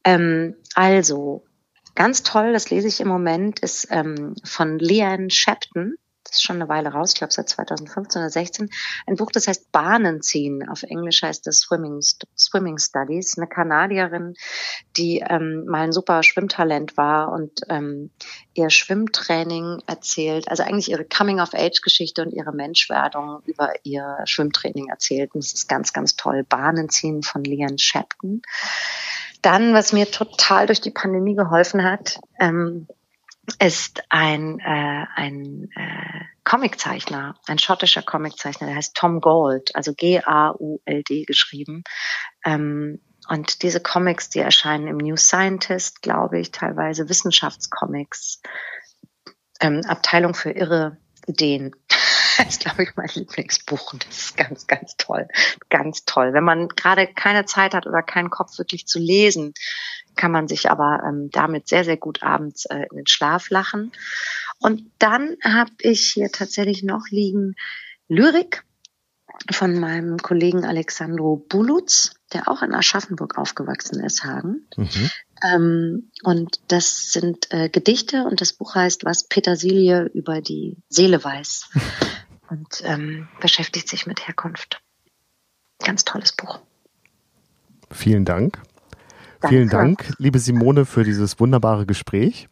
ähm, 0.04 0.56
also 0.76 1.46
ganz 1.96 2.24
toll, 2.24 2.54
das 2.54 2.70
lese 2.70 2.88
ich 2.88 3.00
im 3.00 3.08
Moment, 3.08 3.60
ist 3.62 3.88
ähm, 3.90 4.36
von 4.44 4.80
Leanne 4.80 5.30
Shepton 5.30 5.96
ist 6.34 6.44
schon 6.44 6.58
eine 6.58 6.70
Weile 6.70 6.90
raus, 6.90 7.12
ich 7.14 7.16
glaube 7.16 7.34
seit 7.34 7.50
2015 7.50 8.22
oder 8.22 8.30
16, 8.30 8.70
ein 9.08 9.16
Buch, 9.16 9.32
das 9.32 9.48
heißt 9.48 9.72
Bahnen 9.72 10.22
ziehen. 10.22 10.68
Auf 10.68 10.84
Englisch 10.84 11.22
heißt 11.24 11.48
es 11.48 11.60
Swimming, 11.60 12.02
Swimming 12.38 12.78
Studies. 12.78 13.38
Eine 13.38 13.48
Kanadierin, 13.48 14.36
die 14.98 15.24
ähm, 15.28 15.66
mal 15.66 15.82
ein 15.82 15.92
super 15.92 16.24
Schwimmtalent 16.24 16.98
war 16.98 17.32
und 17.32 17.62
ähm, 17.70 18.12
ihr 18.54 18.70
Schwimmtraining 18.70 19.80
erzählt, 19.88 20.48
also 20.50 20.64
eigentlich 20.64 20.90
ihre 20.90 21.06
Coming-of-Age-Geschichte 21.06 22.24
und 22.24 22.32
ihre 22.32 22.52
Menschwerdung 22.52 23.42
über 23.46 23.72
ihr 23.84 24.18
Schwimmtraining 24.26 24.90
erzählt. 24.90 25.34
Und 25.34 25.44
das 25.44 25.54
ist 25.54 25.68
ganz, 25.68 25.94
ganz 25.94 26.16
toll. 26.16 26.44
Bahnen 26.44 26.90
ziehen 26.90 27.24
von 27.24 27.44
Leon 27.44 27.78
Shepton. 27.78 28.42
Dann, 29.42 29.74
was 29.74 29.92
mir 29.92 30.10
total 30.10 30.68
durch 30.68 30.82
die 30.82 30.92
Pandemie 30.92 31.36
geholfen 31.36 31.84
hat, 31.84 32.20
ähm, 32.40 32.88
ist 33.60 34.04
ein, 34.10 34.60
äh, 34.60 35.06
ein 35.16 35.70
äh, 35.76 36.26
Comiczeichner, 36.44 37.36
ein 37.48 37.60
schottischer 37.60 38.02
Comiczeichner, 38.02 38.68
der 38.68 38.76
heißt 38.78 38.96
Tom 38.96 39.22
Gold, 39.22 39.76
also 39.76 39.94
G-A-U-L-D 39.94 41.24
geschrieben. 41.26 41.84
Ähm, 42.46 43.02
und 43.30 43.64
diese 43.64 43.80
Comics, 43.80 44.30
die 44.30 44.40
erscheinen 44.40 44.88
im 44.88 44.98
New 44.98 45.16
Scientist, 45.16 46.02
glaube 46.02 46.40
ich, 46.40 46.52
teilweise 46.52 47.08
Wissenschaftscomics, 47.08 48.42
ähm, 49.62 49.82
Abteilung 49.88 50.34
für 50.34 50.52
irre 50.52 50.98
Ideen. 51.28 51.76
Das 52.36 52.48
ist, 52.48 52.62
glaube 52.62 52.82
ich, 52.82 52.90
mein 52.96 53.10
Lieblingsbuch 53.14 53.94
und 53.94 54.08
das 54.08 54.18
ist 54.18 54.38
ganz, 54.38 54.66
ganz 54.66 54.98
toll. 54.98 55.28
Ganz 55.70 56.04
toll. 56.04 56.34
Wenn 56.34 56.44
man 56.44 56.68
gerade 56.68 57.06
keine 57.06 57.46
Zeit 57.46 57.76
hat 57.76 57.86
oder 57.86 58.02
keinen 58.02 58.32
Kopf 58.32 58.58
wirklich 58.58 58.88
zu 58.88 58.98
lesen, 58.98 59.54
kann 60.16 60.32
man 60.32 60.48
sich 60.48 60.70
aber 60.70 61.04
ähm, 61.08 61.30
damit 61.32 61.68
sehr, 61.68 61.84
sehr 61.84 61.98
gut 61.98 62.24
abends 62.24 62.66
äh, 62.66 62.86
in 62.90 62.98
den 62.98 63.08
Schlaf 63.08 63.50
lachen. 63.50 63.92
Und 64.60 64.92
dann 65.00 65.36
habe 65.44 65.72
ich 65.80 66.12
hier 66.14 66.32
tatsächlich 66.32 66.84
noch 66.84 67.08
liegen 67.10 67.56
Lyrik 68.08 68.64
von 69.52 69.80
meinem 69.80 70.18
Kollegen 70.18 70.64
Alexandro 70.66 71.38
Bulutz, 71.38 72.16
der 72.34 72.48
auch 72.48 72.62
in 72.62 72.74
Aschaffenburg 72.74 73.38
aufgewachsen 73.38 74.04
ist, 74.04 74.24
Hagen. 74.24 74.68
Mhm. 74.78 75.10
Ähm, 75.44 76.12
und 76.24 76.60
das 76.68 77.12
sind 77.12 77.52
äh, 77.52 77.70
Gedichte 77.70 78.26
und 78.26 78.42
das 78.42 78.54
Buch 78.54 78.76
heißt, 78.76 79.06
was 79.06 79.28
Petersilie 79.28 80.06
über 80.14 80.42
die 80.42 80.78
Seele 80.90 81.24
weiß. 81.24 81.70
und 82.50 82.82
ähm, 82.84 83.28
beschäftigt 83.42 83.90
sich 83.90 84.06
mit 84.06 84.28
Herkunft. 84.28 84.82
Ganz 85.84 86.06
tolles 86.06 86.32
Buch. 86.34 86.60
Vielen 87.92 88.26
Dank. 88.26 88.62
Danke. 89.44 89.58
Vielen 89.58 89.70
Dank, 89.70 90.14
liebe 90.20 90.40
Simone, 90.40 90.86
für 90.86 91.04
dieses 91.04 91.38
wunderbare 91.38 91.86
Gespräch. 91.86 92.48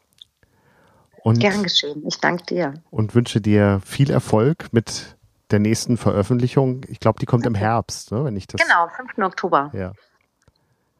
Und, 1.23 1.39
Gern 1.39 1.63
geschehen. 1.63 2.03
Ich 2.05 2.19
danke 2.19 2.43
dir. 2.43 2.73
Und 2.89 3.15
wünsche 3.15 3.39
dir 3.39 3.79
viel 3.85 4.11
Erfolg 4.11 4.73
mit 4.73 5.15
der 5.51 5.59
nächsten 5.59 5.95
Veröffentlichung. 5.95 6.81
Ich 6.89 6.99
glaube, 6.99 7.17
die 7.19 7.25
kommt 7.25 7.45
im 7.45 7.55
Herbst, 7.55 8.11
ne, 8.11 8.25
wenn 8.25 8.35
ich 8.35 8.45
das. 8.45 8.59
Genau, 8.59 8.89
5. 8.89 9.19
Oktober. 9.19 9.71
Ja. 9.73 9.93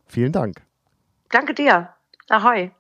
Vielen 0.06 0.32
Dank. 0.32 0.62
Danke 1.30 1.54
dir. 1.54 1.90
Ahoi. 2.30 2.72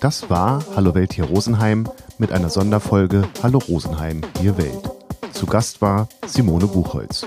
Das 0.00 0.30
war 0.30 0.64
Hallo 0.74 0.94
Welt 0.94 1.12
hier 1.12 1.24
Rosenheim 1.24 1.86
mit 2.16 2.32
einer 2.32 2.48
Sonderfolge 2.48 3.28
Hallo 3.42 3.58
Rosenheim 3.58 4.22
hier 4.40 4.56
Welt. 4.56 4.90
Zu 5.32 5.44
Gast 5.44 5.82
war 5.82 6.08
Simone 6.26 6.66
Buchholz. 6.66 7.26